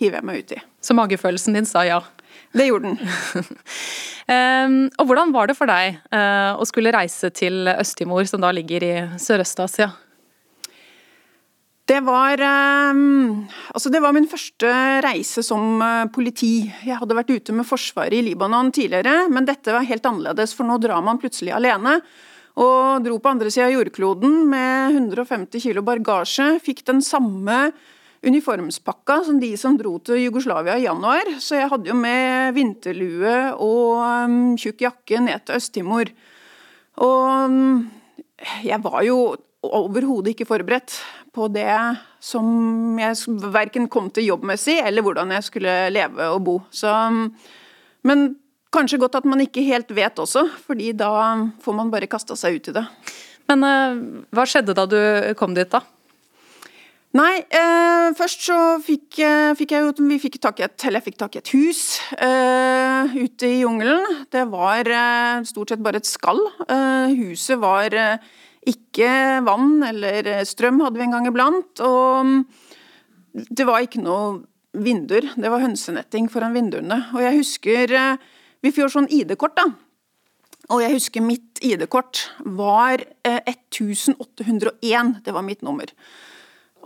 hiver 0.03 0.20
jeg 0.20 0.28
meg 0.28 0.45
ut 0.45 0.55
i. 0.59 0.61
Så 0.84 0.97
magefølelsen 0.99 1.57
din 1.57 1.68
sa 1.68 1.86
ja? 1.88 2.03
Det 2.55 2.68
gjorde 2.68 2.92
den. 2.92 2.98
um, 4.30 4.78
og 5.00 5.09
hvordan 5.09 5.34
var 5.34 5.50
det 5.50 5.59
for 5.59 5.70
deg 5.70 5.98
uh, 6.14 6.55
å 6.55 6.66
skulle 6.68 6.94
reise 6.94 7.32
til 7.34 7.66
Øst-Timor, 7.74 8.26
som 8.30 8.42
da 8.44 8.52
ligger 8.55 8.86
i 8.86 8.94
Sørøst-Asia? 9.18 9.90
Det 11.84 11.98
var, 12.00 12.40
um, 12.94 13.42
altså 13.74 13.90
det 13.92 14.00
var 14.00 14.14
min 14.16 14.28
første 14.30 14.70
reise 15.05 15.42
som 15.44 15.82
uh, 15.82 16.07
politi. 16.14 16.62
Jeg 16.86 16.96
hadde 16.96 17.16
vært 17.18 17.34
ute 17.34 17.57
med 17.57 17.68
Forsvaret 17.68 18.16
i 18.16 18.22
Libanon 18.30 18.70
tidligere, 18.72 19.26
men 19.28 19.44
dette 19.44 19.74
var 19.74 19.84
helt 19.84 20.07
annerledes, 20.09 20.55
for 20.57 20.64
nå 20.68 20.78
drar 20.80 21.02
man 21.05 21.20
plutselig 21.20 21.52
alene. 21.52 21.98
Og 22.55 23.02
dro 23.02 23.18
på 23.18 23.32
andre 23.34 23.50
sida 23.50 23.66
av 23.66 23.74
jordkloden 23.74 24.44
med 24.46 24.94
150 24.94 25.61
kilo 25.61 25.82
bagasje. 25.84 26.55
Fikk 26.62 26.84
den 26.86 27.02
samme 27.05 27.66
uniformspakka 28.26 29.20
som 29.26 29.40
de 29.40 29.52
som 29.60 29.76
dro 29.78 29.96
til 30.04 30.22
Jugoslavia 30.24 30.76
i 30.78 30.86
januar. 30.86 31.28
Så 31.42 31.58
jeg 31.58 31.70
hadde 31.70 31.90
jo 31.90 31.96
med 31.98 32.54
vinterlue 32.56 33.34
og 33.62 34.00
um, 34.02 34.38
tjukk 34.60 34.86
jakke 34.86 35.20
ned 35.24 35.44
til 35.44 35.58
Øst-Timor. 35.58 36.12
Og 37.04 37.50
um, 37.50 37.84
jeg 38.64 38.80
var 38.84 39.02
jo 39.06 39.18
overhodet 39.64 40.34
ikke 40.34 40.48
forberedt 40.48 40.96
på 41.34 41.48
det 41.52 41.68
som 42.22 42.98
jeg 43.00 43.38
verken 43.52 43.88
kom 43.90 44.08
til 44.14 44.28
jobbmessig, 44.30 44.78
eller 44.84 45.04
hvordan 45.04 45.34
jeg 45.34 45.48
skulle 45.48 45.74
leve 45.92 46.30
og 46.34 46.40
bo. 46.46 46.56
Så, 46.72 46.90
um, 46.90 47.28
men 48.06 48.34
kanskje 48.74 49.00
godt 49.02 49.20
at 49.20 49.28
man 49.28 49.42
ikke 49.44 49.64
helt 49.66 49.90
vet 49.94 50.18
også, 50.18 50.46
fordi 50.66 50.92
da 50.96 51.10
får 51.62 51.76
man 51.76 51.92
bare 51.92 52.10
kasta 52.10 52.36
seg 52.38 52.58
ut 52.58 52.70
i 52.72 52.78
det. 52.78 52.86
Men 53.50 53.66
uh, 53.66 54.04
hva 54.34 54.46
skjedde 54.48 54.76
da 54.76 54.86
du 54.88 55.00
kom 55.38 55.56
dit, 55.56 55.68
da? 55.70 55.84
Nei, 57.14 57.44
eh, 57.46 58.10
først 58.18 58.40
så 58.42 58.56
fikk, 58.82 59.20
eh, 59.22 59.54
fikk, 59.54 59.70
jeg 59.70 59.84
jo 59.84 60.06
Vi 60.08 60.18
fikk 60.18 60.40
tak 60.42 60.58
i 60.58 60.64
et, 60.64 60.74
eller 60.84 60.98
jeg 60.98 61.12
fikk 61.12 61.18
tak 61.18 61.36
i 61.36 61.38
et 61.38 61.52
hus 61.54 62.00
eh, 62.18 63.06
ute 63.14 63.46
i 63.46 63.60
jungelen. 63.60 64.26
Det 64.34 64.42
var 64.50 64.82
eh, 64.82 65.44
stort 65.46 65.70
sett 65.70 65.78
bare 65.78 66.02
et 66.02 66.10
skall. 66.10 66.42
Eh, 66.66 67.14
huset 67.14 67.60
var 67.62 67.94
eh, 67.94 68.18
ikke 68.66 69.44
vann 69.46 69.84
eller 69.86 70.42
strøm, 70.42 70.82
hadde 70.82 70.98
vi 70.98 71.06
en 71.06 71.14
gang 71.14 71.30
iblant. 71.30 71.84
Og 71.86 72.26
mm, 72.26 72.44
det 73.46 73.68
var 73.68 73.86
ikke 73.86 74.02
noe 74.02 74.42
vinduer. 74.74 75.30
Det 75.38 75.54
var 75.54 75.62
hønsenetting 75.62 76.26
foran 76.28 76.58
vinduene. 76.58 76.98
Og 77.14 77.22
jeg 77.22 77.38
husker 77.38 78.18
Vi 78.64 78.72
får 78.72 78.90
sånn 78.90 79.10
ID-kort, 79.12 79.54
da 79.54 79.70
Og 80.74 80.82
jeg 80.82 80.96
husker 80.96 81.22
mitt 81.22 81.62
ID-kort 81.62 82.26
var 82.42 83.06
1801. 83.22 84.82
Eh, 84.82 85.20
det 85.22 85.32
var 85.32 85.46
mitt 85.46 85.62
nummer. 85.62 85.86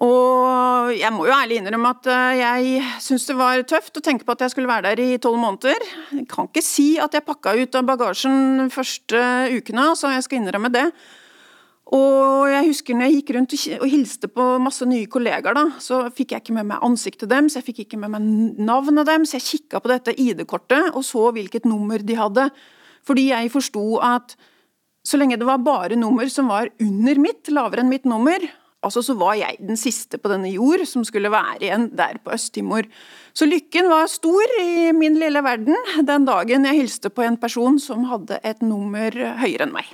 Og 0.05 0.93
jeg 0.95 1.11
må 1.11 1.25
jo 1.27 1.35
ærlig 1.35 1.57
innrømme 1.59 1.91
at 1.91 2.07
eh, 2.13 2.39
jeg 2.39 2.83
syns 3.03 3.25
det 3.27 3.35
var 3.39 3.63
tøft 3.67 3.99
å 3.99 4.03
tenke 4.05 4.27
på 4.27 4.37
at 4.37 4.45
jeg 4.45 4.53
skulle 4.53 4.71
være 4.71 4.93
der 4.93 5.01
i 5.03 5.19
tolv 5.19 5.41
måneder. 5.43 5.83
Jeg 6.15 6.27
kan 6.31 6.47
ikke 6.47 6.63
si 6.63 6.93
at 7.03 7.17
jeg 7.17 7.27
pakka 7.27 7.57
ut 7.59 7.79
av 7.79 7.89
bagasjen 7.89 8.69
første 8.71 9.23
ukene, 9.57 9.89
så 9.99 10.13
jeg 10.15 10.27
skal 10.27 10.39
innrømme 10.39 10.71
det. 10.75 10.85
Og 11.97 12.47
jeg 12.53 12.67
husker 12.69 12.95
når 12.95 13.09
jeg 13.09 13.17
gikk 13.17 13.33
rundt 13.35 13.55
og 13.79 13.89
hilste 13.89 14.29
på 14.31 14.47
masse 14.61 14.87
nye 14.87 15.09
kollegaer, 15.11 15.57
da, 15.57 15.65
så 15.83 16.03
fikk 16.15 16.35
jeg 16.35 16.45
ikke 16.45 16.57
med 16.59 16.69
meg 16.69 16.85
ansiktet 16.85 17.33
deres, 17.33 17.57
jeg 17.57 17.65
fikk 17.65 17.83
ikke 17.87 18.01
med 18.03 18.13
meg 18.13 18.29
navnet 18.69 19.09
deres. 19.09 19.33
Jeg 19.35 19.47
kikka 19.47 19.81
på 19.83 19.91
dette 19.91 20.15
ID-kortet 20.15 20.93
og 20.93 21.03
så 21.09 21.31
hvilket 21.35 21.67
nummer 21.67 22.05
de 22.05 22.19
hadde. 22.19 22.47
Fordi 23.09 23.31
jeg 23.33 23.51
forsto 23.51 23.85
at 24.05 24.37
så 25.09 25.17
lenge 25.17 25.39
det 25.41 25.49
var 25.49 25.65
bare 25.65 25.97
nummer 25.97 26.29
som 26.31 26.53
var 26.53 26.69
under 26.85 27.23
mitt, 27.25 27.49
lavere 27.49 27.81
enn 27.81 27.91
mitt 27.91 28.05
nummer, 28.07 28.43
Altså 28.87 29.03
så 29.03 29.16
var 29.18 29.35
jeg 29.35 29.57
den 29.59 29.79
siste 29.79 30.20
på 30.22 30.31
denne 30.31 30.53
jord 30.53 30.85
som 30.87 31.03
skulle 31.07 31.33
være 31.33 31.57
igjen 31.66 31.89
der 31.99 32.20
på 32.22 32.31
Øst-Timor. 32.37 32.87
Så 33.35 33.49
lykken 33.49 33.89
var 33.91 34.07
stor 34.11 34.55
i 34.62 34.93
min 34.95 35.18
lille 35.18 35.43
verden 35.43 35.74
den 36.07 36.26
dagen 36.29 36.66
jeg 36.68 36.79
hilste 36.79 37.11
på 37.11 37.24
en 37.26 37.39
person 37.41 37.81
som 37.83 38.07
hadde 38.11 38.39
et 38.47 38.62
nummer 38.62 39.11
høyere 39.43 39.66
enn 39.66 39.74
meg. 39.74 39.91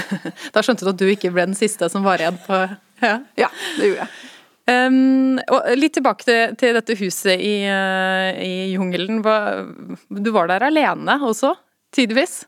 da 0.54 0.64
skjønte 0.66 0.86
du 0.86 0.90
at 0.90 0.98
du 0.98 1.06
ikke 1.12 1.30
ble 1.34 1.46
den 1.46 1.58
siste 1.58 1.86
som 1.92 2.06
var 2.06 2.22
igjen 2.22 2.40
på 2.46 2.64
Ja, 3.04 3.18
ja 3.38 3.50
det 3.78 3.90
gjorde 3.92 4.06
jeg. 4.06 4.30
Um, 4.64 5.36
og 5.52 5.66
litt 5.76 5.92
tilbake 5.98 6.24
til, 6.24 6.54
til 6.56 6.72
dette 6.72 6.96
huset 6.96 7.36
i, 7.36 7.66
uh, 7.68 8.32
i 8.40 8.72
jungelen. 8.72 9.20
Du 9.20 10.30
var 10.32 10.48
der 10.48 10.64
alene 10.70 11.18
også, 11.20 11.52
tidvis? 11.92 12.46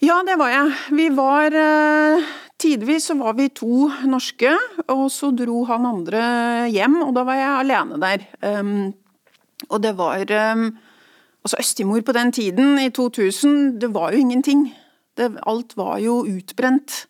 Ja, 0.00 0.20
det 0.24 0.38
var 0.40 0.52
jeg. 0.54 0.76
Vi 0.94 1.08
var 1.16 1.56
uh, 1.58 2.30
Tidvis 2.60 3.08
så 3.08 3.16
var 3.16 3.38
vi 3.38 3.48
to 3.56 3.88
norske, 4.08 4.52
og 4.92 5.06
så 5.12 5.30
dro 5.32 5.62
han 5.70 5.88
andre 5.88 6.22
hjem, 6.72 6.98
og 7.06 7.14
da 7.16 7.24
var 7.24 7.38
jeg 7.38 7.58
alene 7.62 8.00
der. 8.02 8.26
Um, 8.44 8.90
og 9.70 9.80
det 9.84 9.96
var 9.98 10.24
um, 10.54 10.70
Altså, 11.40 11.56
Øst-Timor 11.56 12.02
på 12.04 12.12
den 12.12 12.32
tiden, 12.36 12.78
i 12.78 12.90
2000, 12.90 13.80
det 13.80 13.94
var 13.94 14.12
jo 14.12 14.18
ingenting. 14.18 14.66
Det, 15.16 15.30
alt 15.48 15.72
var 15.76 15.96
jo 15.98 16.18
utbrent. 16.28 17.06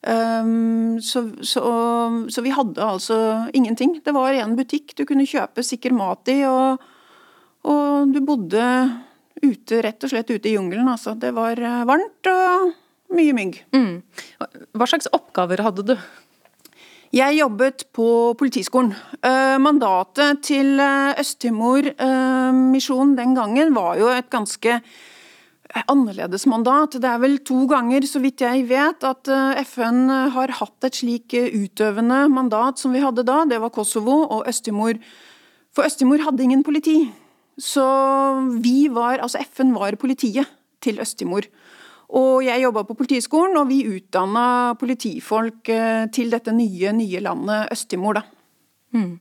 Um, 0.00 0.96
så, 1.00 1.28
så, 1.42 1.62
så, 2.28 2.42
vi 2.42 2.54
hadde 2.56 2.80
altså 2.80 3.50
ingenting. 3.52 4.00
Det 4.04 4.14
var 4.14 4.32
en 4.32 4.56
butikk 4.56 4.94
du 4.96 5.04
kunne 5.04 5.28
kjøpe 5.28 5.60
sikker 5.60 5.92
mat 5.92 6.28
i, 6.32 6.38
og, 6.48 6.80
og 7.68 8.14
du 8.14 8.22
bodde 8.24 8.64
ute, 9.44 9.82
rett 9.84 10.04
og 10.04 10.12
slett 10.14 10.32
ute 10.32 10.48
i 10.48 10.56
jungelen. 10.56 10.88
Altså. 10.88 11.12
Det 11.20 11.34
var 11.36 11.60
eh, 11.60 11.84
varmt 11.84 12.32
og 12.32 12.72
mye 13.14 13.34
mygg. 13.36 13.60
Mm. 13.76 14.02
Hva 14.76 14.88
slags 14.88 15.10
oppgaver 15.14 15.62
hadde 15.64 15.84
du? 15.92 15.96
Jeg 17.14 17.38
jobbet 17.38 17.84
på 17.94 18.34
Politiskolen. 18.38 18.90
Eh, 19.22 19.56
mandatet 19.62 20.42
til 20.44 20.80
eh, 20.82 21.14
Øst-Timor-misjonen 21.22 23.12
eh, 23.14 23.20
den 23.20 23.36
gangen 23.36 23.74
var 23.76 23.96
jo 24.00 24.10
et 24.10 24.28
ganske 24.30 24.80
annerledes 25.86 26.46
mandat. 26.50 26.98
Det 26.98 27.08
er 27.08 27.22
vel 27.22 27.38
to 27.46 27.66
ganger, 27.70 28.02
så 28.08 28.20
vidt 28.22 28.42
jeg 28.42 28.66
vet, 28.68 29.04
at 29.04 29.28
FN 29.66 30.08
har 30.34 30.54
hatt 30.60 30.86
et 30.88 30.98
slik 30.98 31.34
utøvende 31.34 32.28
mandat 32.32 32.78
som 32.80 32.94
vi 32.94 33.02
hadde 33.02 33.26
da. 33.26 33.44
Det 33.48 33.60
var 33.60 33.74
Kosovo 33.74 34.22
og 34.24 34.46
Øst-Timor. 34.48 34.98
For 35.74 35.84
Øst-Timor 35.86 36.24
hadde 36.24 36.42
ingen 36.42 36.64
politi. 36.64 37.12
Så 37.58 37.84
vi 38.62 38.88
var, 38.92 39.18
altså 39.18 39.38
FN 39.52 39.74
var 39.74 39.96
politiet 40.00 40.46
til 40.80 41.00
Øst-Timor. 41.00 41.48
Og 42.14 42.44
jeg 42.46 42.62
jobba 42.62 42.84
på 42.86 42.94
Politiskolen, 43.00 43.56
og 43.58 43.68
vi 43.70 43.82
utdanna 43.88 44.76
politifolk 44.78 45.70
eh, 45.74 46.06
til 46.14 46.30
dette 46.30 46.54
nye, 46.54 46.92
nye 46.94 47.22
landet 47.24 47.72
Øst-Timor, 47.74 48.20
da. 48.20 48.22
Mm. 48.94 49.16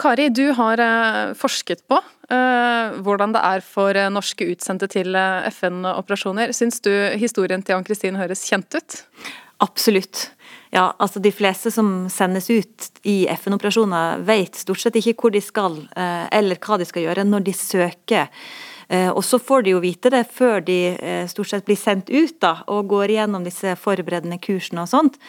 Kari, 0.00 0.30
du 0.32 0.46
har 0.56 0.80
eh, 0.80 1.34
forsket 1.38 1.84
på 1.86 2.00
uh, 2.00 2.96
hvordan 3.04 3.34
det 3.36 3.42
er 3.46 3.62
for 3.62 3.98
norske 4.10 4.48
utsendte 4.50 4.88
til 4.90 5.14
FN-operasjoner. 5.52 6.54
Syns 6.56 6.80
du 6.82 6.90
historien 7.20 7.62
til 7.62 7.76
Ann-Kristin 7.76 8.18
høres 8.18 8.42
kjent 8.48 8.74
ut? 8.74 8.98
Absolutt. 9.62 10.30
Ja, 10.74 10.88
altså 10.98 11.20
De 11.22 11.30
fleste 11.30 11.70
som 11.70 12.08
sendes 12.10 12.48
ut 12.50 12.90
i 13.06 13.28
FN-operasjoner, 13.36 14.24
vet 14.26 14.58
stort 14.58 14.82
sett 14.82 14.98
ikke 14.98 15.14
hvor 15.20 15.36
de 15.36 15.44
skal, 15.44 15.78
uh, 15.94 16.24
eller 16.32 16.58
hva 16.58 16.80
de 16.80 16.88
skal 16.88 17.06
gjøre 17.06 17.28
når 17.28 17.46
de 17.52 17.54
søker 17.60 18.26
Eh, 18.26 18.73
og 19.14 19.22
så 19.24 19.38
får 19.40 19.64
de 19.64 19.74
jo 19.74 19.82
vite 19.82 20.10
det 20.12 20.24
før 20.34 20.60
de 20.64 20.78
eh, 20.94 21.26
stort 21.30 21.50
sett 21.50 21.66
blir 21.66 21.78
sendt 21.80 22.10
ut 22.12 22.36
da, 22.42 22.58
og 22.68 22.90
går 22.92 23.14
igjennom 23.14 23.46
disse 23.46 23.76
forberedende 23.80 24.40
kursene 24.42 24.84
og 24.84 24.90
sånt. 24.90 25.20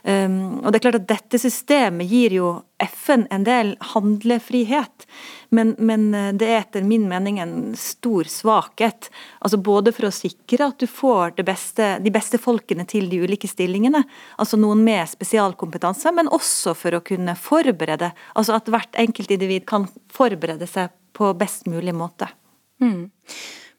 Um, 0.00 0.62
og 0.64 0.72
det 0.72 0.78
er 0.78 0.84
klart 0.86 0.96
at 0.96 1.08
Dette 1.10 1.38
systemet 1.42 2.08
gir 2.08 2.32
jo 2.32 2.50
FN 2.80 3.26
en 3.28 3.42
del 3.44 3.74
handlefrihet, 3.90 5.04
men, 5.52 5.74
men, 5.76 6.06
eh, 6.16 6.30
det 6.32 6.48
er 6.48 6.62
etter 6.62 6.86
min 6.86 7.04
mening 7.10 7.40
en 7.42 7.54
stor 7.76 8.30
svakhet. 8.30 9.10
Altså 9.44 9.60
Både 9.60 9.92
for 9.92 10.08
å 10.08 10.14
sikre 10.14 10.70
at 10.70 10.80
du 10.80 10.86
får 10.88 11.36
beste, 11.44 11.92
de 12.00 12.14
beste 12.14 12.40
folkene 12.40 12.86
til 12.88 13.10
de 13.12 13.20
ulike 13.26 13.50
stillingene, 13.50 14.06
altså 14.40 14.56
noen 14.60 14.86
med 14.86 15.10
spesialkompetanse, 15.12 16.14
men 16.16 16.32
også 16.32 16.72
for 16.78 16.96
å 16.96 17.04
kunne 17.04 17.36
forberede, 17.36 18.14
altså 18.32 18.56
at 18.56 18.72
hvert 18.72 18.96
enkelt 19.04 19.36
individ 19.36 19.68
kan 19.68 19.90
forberede 20.08 20.70
seg 20.70 20.94
på 21.12 21.34
best 21.36 21.68
mulig 21.68 21.92
måte. 21.92 22.30
Mm. 22.80 23.10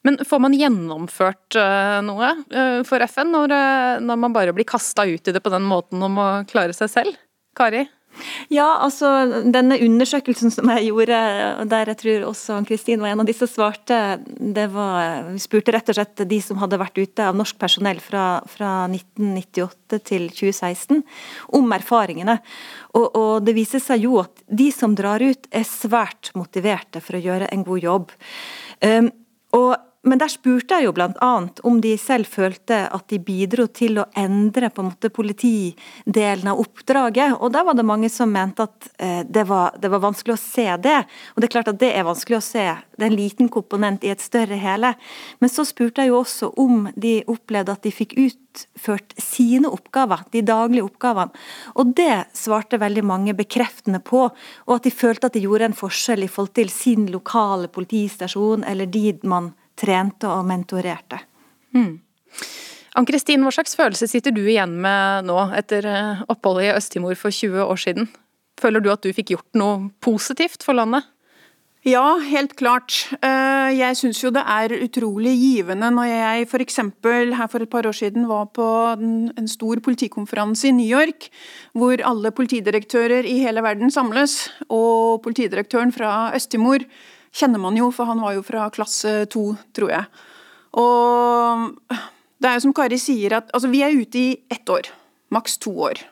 Men 0.01 0.17
får 0.25 0.41
man 0.41 0.57
gjennomført 0.57 1.57
uh, 1.59 1.99
noe 2.05 2.33
uh, 2.53 2.81
for 2.87 3.03
FN 3.05 3.33
når, 3.35 3.53
uh, 3.53 3.95
når, 4.01 4.21
man 4.23 4.33
bare 4.33 4.53
blir 4.57 4.65
kasta 4.69 5.05
ut 5.05 5.29
i 5.29 5.33
det 5.35 5.43
på 5.43 5.53
den 5.53 5.65
måten 5.69 6.01
om 6.01 6.17
å 6.17 6.29
klare 6.49 6.73
seg 6.73 6.89
selv? 6.89 7.19
Kari? 7.57 7.85
Ja, 8.51 8.65
altså 8.83 9.07
denne 9.53 9.77
undersøkelsen 9.79 10.51
som 10.51 10.67
jeg 10.73 10.89
gjorde, 10.89 11.17
der 11.71 11.91
jeg 11.93 11.99
tror 12.01 12.25
også 12.27 12.57
Kristin 12.67 12.99
var 12.99 13.13
en 13.13 13.23
av 13.23 13.29
som 13.35 13.47
svarte, 13.47 13.99
det 14.27 14.67
var 14.73 15.29
Vi 15.31 15.39
spurte 15.39 15.71
rett 15.71 15.89
og 15.89 15.95
slett 15.95 16.23
de 16.27 16.41
som 16.43 16.59
hadde 16.59 16.79
vært 16.81 16.99
ute 16.99 17.29
av 17.29 17.37
norsk 17.39 17.55
personell 17.61 18.01
fra, 18.03 18.41
fra 18.51 18.71
1998 18.91 20.01
til 20.09 20.27
2016, 20.27 21.03
om 21.55 21.71
erfaringene. 21.77 22.41
Og, 22.91 23.07
og, 23.07 23.33
det 23.47 23.55
viser 23.55 23.79
seg 23.79 24.03
jo 24.03 24.19
at 24.25 24.43
de 24.47 24.67
som 24.75 24.95
drar 24.97 25.23
ut, 25.23 25.47
er 25.47 25.67
svært 25.67 26.33
motiverte 26.35 26.99
for 26.99 27.15
å 27.15 27.23
gjøre 27.23 27.47
en 27.53 27.63
god 27.67 27.87
jobb. 27.87 28.11
Um, 28.85 29.11
og 29.51 29.77
men 30.01 30.17
der 30.17 30.31
spurte 30.33 30.79
jeg 30.79 30.87
jo 30.87 30.95
bl.a. 30.97 31.31
om 31.69 31.75
de 31.81 31.91
selv 32.01 32.25
følte 32.25 32.77
at 32.89 33.03
de 33.11 33.19
bidro 33.21 33.67
til 33.69 33.99
å 34.01 34.07
endre 34.17 34.71
på 34.73 34.81
en 34.81 34.87
måte 34.89 35.11
politidelen 35.13 36.49
av 36.49 36.61
oppdraget. 36.63 37.35
Og 37.37 37.53
da 37.53 37.61
var 37.67 37.77
det 37.77 37.85
mange 37.85 38.09
som 38.09 38.33
mente 38.33 38.65
at 38.65 38.89
eh, 38.97 39.21
det, 39.29 39.45
var, 39.49 39.77
det, 39.77 39.91
var, 39.93 40.01
vanskelig 40.07 40.33
å 40.33 40.41
se 40.41 40.65
det. 40.81 40.97
Og 41.35 41.37
det 41.37 41.47
er 41.47 41.53
klart 41.53 41.69
at 41.69 41.79
det 41.83 41.91
er 41.93 42.07
vanskelig 42.09 42.39
å 42.39 42.47
se. 42.47 42.65
Det 42.97 43.05
er 43.05 43.11
en 43.11 43.19
liten 43.19 43.51
komponent 43.53 44.01
i 44.01 44.09
et 44.15 44.25
større 44.25 44.57
hele. 44.57 44.95
Men 45.37 45.53
så 45.53 45.67
spurte 45.69 46.01
jeg 46.01 46.09
jo 46.09 46.23
også 46.23 46.49
om 46.57 46.89
de 46.97 47.19
opplevde 47.29 47.77
at 47.77 47.85
de 47.85 47.93
fikk 47.93 48.17
utført 48.25 49.13
sine 49.21 49.69
oppgaver, 49.69 50.25
de 50.33 50.41
daglige 50.49 50.89
oppgavene. 50.89 51.45
Og 51.77 51.93
det 52.01 52.23
svarte 52.33 52.81
veldig 52.81 53.05
mange 53.05 53.37
bekreftende 53.37 54.01
på. 54.01 54.25
Og 54.65 54.77
at 54.79 54.89
de 54.89 54.97
følte 54.97 55.29
at 55.29 55.37
de 55.37 55.45
gjorde 55.45 55.69
en 55.69 55.81
forskjell 55.85 56.25
i 56.25 56.33
forhold 56.33 56.57
til 56.57 56.73
sin 56.73 57.05
lokale 57.13 57.69
politistasjon 57.69 58.65
eller 58.65 58.89
de 58.89 59.11
man 59.29 59.53
trente 59.81 60.29
og 60.29 60.45
mentorerte. 60.49 61.21
Mm. 61.75 61.95
Ann-Kristin, 62.99 63.43
hva 63.45 63.53
slags 63.55 63.77
følelse 63.79 64.09
sitter 64.11 64.35
du 64.35 64.43
igjen 64.43 64.75
med 64.83 65.29
nå, 65.29 65.37
etter 65.57 65.87
eh, 65.87 66.25
oppholdet 66.31 66.67
i 66.67 66.73
Øst-Timor 66.75 67.15
for 67.19 67.33
20 67.33 67.63
år 67.63 67.79
siden? 67.79 68.11
Føler 68.61 68.83
du 68.83 68.91
at 68.91 69.03
du 69.03 69.13
fikk 69.15 69.31
gjort 69.33 69.57
noe 69.57 69.89
positivt 70.03 70.65
for 70.65 70.77
landet? 70.77 71.07
Ja, 71.87 72.19
helt 72.21 72.51
klart. 72.59 72.93
Eh, 73.25 73.71
jeg 73.73 73.97
syns 73.97 74.19
jo 74.21 74.29
det 74.29 74.43
er 74.45 74.75
utrolig 74.83 75.31
givende 75.39 75.87
når 75.89 76.11
jeg 76.11 76.45
f.eks. 76.45 76.77
her 76.77 77.47
for 77.49 77.63
et 77.63 77.71
par 77.71 77.87
år 77.89 77.95
siden 77.97 78.27
var 78.29 78.51
på 78.53 78.67
en 78.93 79.49
stor 79.49 79.81
politikonferanse 79.81 80.69
i 80.69 80.75
New 80.77 80.85
York, 80.85 81.31
hvor 81.73 82.03
alle 82.05 82.29
politidirektører 82.37 83.25
i 83.25 83.39
hele 83.41 83.63
verden 83.65 83.89
samles, 83.89 84.51
og 84.69 85.23
politidirektøren 85.25 85.95
fra 85.95 86.29
Øst-Timor 86.37 86.85
kjenner 87.35 87.61
man 87.63 87.77
jo, 87.79 87.89
for 87.95 88.09
han 88.09 88.21
var 88.23 88.35
jo 88.37 88.45
fra 88.45 88.69
klasse 88.73 89.25
to, 89.31 89.51
tror 89.75 89.93
jeg. 89.93 90.23
Og 90.79 91.93
det 92.41 92.49
er 92.49 92.57
jo 92.57 92.65
som 92.67 92.75
Kari 92.75 92.99
sier, 93.01 93.37
at 93.39 93.51
altså, 93.55 93.71
vi 93.71 93.83
er 93.85 93.95
ute 93.95 94.19
i 94.19 94.29
ett 94.51 94.69
år. 94.69 94.91
Maks 95.31 95.57
to 95.61 95.73
år. 95.87 96.03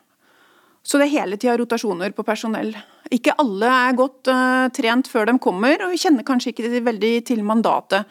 Så 0.83 0.97
det 0.97 1.09
er 1.09 1.17
hele 1.19 1.37
tida 1.37 1.57
rotasjoner 1.59 2.15
på 2.15 2.25
personell. 2.27 2.71
Ikke 3.13 3.35
alle 3.41 3.69
er 3.89 3.97
godt 3.97 4.29
uh, 4.31 4.67
trent 4.73 5.09
før 5.11 5.29
de 5.29 5.39
kommer, 5.41 5.81
og 5.85 5.97
kjenner 5.99 6.25
kanskje 6.27 6.53
ikke 6.53 6.83
veldig 6.85 7.13
til 7.27 7.43
mandatet 7.45 8.07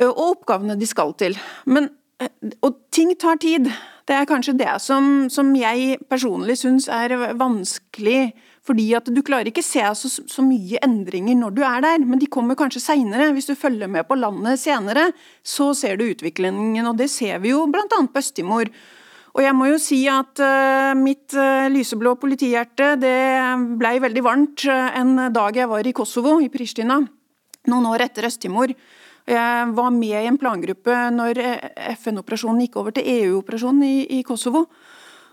og 0.00 0.20
oppgavene 0.24 0.76
de 0.80 0.88
skal 0.88 1.12
til. 1.20 1.36
Men, 1.68 1.90
og 2.64 2.78
ting 2.94 3.12
tar 3.20 3.40
tid. 3.42 3.68
Det 4.08 4.16
er 4.16 4.28
kanskje 4.28 4.56
det 4.58 4.72
som, 4.82 5.28
som 5.32 5.52
jeg 5.56 6.00
personlig 6.10 6.58
syns 6.62 6.88
er 6.92 7.14
vanskelig. 7.38 8.32
Fordi 8.66 8.90
at 8.96 9.08
du 9.08 9.22
klarer 9.24 9.48
ikke 9.48 9.64
se 9.64 9.82
så, 9.96 10.10
så, 10.28 10.44
mye 10.44 10.80
endringer 10.84 11.38
når 11.38 11.54
du 11.56 11.62
er 11.64 11.84
der, 11.84 12.04
men 12.04 12.20
de 12.20 12.28
kommer 12.30 12.58
kanskje 12.58 12.82
seinere. 12.84 13.30
Hvis 13.32 13.48
du 13.48 13.56
følger 13.56 13.88
med 13.88 14.04
på 14.08 14.18
landet 14.20 14.60
senere, 14.60 15.10
så 15.42 15.70
ser 15.76 15.96
du 15.96 16.04
utviklingen, 16.10 16.84
og 16.86 16.98
det 17.00 17.08
ser 17.12 17.40
vi 17.40 17.54
jo 17.54 17.64
bl.a. 17.72 17.86
på 17.88 18.20
Øst-Timor. 18.20 18.68
Og 19.30 19.44
jeg 19.44 19.54
må 19.54 19.68
jo 19.70 19.78
si 19.80 20.00
at 20.10 20.42
uh, 20.42 20.92
mitt 20.98 21.36
uh, 21.38 21.70
lyseblå 21.70 22.16
politihjerte 22.18 22.96
det 22.98 23.18
blei 23.78 23.94
veldig 24.02 24.24
varmt 24.26 24.64
uh, 24.66 24.90
en 24.98 25.30
dag 25.32 25.56
jeg 25.56 25.70
var 25.70 25.86
i 25.86 25.94
Kosovo, 25.94 26.40
i 26.42 26.50
Pristina, 26.50 26.98
noen 27.70 27.88
år 27.92 28.08
etter 28.08 28.26
Øst-Timor. 28.26 28.74
Jeg 29.30 29.72
var 29.76 29.92
med 29.94 30.16
i 30.18 30.26
en 30.26 30.38
plangruppe 30.40 30.94
når 31.14 31.38
FN-operasjonen 31.94 32.64
gikk 32.64 32.80
over 32.80 32.96
til 32.96 33.06
EU-operasjonen 33.06 33.84
i, 33.86 33.96
i, 34.18 34.22
Kosovo. 34.26 34.64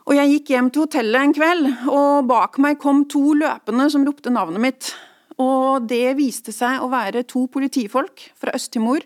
Og 0.07 0.15
Jeg 0.15 0.29
gikk 0.31 0.51
hjem 0.53 0.67
til 0.71 0.85
hotellet 0.85 1.19
en 1.19 1.33
kveld, 1.35 1.65
og 1.91 2.27
bak 2.29 2.55
meg 2.63 2.77
kom 2.79 3.01
to 3.11 3.33
løpende 3.35 3.89
som 3.91 4.05
ropte 4.07 4.31
navnet 4.31 4.63
mitt. 4.63 4.91
Og 5.35 5.83
Det 5.83 6.15
viste 6.15 6.53
seg 6.55 6.79
å 6.79 6.87
være 6.87 7.25
to 7.27 7.43
politifolk 7.51 8.29
fra 8.39 8.55
Øst-Timor 8.55 9.03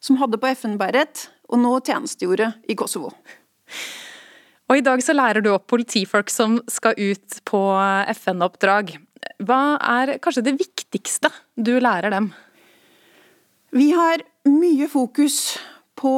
som 0.00 0.16
hadde 0.16 0.40
på 0.40 0.48
FN-beret 0.54 1.26
og 1.52 1.60
nå 1.60 1.74
tjenestegjorde 1.84 2.52
i 2.64 2.76
Kosovo. 2.78 3.12
Og 4.68 4.80
I 4.80 4.84
dag 4.84 5.04
så 5.04 5.12
lærer 5.12 5.44
du 5.44 5.50
opp 5.52 5.68
politifolk 5.68 6.32
som 6.32 6.58
skal 6.68 6.96
ut 6.96 7.38
på 7.48 7.62
FN-oppdrag. 8.16 8.96
Hva 9.44 9.62
er 10.00 10.16
kanskje 10.16 10.46
det 10.48 10.58
viktigste 10.60 11.28
du 11.56 11.76
lærer 11.76 12.12
dem? 12.14 12.32
Vi 13.76 13.92
har 13.92 14.24
mye 14.48 14.88
fokus 14.88 15.58
på 15.98 16.12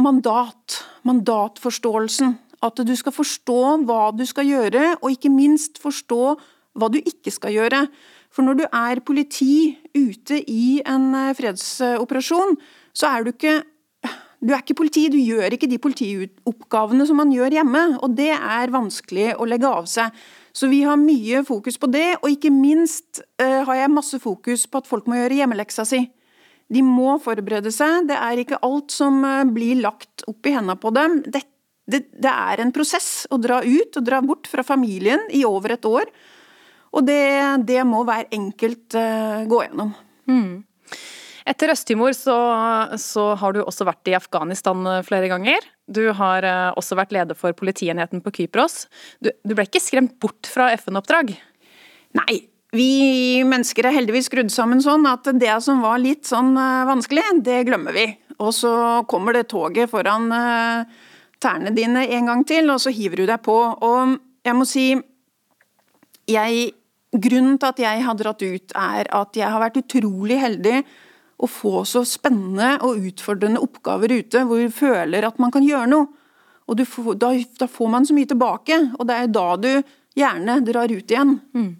mandat, 0.00 0.82
mandatforståelsen. 1.04 2.38
At 2.64 2.80
du 2.82 2.94
skal 2.98 3.14
forstå 3.14 3.60
hva 3.86 4.08
du 4.16 4.24
skal 4.26 4.48
gjøre, 4.48 4.96
og 4.98 5.12
ikke 5.14 5.30
minst 5.30 5.78
forstå 5.82 6.22
hva 6.78 6.90
du 6.90 6.98
ikke 6.98 7.32
skal 7.34 7.54
gjøre. 7.54 7.84
For 8.34 8.44
når 8.46 8.58
du 8.58 8.64
er 8.66 9.02
politi 9.06 9.78
ute 9.96 10.40
i 10.42 10.80
en 10.86 11.12
fredsoperasjon, 11.38 12.56
så 12.96 13.14
er 13.14 13.24
du 13.26 13.32
ikke 13.34 13.60
du 14.38 14.52
er 14.52 14.60
ikke 14.62 14.76
politi, 14.78 15.08
du 15.10 15.18
gjør 15.18 15.54
ikke 15.56 15.66
de 15.66 15.80
politioppgavene 15.82 17.06
som 17.08 17.18
man 17.18 17.32
gjør 17.34 17.56
hjemme. 17.58 17.82
Og 18.06 18.14
det 18.14 18.30
er 18.36 18.70
vanskelig 18.70 19.32
å 19.34 19.46
legge 19.50 19.66
av 19.66 19.88
seg. 19.90 20.14
Så 20.54 20.70
vi 20.70 20.84
har 20.86 20.98
mye 21.00 21.42
fokus 21.46 21.78
på 21.78 21.90
det, 21.90 22.20
og 22.20 22.30
ikke 22.30 22.52
minst 22.54 23.22
uh, 23.42 23.64
har 23.66 23.80
jeg 23.80 23.94
masse 23.94 24.20
fokus 24.22 24.66
på 24.70 24.80
at 24.80 24.90
folk 24.90 25.10
må 25.10 25.18
gjøre 25.18 25.40
hjemmeleksa 25.40 25.86
si. 25.88 26.04
De 26.70 26.84
må 26.84 27.16
forberede 27.24 27.72
seg. 27.74 28.06
Det 28.10 28.18
er 28.18 28.42
ikke 28.42 28.62
alt 28.66 28.94
som 28.94 29.18
uh, 29.26 29.42
blir 29.50 29.82
lagt 29.82 30.22
opp 30.30 30.46
i 30.46 30.54
hendene 30.54 30.78
på 30.78 30.94
dem. 30.94 31.18
Det, 31.26 31.42
det, 31.88 32.04
det, 32.12 32.30
er 32.30 32.60
en 32.60 32.72
prosess 32.74 33.24
å 33.32 33.38
dra 33.40 33.62
ut 33.64 33.96
og 33.96 34.04
dra 34.04 34.20
bort 34.24 34.48
fra 34.50 34.64
familien 34.66 35.24
i 35.32 35.44
over 35.48 35.74
et 35.78 35.88
år. 35.88 36.10
Og 36.92 37.04
det, 37.04 37.64
det 37.68 37.80
må 37.88 38.02
hver 38.08 38.28
enkelt 38.34 38.96
uh, 38.96 39.44
gå 39.48 39.62
gjennom. 39.64 39.94
Mm. 40.28 40.64
Etter 41.48 41.72
Øst-Timor 41.72 42.12
så, 42.16 42.36
så, 43.00 43.30
har 43.40 43.56
du 43.56 43.62
også 43.62 43.86
vært 43.88 44.10
i 44.10 44.16
Afghanistan 44.18 44.84
eh, 44.84 45.04
flere 45.06 45.30
ganger. 45.30 45.64
Du 45.88 46.02
har 46.16 46.44
uh, 46.44 46.76
også 46.76 46.98
vært 46.98 47.14
leder 47.16 47.38
for 47.38 47.56
politienheten 47.56 48.20
på 48.24 48.34
Kypros. 48.36 48.82
Du, 49.24 49.32
du 49.32 49.56
ble 49.56 49.64
ikke 49.64 49.80
skremt 49.80 50.18
bort 50.20 50.48
fra 50.48 50.68
FN-oppdrag? 50.76 51.32
Nei, 52.20 52.36
vi 52.76 52.90
mennesker 53.48 53.88
er 53.88 53.96
heldigvis 53.96 54.28
skrudd 54.28 54.52
sammen 54.52 54.84
sånn 54.84 55.08
at 55.08 55.28
det 55.40 55.56
som 55.64 55.80
var 55.84 56.00
litt 56.04 56.28
sånn 56.28 56.52
uh, 56.52 56.84
vanskelig, 56.88 57.24
det 57.48 57.62
glemmer 57.68 57.96
vi. 57.96 58.10
Og 58.44 58.52
så 58.52 58.72
kommer 59.08 59.34
det 59.34 59.48
toget 59.48 59.88
foran 59.90 60.28
tærne 61.42 61.72
dine 61.74 62.06
en 62.16 62.30
gang 62.30 62.44
til, 62.46 62.70
og 62.72 62.80
så 62.82 62.92
hiver 62.94 63.22
du 63.22 63.28
deg 63.28 63.42
på. 63.44 63.56
Og 63.84 64.18
jeg 64.46 64.56
må 64.58 64.66
si 64.68 64.90
jeg, 66.28 66.72
Grunnen 67.08 67.54
til 67.56 67.70
at 67.70 67.78
jeg 67.80 68.02
har 68.04 68.16
dratt 68.20 68.42
ut, 68.44 68.72
er 68.76 69.08
at 69.16 69.36
jeg 69.38 69.48
har 69.48 69.62
vært 69.62 69.78
utrolig 69.80 70.36
heldig 70.42 70.82
å 71.40 71.48
få 71.48 71.80
så 71.88 72.02
spennende 72.04 72.74
og 72.84 73.00
utfordrende 73.08 73.62
oppgaver 73.64 74.12
ute, 74.12 74.42
hvor 74.44 74.60
du 74.60 74.74
føler 74.74 75.24
at 75.24 75.38
man 75.40 75.54
kan 75.54 75.64
gjøre 75.64 75.88
noe. 75.88 76.10
Og 76.68 76.82
får, 76.84 77.14
da, 77.16 77.30
da, 77.62 77.68
får 77.70 77.88
man 77.88 78.04
så 78.04 78.12
mye 78.12 78.28
tilbake, 78.28 78.76
og 78.98 79.08
det 79.08 79.16
er 79.16 79.30
da 79.32 79.46
du 79.56 79.70
gjerne 80.18 80.58
drar 80.66 80.92
ut 80.92 81.14
igjen. 81.14 81.38
Mm. 81.56 81.70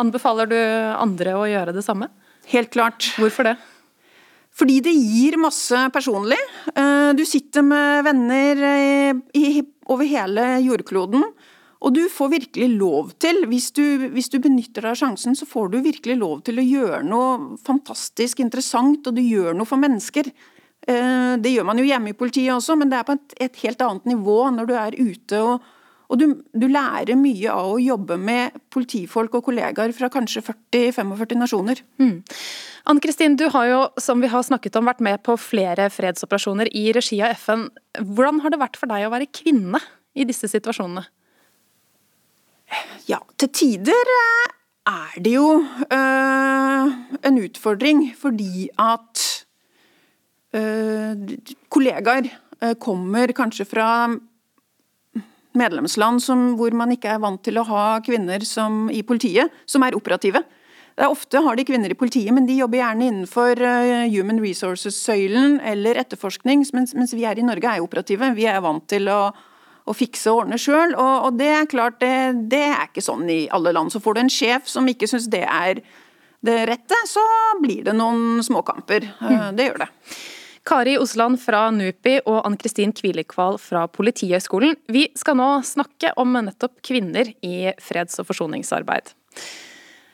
Anbefaler 0.00 0.50
du 0.50 0.58
andre 0.58 1.36
å 1.38 1.46
gjøre 1.46 1.76
det 1.76 1.84
samme? 1.86 2.10
Helt 2.50 2.72
klart. 2.74 3.12
Hvorfor 3.22 3.46
det? 3.46 3.54
Fordi 4.52 4.80
det 4.84 4.92
gir 4.92 5.38
masse 5.40 5.78
personlig. 5.94 6.38
Eh, 6.74 7.10
du 7.16 7.24
sitter 7.28 7.64
med 7.64 8.04
venner 8.04 8.62
i, 9.32 9.62
over 9.88 10.08
hele 10.08 10.46
jordkloden. 10.64 11.24
Og 11.82 11.94
du 11.96 12.04
får 12.12 12.30
virkelig 12.36 12.68
lov 12.76 13.10
til, 13.22 13.42
hvis 13.50 13.72
du, 13.74 13.82
hvis 14.14 14.30
du, 14.30 14.38
benytter 14.42 14.84
deg 14.84 14.92
av 14.92 15.00
sjansen, 15.00 15.34
så 15.34 15.48
får 15.48 15.72
du 15.72 15.80
virkelig 15.82 16.14
lov 16.20 16.44
til 16.46 16.60
å 16.60 16.66
gjøre 16.66 17.02
noe 17.06 17.58
fantastisk 17.66 18.42
interessant, 18.44 19.08
og 19.08 19.16
du 19.16 19.22
gjør 19.24 19.56
noe 19.58 19.66
for 19.68 19.82
mennesker. 19.82 20.30
Eh, 20.86 21.34
det 21.42 21.54
gjør 21.54 21.66
man 21.66 21.82
jo 21.82 21.86
hjemme 21.88 22.12
i 22.12 22.18
politiet 22.18 22.54
også, 22.54 22.78
men 22.78 22.92
det 22.92 23.00
er 23.00 23.08
på 23.08 23.16
et, 23.18 23.38
et 23.48 23.62
helt 23.64 23.82
annet 23.82 24.12
nivå 24.14 24.38
når 24.54 24.68
du 24.68 24.74
er 24.78 24.98
ute. 24.98 25.42
og, 25.42 25.66
og 26.12 26.20
du, 26.20 26.26
du, 26.54 26.68
lærer 26.70 27.18
mye 27.18 27.50
av 27.50 27.74
å 27.74 27.82
jobbe 27.82 28.18
med 28.20 28.62
politifolk 28.70 29.38
og 29.38 29.46
kollegaer 29.46 29.94
fra 29.96 30.10
kanskje 30.12 30.44
40-45 30.52 31.38
nasjoner. 31.40 31.82
Mm. 32.02 32.20
Ann 32.84 33.00
Kristin, 33.00 33.36
du 33.38 33.46
har 33.54 33.66
jo, 33.70 33.80
som 34.02 34.20
vi 34.22 34.30
har 34.30 34.42
snakket 34.42 34.76
om, 34.78 34.88
vært 34.90 35.02
med 35.04 35.22
på 35.22 35.36
flere 35.38 35.86
fredsoperasjoner 35.92 36.70
i 36.74 36.88
regi 36.94 37.20
av 37.22 37.36
FN. 37.38 37.68
Hvordan 37.98 38.40
har 38.42 38.54
det 38.54 38.58
vært 38.62 38.78
for 38.80 38.90
deg 38.90 39.06
å 39.06 39.12
være 39.12 39.30
kvinne 39.30 39.78
i 40.18 40.26
disse 40.26 40.50
situasjonene? 40.50 41.04
Ja, 43.06 43.20
til 43.38 43.52
tider 43.54 44.10
eh, 44.16 44.50
er 44.90 45.22
det 45.22 45.36
jo 45.36 45.46
øh, 45.62 46.92
en 47.22 47.40
utfordring 47.42 48.06
fordi 48.18 48.66
at 48.80 49.22
øh, 50.56 51.36
kollegaer 51.70 52.30
kommer 52.78 53.32
kanskje 53.34 53.66
fra 53.66 53.86
medlemsland 55.58 56.22
som, 56.22 56.52
hvor 56.56 56.74
man 56.78 56.92
ikke 56.94 57.10
er 57.10 57.22
vant 57.22 57.42
til 57.44 57.58
å 57.58 57.66
ha 57.66 57.84
kvinner 58.06 58.44
som, 58.46 58.86
i 58.90 59.02
politiet, 59.02 59.50
som 59.66 59.82
er 59.82 59.96
operative. 59.98 60.44
Det 60.98 61.08
ofte 61.08 61.40
har 61.40 61.56
de 61.56 61.64
kvinner 61.64 61.92
i 61.92 61.96
politiet, 61.98 62.32
men 62.36 62.44
de 62.48 62.58
jobber 62.58 62.82
gjerne 62.82 63.06
innenfor 63.08 63.62
human 64.12 64.42
resources-søylen 64.42 65.56
eller 65.64 66.00
etterforskning, 66.02 66.66
mens, 66.76 66.92
mens, 66.94 67.14
vi 67.16 67.24
her 67.24 67.40
i 67.40 67.46
Norge 67.46 67.70
er 67.70 67.84
operative. 67.84 68.28
Vi 68.36 68.44
er 68.50 68.60
vant 68.64 68.84
til 68.92 69.08
å 69.08 69.22
å 69.88 69.94
fikse 69.96 70.30
og 70.30 70.44
ordne 70.44 70.58
sjøl. 70.60 70.94
Og, 70.94 71.14
og, 71.26 71.38
det 71.40 71.50
er 71.56 71.70
klart, 71.70 71.98
det, 72.02 72.12
det, 72.52 72.64
er 72.70 72.86
ikke 72.88 73.04
sånn 73.04 73.26
i 73.32 73.40
alle 73.54 73.74
land. 73.74 73.92
Så 73.92 74.02
får 74.02 74.14
du 74.16 74.22
en 74.24 74.32
sjef 74.32 74.70
som 74.70 74.88
ikke 74.88 75.08
syns 75.10 75.28
det 75.32 75.44
er 75.46 75.82
det 76.42 76.60
rette, 76.66 76.98
så 77.06 77.22
blir 77.62 77.84
det 77.86 77.94
noen 77.94 78.42
småkamper. 78.42 79.06
Mm. 79.22 79.42
Det 79.58 79.68
gjør 79.68 79.84
det. 79.84 79.90
Kari 80.66 80.94
Osland 80.98 81.40
fra 81.42 81.64
NUPI 81.74 82.20
og 82.30 82.40
Ann-Kristin 82.46 82.94
Kvilekval 82.94 83.58
fra 83.62 83.84
Politihøgskolen. 83.90 84.76
Vi 84.94 85.08
skal 85.18 85.38
nå 85.38 85.48
snakke 85.66 86.12
om 86.22 86.34
nettopp 86.38 86.78
kvinner 86.86 87.30
i 87.42 87.72
freds- 87.82 88.18
og 88.22 88.28
forsoningsarbeid. 88.30 89.10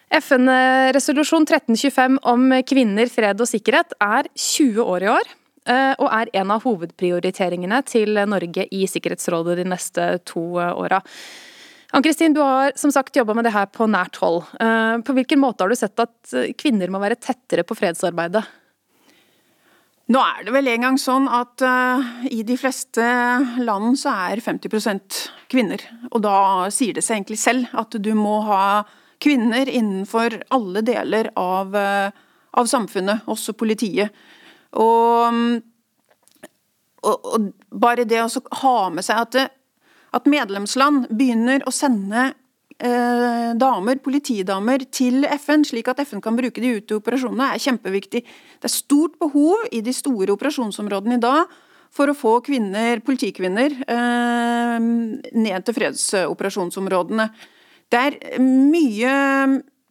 FN-resolusjon 0.09 1.44
1325 1.44 2.16
om 2.30 2.48
kvinner, 2.68 3.11
fred 3.12 3.40
og 3.40 3.50
sikkerhet 3.50 3.92
er 4.00 4.28
20 4.32 4.80
år 4.84 5.04
i 5.04 5.11
år. 5.12 5.34
Eh, 5.68 5.92
og 6.00 6.09
er 6.09 6.30
en 6.40 6.52
av 6.54 6.64
hovedprioriteringene 6.64 7.82
til 7.84 8.16
Norge 8.30 8.64
i 8.72 8.86
Sikkerhetsrådet 8.88 9.59
de 9.59 9.66
neste 9.68 10.06
to 10.28 10.44
eh, 10.56 10.72
åra. 10.72 11.02
Ann-Kristin, 11.92 12.32
du 12.36 12.40
har 12.40 12.72
som 12.76 12.92
sagt 12.92 13.16
jobba 13.16 13.36
med 13.36 13.44
det 13.48 13.52
her 13.52 13.68
på 13.72 13.88
nært 13.88 14.16
hold. 14.22 14.46
Eh, 14.61 14.96
på 15.04 15.16
hvilken 15.16 15.42
måte 15.42 15.64
har 15.64 15.72
du 15.72 15.76
sett 15.76 16.00
at 16.00 16.32
kvinner 16.61 16.88
må 16.92 17.02
være 17.02 17.20
tettere 17.20 17.66
på 17.68 17.76
fredsarbeidet? 17.76 18.46
Nå 20.09 20.20
er 20.24 20.46
det 20.46 20.54
vel 20.54 20.70
en 20.72 20.86
gang 20.86 20.94
sånn 20.96 21.26
at 21.28 21.61
uh, 21.61 22.06
i 22.32 22.40
de 22.48 22.54
fleste 22.56 23.04
land 23.61 23.98
så 24.00 24.14
er 24.30 24.40
50% 24.40 25.18
kvinner. 25.52 25.82
Og 26.09 26.22
da 26.24 26.38
sier 26.72 26.96
det 26.96 27.04
seg 27.04 27.18
egentlig 27.18 27.36
selv 27.42 27.74
at 27.76 27.92
du 28.00 28.09
må 28.16 28.38
ha 28.46 28.62
kvinner 29.22 29.68
innenfor 29.68 30.42
alle 30.54 30.82
deler 30.86 31.30
av, 31.38 31.74
uh, 31.74 32.10
av 32.58 32.70
samfunnet, 32.70 33.26
også 33.26 33.54
politiet. 33.58 34.14
Og, 34.78 35.60
og, 37.02 37.30
og 37.32 37.48
bare 37.72 38.06
det 38.08 38.20
å 38.22 38.42
ha 38.62 38.76
med 38.92 39.06
seg 39.06 39.22
at, 39.22 39.36
det, 39.36 39.46
at 40.16 40.28
medlemsland 40.28 41.08
begynner 41.10 41.64
å 41.66 41.72
sende 41.74 42.30
eh, 42.78 43.54
damer, 43.58 44.00
politidamer, 44.04 44.84
til 44.94 45.26
FN, 45.38 45.64
slik 45.66 45.90
at 45.90 46.02
FN 46.04 46.22
kan 46.24 46.36
bruke 46.38 46.62
de 46.62 46.76
ute 46.78 46.94
i 46.94 46.98
operasjonene, 46.98 47.52
er 47.54 47.64
kjempeviktig. 47.64 48.24
Det 48.60 48.68
er 48.68 48.74
stort 48.74 49.18
behov 49.20 49.66
i 49.72 49.82
de 49.84 49.94
store 49.94 50.34
operasjonsområdene 50.36 51.18
i 51.18 51.24
dag 51.24 51.58
for 51.94 52.10
å 52.10 52.16
få 52.16 52.38
kvinner, 52.44 53.00
politikvinner 53.04 53.78
eh, 53.88 54.78
ned 54.78 55.64
til 55.64 55.78
fredsoperasjonsområdene. 55.78 57.30
Det 57.89 57.99
er 57.99 58.41
mye 58.43 59.12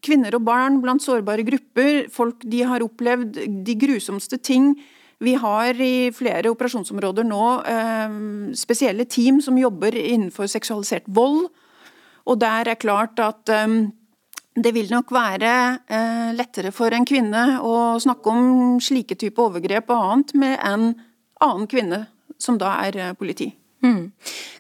kvinner 0.06 0.36
og 0.38 0.46
barn 0.48 0.80
blant 0.84 1.04
sårbare 1.04 1.46
grupper. 1.48 2.06
Folk 2.14 2.46
de 2.46 2.62
har 2.70 2.86
opplevd 2.86 3.42
de 3.66 3.76
grusomste 3.80 4.38
ting. 4.38 4.76
Vi 5.24 5.34
har 5.42 5.80
i 5.82 6.10
flere 6.14 6.52
operasjonsområder 6.54 7.26
nå 7.26 7.46
eh, 7.66 8.18
spesielle 8.58 9.08
team 9.10 9.42
som 9.42 9.58
jobber 9.58 9.98
innenfor 9.98 10.50
seksualisert 10.52 11.10
vold. 11.10 11.48
Og 12.28 12.38
der 12.38 12.70
er 12.70 12.78
klart 12.78 13.18
at 13.24 13.50
eh, 13.50 13.90
det 14.58 14.74
vil 14.74 14.90
nok 14.94 15.12
være 15.14 15.54
eh, 15.90 16.30
lettere 16.38 16.72
for 16.74 16.94
en 16.94 17.06
kvinne 17.06 17.60
å 17.62 17.98
snakke 18.02 18.34
om 18.34 18.78
slike 18.82 19.18
type 19.20 19.42
overgrep 19.42 19.90
og 19.94 20.12
annet 20.12 20.34
med 20.38 20.58
en 20.66 20.88
annen 21.46 21.68
kvinne, 21.70 22.06
som 22.42 22.58
da 22.62 22.78
er 22.86 22.98
eh, 22.98 23.16
politi. 23.18 23.52
Mm. 23.88 24.12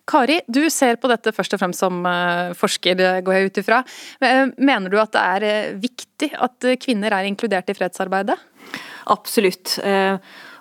Kari, 0.07 0.39
du 0.47 0.61
ser 0.71 0.99
på 1.01 1.09
dette 1.11 1.33
først 1.35 1.57
og 1.57 1.61
fremst 1.61 1.83
som 1.83 1.99
uh, 2.07 2.55
forsker, 2.57 3.01
går 3.25 3.37
jeg 3.37 3.49
ut 3.49 3.61
ifra. 3.63 3.81
Uh, 4.23 4.45
mener 4.55 4.93
du 4.93 4.99
at 5.01 5.15
det 5.15 5.23
er 5.23 5.79
viktig 5.83 6.31
at 6.33 6.69
kvinner 6.81 7.15
er 7.17 7.27
inkludert 7.27 7.69
i 7.69 7.75
fredsarbeidet? 7.77 8.37
Absolutt. 9.07 9.77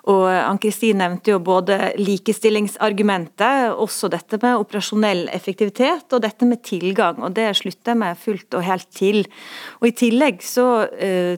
Og 0.06 0.20
Ann-Kristin 0.30 1.00
nevnte 1.00 1.32
jo 1.32 1.40
både 1.42 1.96
likestillingsargumentet, 1.98 3.72
også 3.74 4.06
dette 4.12 4.38
med 4.38 4.60
operasjonell 4.60 5.24
effektivitet 5.34 6.14
og 6.14 6.22
dette 6.22 6.46
med 6.46 6.62
tilgang, 6.62 7.18
og 7.18 7.34
det 7.34 7.48
slutter 7.58 7.90
jeg 7.90 8.00
meg 8.04 8.20
fullt 8.22 8.54
og 8.54 8.62
helt 8.68 8.86
til. 8.94 9.24
Og 9.80 9.88
I 9.90 9.96
tillegg 9.98 10.46
så 10.46 10.68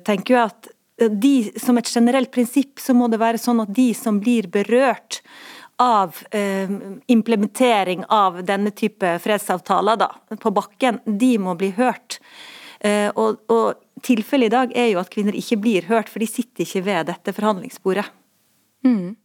tenker 0.04 0.34
jeg 0.34 0.42
at 0.42 0.68
de, 0.98 1.52
som 1.56 1.78
et 1.78 1.88
generelt 1.88 2.30
prinsipp 2.34 2.80
så 2.82 2.94
må 2.96 3.06
det 3.08 3.20
være 3.22 3.38
sånn 3.40 3.62
at 3.62 3.70
de 3.74 3.92
som 3.94 4.18
blir 4.20 4.48
berørt, 4.50 5.22
av 5.78 6.16
eh, 6.34 6.70
implementering 7.06 8.04
av 8.08 8.40
denne 8.44 8.70
type 8.74 9.14
fredsavtaler 9.22 9.98
da, 10.00 10.10
på 10.42 10.50
bakken, 10.54 10.98
de 11.06 11.36
må 11.38 11.54
bli 11.58 11.70
hørt. 11.76 12.18
Eh, 12.80 13.10
og, 13.14 13.42
og 13.52 13.84
Tilfellet 13.98 14.46
i 14.46 14.54
dag 14.54 14.74
er 14.78 14.92
jo 14.92 15.00
at 15.00 15.10
kvinner 15.10 15.34
ikke 15.34 15.56
blir 15.58 15.86
hørt, 15.88 16.10
for 16.10 16.22
de 16.22 16.28
sitter 16.30 16.62
ikke 16.62 16.84
ved 16.86 17.08
dette 17.10 17.32
forhandlingsbordet. 17.34 18.04
Mm. 18.86 19.16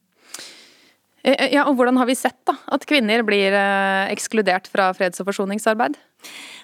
Eh, 1.23 1.43
ja, 1.53 1.65
og 1.67 1.77
Hvordan 1.77 1.99
har 2.01 2.09
vi 2.09 2.17
sett 2.17 2.39
da, 2.49 2.55
at 2.73 2.87
kvinner 2.89 3.21
blir 3.27 3.53
eh, 3.53 4.13
ekskludert 4.13 4.69
fra 4.71 4.89
freds- 4.97 5.21
og 5.21 5.29
forsoningsarbeid? 5.29 5.99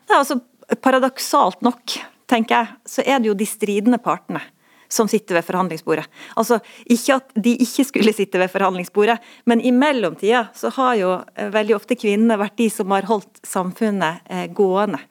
Ja, 0.10 0.24
altså, 0.24 0.40
paradoksalt 0.82 1.62
nok, 1.66 2.00
tenker 2.30 2.56
jeg, 2.64 2.80
så 2.90 3.06
er 3.06 3.22
det 3.22 3.30
jo 3.30 3.38
de 3.38 3.50
stridende 3.50 4.02
partene 4.02 4.42
som 4.90 5.08
sitter 5.08 5.38
ved 5.38 5.46
forhandlingsbordet. 5.46 6.06
Altså, 6.36 6.60
Ikke 6.90 7.20
at 7.20 7.34
de 7.36 7.54
ikke 7.62 7.86
skulle 7.86 8.14
sitte 8.14 8.40
ved 8.42 8.50
forhandlingsbordet, 8.52 9.20
men 9.46 9.62
i 9.62 9.72
mellomtida 9.72 10.48
så 10.56 10.72
har 10.76 10.96
jo 11.00 11.12
eh, 11.36 11.52
veldig 11.54 11.76
ofte 11.78 11.98
kvinnene 12.00 12.40
vært 12.40 12.58
de 12.58 12.70
som 12.74 12.92
har 12.96 13.08
holdt 13.10 13.42
samfunnet 13.46 14.26
eh, 14.30 14.48
gående. 14.50 15.02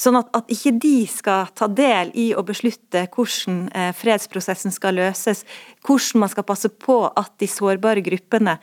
Sånn 0.00 0.18
at, 0.18 0.32
at 0.36 0.50
ikke 0.50 0.74
de 0.82 0.96
skal 1.10 1.52
ta 1.54 1.70
del 1.70 2.10
i 2.18 2.30
å 2.34 2.44
beslutte 2.46 3.06
hvordan 3.14 3.68
eh, 3.70 3.92
fredsprosessen 3.96 4.74
skal 4.74 4.98
løses, 4.98 5.44
hvordan 5.86 6.24
man 6.24 6.32
skal 6.32 6.46
passe 6.48 6.68
på 6.68 6.98
at 7.08 7.32
de 7.40 7.48
sårbare 7.50 8.02
gruppene 8.04 8.56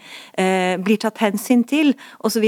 blir 0.84 0.99
tatt 1.01 1.18
hensyn 1.22 1.63
til, 1.68 1.93
osv., 2.26 2.45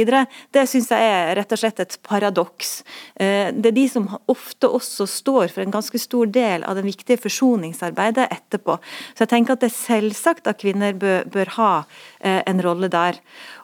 det 0.54 0.66
syns 0.70 0.90
jeg 0.94 1.08
er 1.10 1.32
rett 1.40 1.56
og 1.56 1.62
slett 1.62 1.82
et 1.82 1.96
paradoks. 2.06 2.72
det 3.18 3.72
er 3.72 3.76
de 3.76 3.86
som 3.90 4.06
ofte 4.30 4.70
også 4.70 5.08
står 5.10 5.54
for 5.54 5.64
en 5.64 5.74
ganske 5.74 6.02
stor 6.02 6.30
del 6.34 6.64
av 6.68 6.78
den 6.78 6.88
viktige 6.90 7.20
forsoningsarbeidet 7.22 8.28
etterpå. 8.30 8.78
Så 9.14 9.26
jeg 9.26 9.34
tenker 9.34 9.56
at 9.56 9.64
det 9.64 9.72
er 9.72 9.78
selvsagt 9.78 10.50
at 10.50 10.62
kvinner 10.62 10.98
bør, 10.98 11.26
bør 11.30 11.54
ha 11.58 11.72
eh, 12.20 12.42
en 12.50 12.62
rolle 12.64 12.90
der. 12.92 13.20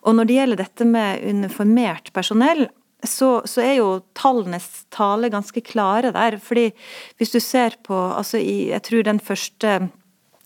Og 0.06 0.18
når 0.18 0.30
det 0.30 0.40
gjelder 0.40 0.62
dette 0.64 0.88
med 0.90 1.24
uniformert 1.26 2.12
personell, 2.16 2.68
så, 3.06 3.44
så, 3.46 3.62
er 3.62 3.76
jo 3.78 3.90
tallenes 4.18 4.86
tale 4.94 5.30
ganske 5.30 5.62
klare 5.62 6.14
der. 6.16 6.40
fordi 6.42 6.72
hvis 7.20 7.36
du 7.36 7.40
ser 7.40 7.76
på 7.86 7.94
altså 7.94 8.40
i, 8.40 8.72
Jeg 8.72 8.82
tror 8.82 9.04
den 9.04 9.20
første 9.20 9.90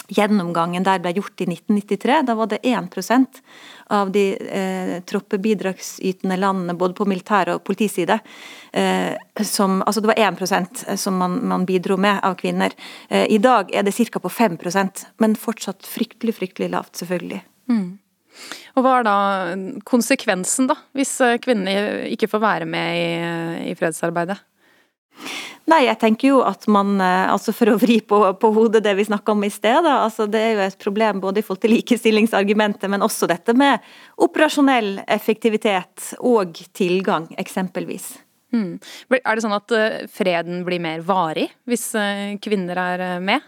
gjennomgangen 0.09 0.85
der 0.85 1.01
ble 1.03 1.13
gjort 1.17 1.41
i 1.43 1.47
1993. 1.49 2.21
Da 2.27 2.35
var 2.37 2.49
det 2.51 2.61
1% 2.63 3.41
av 3.93 4.11
de 4.13 4.25
eh, 4.35 4.95
troppebidragsytende 5.09 6.37
landene, 6.37 6.77
både 6.77 6.97
på 6.97 7.07
militær- 7.09 7.53
og 7.55 7.63
politiside, 7.65 8.19
eh, 8.73 9.15
som 9.43 9.79
Altså 9.85 10.01
det 10.01 10.11
var 10.11 10.21
1% 10.31 10.83
som 10.97 11.17
man, 11.17 11.39
man, 11.47 11.65
bidro 11.65 11.97
med 11.97 12.19
av 12.23 12.35
kvinner. 12.35 12.75
Eh, 13.09 13.25
I 13.29 13.37
dag 13.37 13.73
er 13.73 13.83
det 13.83 13.95
ca. 13.95 14.19
på 14.19 14.29
5% 14.29 15.05
men 15.17 15.35
fortsatt 15.35 15.87
fryktelig, 15.87 16.35
fryktelig 16.35 16.69
lavt, 16.69 16.95
selvfølgelig. 16.95 17.41
Mm. 17.69 17.99
Og 18.77 18.83
Hva 18.85 18.99
er 18.99 19.07
da 19.07 19.17
konsekvensen, 19.85 20.69
da, 20.69 20.77
hvis 20.97 21.19
eh, 21.21 21.39
kvinnene 21.41 22.05
ikke 22.13 22.29
får 22.31 22.45
være 22.45 22.69
med 22.69 22.99
i, 22.99 23.71
i 23.71 23.75
fredsarbeidet? 23.75 24.39
Nei, 25.69 25.83
jeg 25.85 25.99
tenker 26.01 26.31
jo 26.31 26.39
at 26.45 26.65
man, 26.71 26.95
eh, 27.03 27.25
altså 27.29 27.53
for 27.53 27.69
å 27.69 27.77
vri 27.81 27.99
på, 28.05 28.21
på 28.41 28.51
hodet 28.55 28.81
det 28.85 28.95
vi 28.97 29.05
snakka 29.05 29.35
om 29.35 29.43
i 29.45 29.51
sted, 29.53 29.83
da, 29.85 29.99
altså 30.05 30.25
det 30.31 30.41
er 30.41 30.55
jo 30.55 30.63
et 30.65 30.79
problem 30.81 31.21
både 31.21 31.41
i 31.41 31.45
forhold 31.45 31.61
til 31.65 31.75
likestillingsargumentet, 31.75 32.87
men 32.89 33.05
også 33.05 33.29
dette 33.29 33.53
med 33.57 33.83
operasjonell 34.21 35.03
effektivitet 35.05 36.13
og 36.25 36.57
tilgang, 36.77 37.29
eksempelvis. 37.41 38.15
Mm. 38.55 38.79
Er 39.19 39.37
det 39.37 39.45
sånn 39.45 39.53
at 39.59 39.75
eh, 39.77 40.01
freden 40.09 40.63
blir 40.65 40.81
mer 40.81 41.03
varig 41.05 41.51
hvis 41.69 41.91
eh, 41.99 42.39
kvinner 42.41 42.81
er 42.81 43.05
med? 43.21 43.45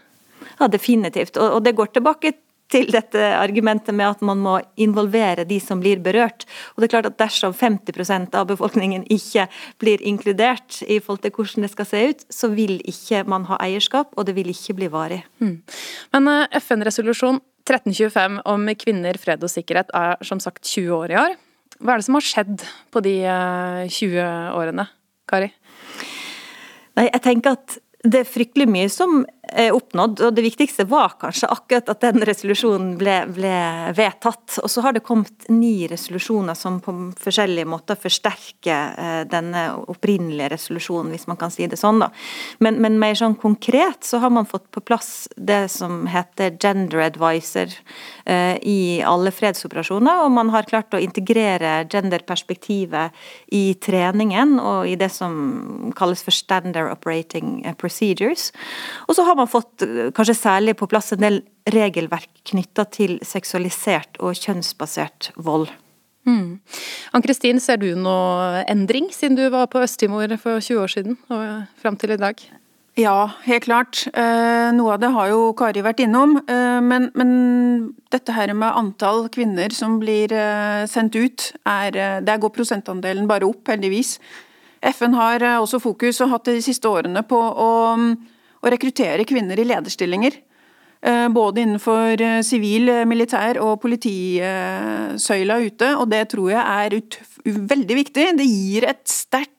Ja, 0.60 0.68
definitivt. 0.70 1.38
Og 1.38 1.62
det 1.64 1.74
går 1.78 1.90
tilbake 1.96 2.34
til 2.72 2.88
dette 2.92 3.20
argumentet 3.36 3.94
med 3.94 4.14
at 4.14 4.24
man 4.24 4.40
må 4.42 4.56
involvere 4.80 5.44
de 5.48 5.58
som 5.60 5.80
blir 5.82 6.00
berørt. 6.02 6.46
Og 6.72 6.82
det 6.82 6.88
er 6.88 6.94
klart 6.94 7.10
at 7.10 7.18
Dersom 7.20 7.54
50% 7.54 8.34
av 8.38 8.48
befolkningen 8.50 9.04
ikke 9.12 9.46
blir 9.82 10.02
inkludert 10.02 10.80
i 10.88 10.98
forhold 10.98 11.22
til 11.26 11.34
hvordan 11.36 11.66
det 11.66 11.72
skal 11.74 11.88
se 11.88 12.02
ut, 12.10 12.26
så 12.32 12.50
vil 12.52 12.78
ikke 12.88 13.22
man 13.28 13.46
ha 13.50 13.60
eierskap, 13.62 14.12
og 14.16 14.26
det 14.26 14.36
vil 14.38 14.50
ikke 14.52 14.76
bli 14.80 14.90
varig. 14.92 15.22
Mm. 15.44 15.60
Men 16.16 16.32
eh, 16.32 16.60
FN-resolusjon 16.62 17.40
1325 17.62 18.40
om 18.50 18.66
kvinner, 18.80 19.18
fred 19.22 19.44
og 19.44 19.52
sikkerhet 19.52 19.92
er 19.94 20.18
som 20.26 20.40
sagt 20.42 20.66
20 20.66 20.96
år 20.96 21.14
i 21.14 21.20
år. 21.20 21.38
Hva 21.82 21.94
er 21.94 22.02
det 22.02 22.06
som 22.08 22.18
har 22.18 22.26
skjedd 22.26 22.66
på 22.94 23.02
de 23.04 23.16
20 23.22 24.18
eh, 24.18 24.50
årene, 24.58 24.88
Kari? 25.30 25.52
Nei, 26.98 27.08
jeg 27.08 27.22
tenker 27.24 27.56
at 27.56 27.78
det 28.02 28.24
er 28.24 28.28
fryktelig 28.28 28.66
mye 28.66 28.88
som 28.90 29.22
oppnådd, 29.42 30.20
og 30.22 30.34
det 30.36 30.44
viktigste 30.44 30.84
var 30.86 31.16
kanskje 31.20 31.48
akkurat 31.50 31.88
at 31.90 32.00
den 32.04 32.22
resolusjonen 32.24 32.92
ble, 32.96 33.16
ble, 33.34 33.54
vedtatt. 33.98 34.60
Og 34.62 34.70
så 34.70 34.84
har 34.84 34.94
det 34.94 35.02
kommet 35.02 35.48
ni 35.50 35.88
resolusjoner 35.90 36.54
som 36.56 36.78
på 36.80 36.94
forskjellige 37.20 37.66
måter 37.68 37.98
forsterker 37.98 38.94
eh, 39.02 39.22
denne 39.28 39.64
opprinnelige 39.90 40.52
resolusjonen, 40.54 41.10
hvis 41.12 41.26
man 41.26 41.40
kan 41.40 41.50
si 41.50 41.66
det 41.66 41.80
sånn. 41.80 41.98
da. 42.04 42.12
Men, 42.62 42.78
men 42.84 43.00
mer 43.02 43.18
sånn 43.18 43.34
konkret 43.34 44.06
så 44.06 44.22
har 44.22 44.30
man 44.30 44.46
fått 44.46 44.68
på 44.70 44.84
plass 44.86 45.26
det 45.36 45.66
som 45.74 46.06
heter 46.06 46.54
gender 46.62 47.02
advisor 47.08 47.74
eh, 48.24 48.56
i 48.62 49.02
alle 49.02 49.34
fredsoperasjoner, 49.34 50.22
og 50.22 50.32
man 50.38 50.54
har 50.54 50.70
klart 50.70 50.94
å 50.94 51.02
integrere 51.02 51.82
genderperspektivet 51.90 53.10
i 53.58 53.74
treningen 53.82 54.54
og 54.62 54.86
i 54.86 54.96
det 54.96 55.10
som 55.12 55.90
kalles 55.98 56.22
for 56.22 56.34
standard 56.34 56.94
operating 56.94 57.60
procedures. 57.82 58.52
Og 59.10 59.18
så 59.18 59.26
har 59.26 59.31
man 59.36 59.42
man 59.42 59.50
fått 59.50 59.82
eh, 59.82 60.10
kanskje 60.14 60.38
særlig 60.38 60.76
på 60.78 60.88
plass 60.90 61.12
en 61.14 61.22
del 61.24 61.42
regelverk 61.72 62.30
knytta 62.52 62.86
til 62.92 63.18
seksualisert 63.26 64.20
og 64.22 64.38
kjønnsbasert 64.38 65.32
vold. 65.36 65.70
Mm. 66.28 66.60
Ann-Kristin, 67.16 67.58
ser 67.58 67.80
du 67.82 67.92
noe 67.98 68.62
endring 68.70 69.08
siden 69.10 69.38
du 69.38 69.48
var 69.50 69.66
på 69.70 69.82
Øst-Timor 69.82 70.30
for 70.38 70.62
20 70.62 70.82
år 70.84 70.92
siden 70.92 71.16
og 71.34 71.64
fram 71.82 71.98
til 71.98 72.14
i 72.14 72.20
dag? 72.20 72.38
Ja, 73.00 73.32
helt 73.46 73.64
klart. 73.64 74.02
Eh, 74.12 74.68
noe 74.76 74.94
av 74.94 75.00
det 75.02 75.10
har 75.14 75.30
jo 75.32 75.54
Kari 75.56 75.82
vært 75.82 76.02
innom. 76.04 76.36
Eh, 76.44 76.78
men, 76.84 77.08
men, 77.18 77.30
dette 78.12 78.34
her 78.36 78.52
med 78.52 78.76
antall 78.76 79.26
kvinner 79.32 79.72
som 79.74 79.96
blir 79.98 80.30
sendt 80.86 81.16
ut, 81.16 81.48
er, 81.64 82.20
der 82.20 82.42
går 82.42 82.52
prosentandelen 82.52 83.24
bare 83.30 83.48
opp, 83.48 83.64
heldigvis. 83.72 84.18
FN 84.84 85.16
har 85.16 85.42
også 85.62 85.80
fokus 85.80 86.20
og 86.20 86.34
hatt 86.34 86.50
det 86.50 86.58
de 86.58 86.66
siste 86.66 86.90
årene 86.90 87.22
på 87.24 87.38
å 87.38 87.70
å 88.62 88.70
rekruttere 88.72 89.26
kvinner 89.28 89.58
i 89.58 89.66
lederstillinger. 89.66 90.38
Eh, 91.02 91.28
både 91.28 91.64
innenfor 91.64 92.20
eh, 92.22 92.40
sivil, 92.46 92.86
eh, 92.88 93.06
militær 93.10 93.58
og 93.58 93.80
politisøyla 93.82 95.56
ute, 95.64 95.88
og 95.98 96.06
det 96.12 96.28
tror 96.30 96.52
jeg 96.52 96.62
er 96.62 96.94
veldig 97.72 97.96
viktig. 97.98 98.26
Det 98.38 98.46
gir 98.46 98.86
et 98.90 99.02
sterkt 99.10 99.50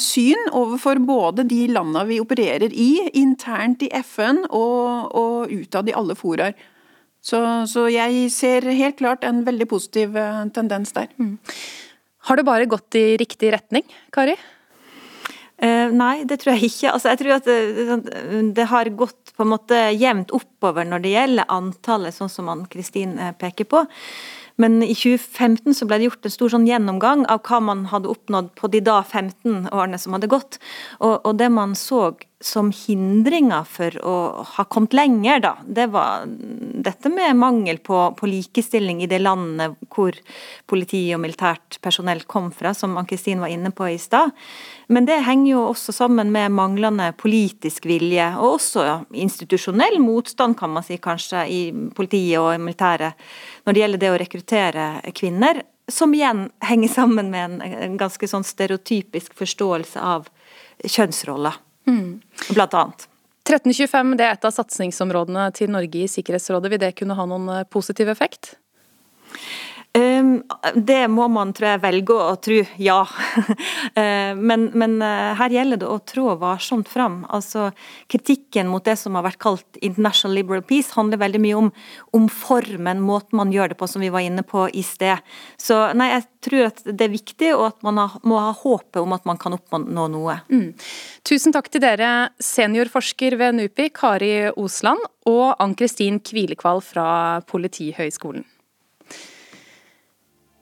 syn 0.00 0.46
overfor 0.56 0.96
både 1.04 1.44
de 1.44 1.66
landene 1.68 2.06
vi 2.08 2.16
opererer 2.22 2.72
i, 2.72 3.02
internt 3.20 3.82
i 3.84 3.90
FN 4.00 4.38
og, 4.46 5.10
og 5.12 5.52
utad 5.52 5.90
i 5.90 5.94
alle 5.98 6.16
foraer. 6.16 6.54
Så, 7.20 7.36
så, 7.68 7.84
jeg 7.92 8.30
ser 8.32 8.64
helt 8.64 8.96
klart 8.96 9.26
en 9.28 9.42
veldig 9.44 9.66
positiv 9.68 10.16
tendens 10.56 10.96
der. 10.96 11.12
Mm. 11.20 11.36
Har 12.30 12.40
det 12.40 12.46
bare 12.48 12.70
gått 12.70 12.96
i 12.96 13.18
riktig 13.20 13.52
retning, 13.52 13.84
Kari? 14.14 14.38
Uh, 15.58 15.90
nei, 15.90 16.22
det 16.28 16.38
tror 16.38 16.54
jeg 16.54 16.68
ikke. 16.70 16.92
Altså, 16.92 17.10
jeg 17.10 17.18
tror 17.22 17.32
at 17.34 17.48
det, 17.48 17.86
sånn, 17.88 18.04
det, 18.54 18.66
har 18.70 18.90
gått 18.94 19.32
på 19.34 19.42
en 19.42 19.50
måte 19.50 19.78
jevnt 19.90 20.30
oppover 20.36 20.86
når 20.86 21.02
det 21.02 21.14
gjelder 21.16 21.50
antallet, 21.50 22.14
sånn 22.14 22.30
som 22.30 22.50
Ann 22.52 22.68
Kristin 22.70 23.16
eh, 23.18 23.34
peker 23.34 23.66
på. 23.66 23.82
Men 24.58 24.80
i 24.82 24.90
2015 24.90 25.76
så 25.78 25.86
ble 25.86 26.00
det 26.00 26.08
gjort 26.08 26.26
en 26.26 26.34
stor 26.34 26.50
sånn 26.54 26.66
gjennomgang 26.66 27.22
av 27.30 27.44
hva 27.46 27.60
man 27.62 27.84
hadde 27.92 28.10
oppnådd 28.10 28.50
på 28.58 28.70
de 28.72 28.80
da 28.82 28.96
15 29.04 29.68
årene 29.70 30.00
som 30.02 30.16
hadde 30.16 30.30
gått. 30.30 30.58
Og, 30.98 31.20
og 31.22 31.36
det 31.38 31.46
man 31.54 31.76
så 31.78 32.08
som 32.42 32.70
hindringer 32.74 33.66
for 33.66 33.94
å 34.06 34.16
ha 34.56 34.64
kommet 34.70 34.94
lenger, 34.94 35.40
da, 35.42 35.52
det 35.62 35.88
var 35.90 36.26
dette 36.26 37.10
med 37.10 37.38
mangel 37.38 37.80
på, 37.82 38.00
på 38.18 38.30
likestilling 38.30 39.02
i 39.02 39.10
det 39.10 39.18
landet 39.22 39.74
hvor 39.94 40.14
politi 40.70 41.04
og 41.14 41.22
militært 41.22 41.80
personell 41.82 42.22
kom 42.30 42.52
fra, 42.54 42.74
som 42.78 42.94
Ann-Kristin 42.98 43.42
var 43.42 43.54
inne 43.54 43.70
på 43.74 43.90
i 43.90 43.98
stad. 43.98 44.34
Men 44.90 45.04
det 45.04 45.18
henger 45.20 45.50
jo 45.52 45.62
også 45.68 45.92
sammen 45.92 46.30
med 46.32 46.52
manglende 46.56 47.10
politisk 47.20 47.84
vilje, 47.86 48.24
og 48.40 48.54
også 48.56 48.84
institusjonell 49.12 49.98
motstand, 50.00 50.56
kan 50.56 50.72
man 50.72 50.86
si 50.86 50.96
kanskje, 50.96 51.42
i 51.44 51.60
politiet 51.96 52.40
og 52.40 52.54
i 52.54 52.62
militæret 52.62 53.28
når 53.66 53.76
det 53.76 53.82
gjelder 53.82 54.00
det 54.00 54.12
å 54.14 54.20
rekruttere 54.22 54.86
kvinner. 55.12 55.60
Som 55.92 56.14
igjen 56.16 56.46
henger 56.64 56.92
sammen 56.92 57.28
med 57.32 57.60
en, 57.60 57.98
ganske 58.00 58.28
sånn 58.28 58.46
stereotypisk 58.48 59.36
forståelse 59.36 60.00
av 60.00 60.28
kjønnsroller, 60.84 61.60
mm. 61.88 62.10
blant 62.56 62.76
annet. 62.80 63.08
1325 63.48 64.16
det 64.16 64.24
er 64.24 64.36
et 64.36 64.48
av 64.48 64.56
satsingsområdene 64.56 65.50
til 65.56 65.72
Norge 65.72 66.04
i 66.04 66.08
Sikkerhetsrådet. 66.08 66.72
Vil 66.72 66.80
det 66.80 66.94
kunne 66.96 67.16
ha 67.16 67.28
noen 67.28 67.68
positiv 67.72 68.08
effekt? 68.12 68.54
Ehm, 69.98 70.42
det 70.74 71.08
må 71.10 71.26
man 71.32 71.52
tror 71.56 71.72
jeg 71.72 71.82
velge 71.82 72.14
å 72.14 72.34
tro 72.42 72.62
ja. 72.82 73.02
Eh, 73.98 74.36
men, 74.36 74.68
men, 74.78 74.96
eh, 75.02 75.32
her 75.38 75.50
gjelder 75.50 75.80
det 75.80 75.86
å 75.88 75.96
trå 76.06 76.34
varsomt 76.38 76.86
fram. 76.90 77.16
Altså, 77.34 77.70
kritikken 78.10 78.68
mot 78.70 78.84
det 78.84 78.94
som 79.00 79.16
har 79.16 79.24
vært 79.26 79.40
kalt 79.42 79.78
international 79.82 80.36
liberal 80.36 80.62
peace 80.66 80.94
handler 80.94 81.18
veldig 81.22 81.40
mye 81.42 81.56
om, 81.58 81.70
om 82.14 82.28
formen, 82.30 83.00
måten 83.02 83.40
man 83.40 83.50
gjør 83.54 83.72
det 83.72 83.78
på, 83.80 83.88
som 83.90 84.04
vi 84.04 84.10
var 84.14 84.22
inne 84.26 84.44
på 84.46 84.66
i 84.70 84.84
sted. 84.86 85.24
Så 85.58 85.80
nei, 85.98 86.10
jeg 86.12 86.26
tror 86.46 86.68
at 86.68 86.82
det 86.86 87.08
er 87.08 87.14
viktig, 87.14 87.50
og 87.56 87.64
at 87.70 87.88
man 87.88 88.02
har, 88.02 88.18
må 88.28 88.38
ha 88.42 88.52
håpet 88.60 89.00
om 89.00 89.16
at 89.16 89.26
man 89.28 89.40
kan 89.40 89.56
oppnå 89.56 90.06
noe. 90.12 90.38
Mm. 90.52 90.68
Tusen 91.26 91.56
takk 91.56 91.72
til 91.72 91.82
dere, 91.82 92.12
seniorforsker 92.44 93.38
ved 93.40 93.58
NUPI, 93.58 93.88
Kari 93.98 94.34
Osland, 94.52 95.02
og 95.26 95.56
Ann-Kristin 95.58 96.22
Kvilekvall 96.22 96.84
fra 96.84 97.08
Politihøgskolen. 97.50 98.46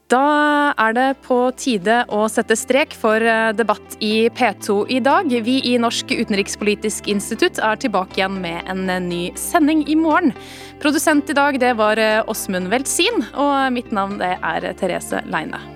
Da 0.07 0.70
er 0.78 0.92
det 0.94 1.07
på 1.24 1.36
tide 1.59 2.04
å 2.14 2.28
sette 2.30 2.54
strek 2.54 2.94
for 2.94 3.18
eh, 3.18 3.50
debatt 3.59 3.96
i 3.98 4.28
P2 4.30 4.84
i 4.94 5.00
dag. 5.02 5.26
Vi 5.26 5.57
i 5.66 5.74
Norsk 5.82 6.14
utenrikspolitisk 6.14 7.11
institutt 7.11 7.59
er 7.59 7.80
tilbake 7.82 8.20
igjen 8.20 8.38
med 8.44 8.70
en 8.70 8.86
eh, 8.86 9.02
ny 9.02 9.22
sending 9.34 9.82
i 9.90 9.98
morgen. 9.98 10.30
Produsent 10.78 11.32
i 11.32 11.34
dag 11.34 11.59
det 11.59 11.74
var 11.80 11.98
eh, 11.98 12.22
Åsmund 12.30 12.70
Weltzin, 12.70 13.24
og 13.34 13.72
mitt 13.74 13.90
navn 13.90 14.20
det 14.22 14.36
er 14.38 14.70
Therese 14.78 15.26
Leine. 15.26 15.75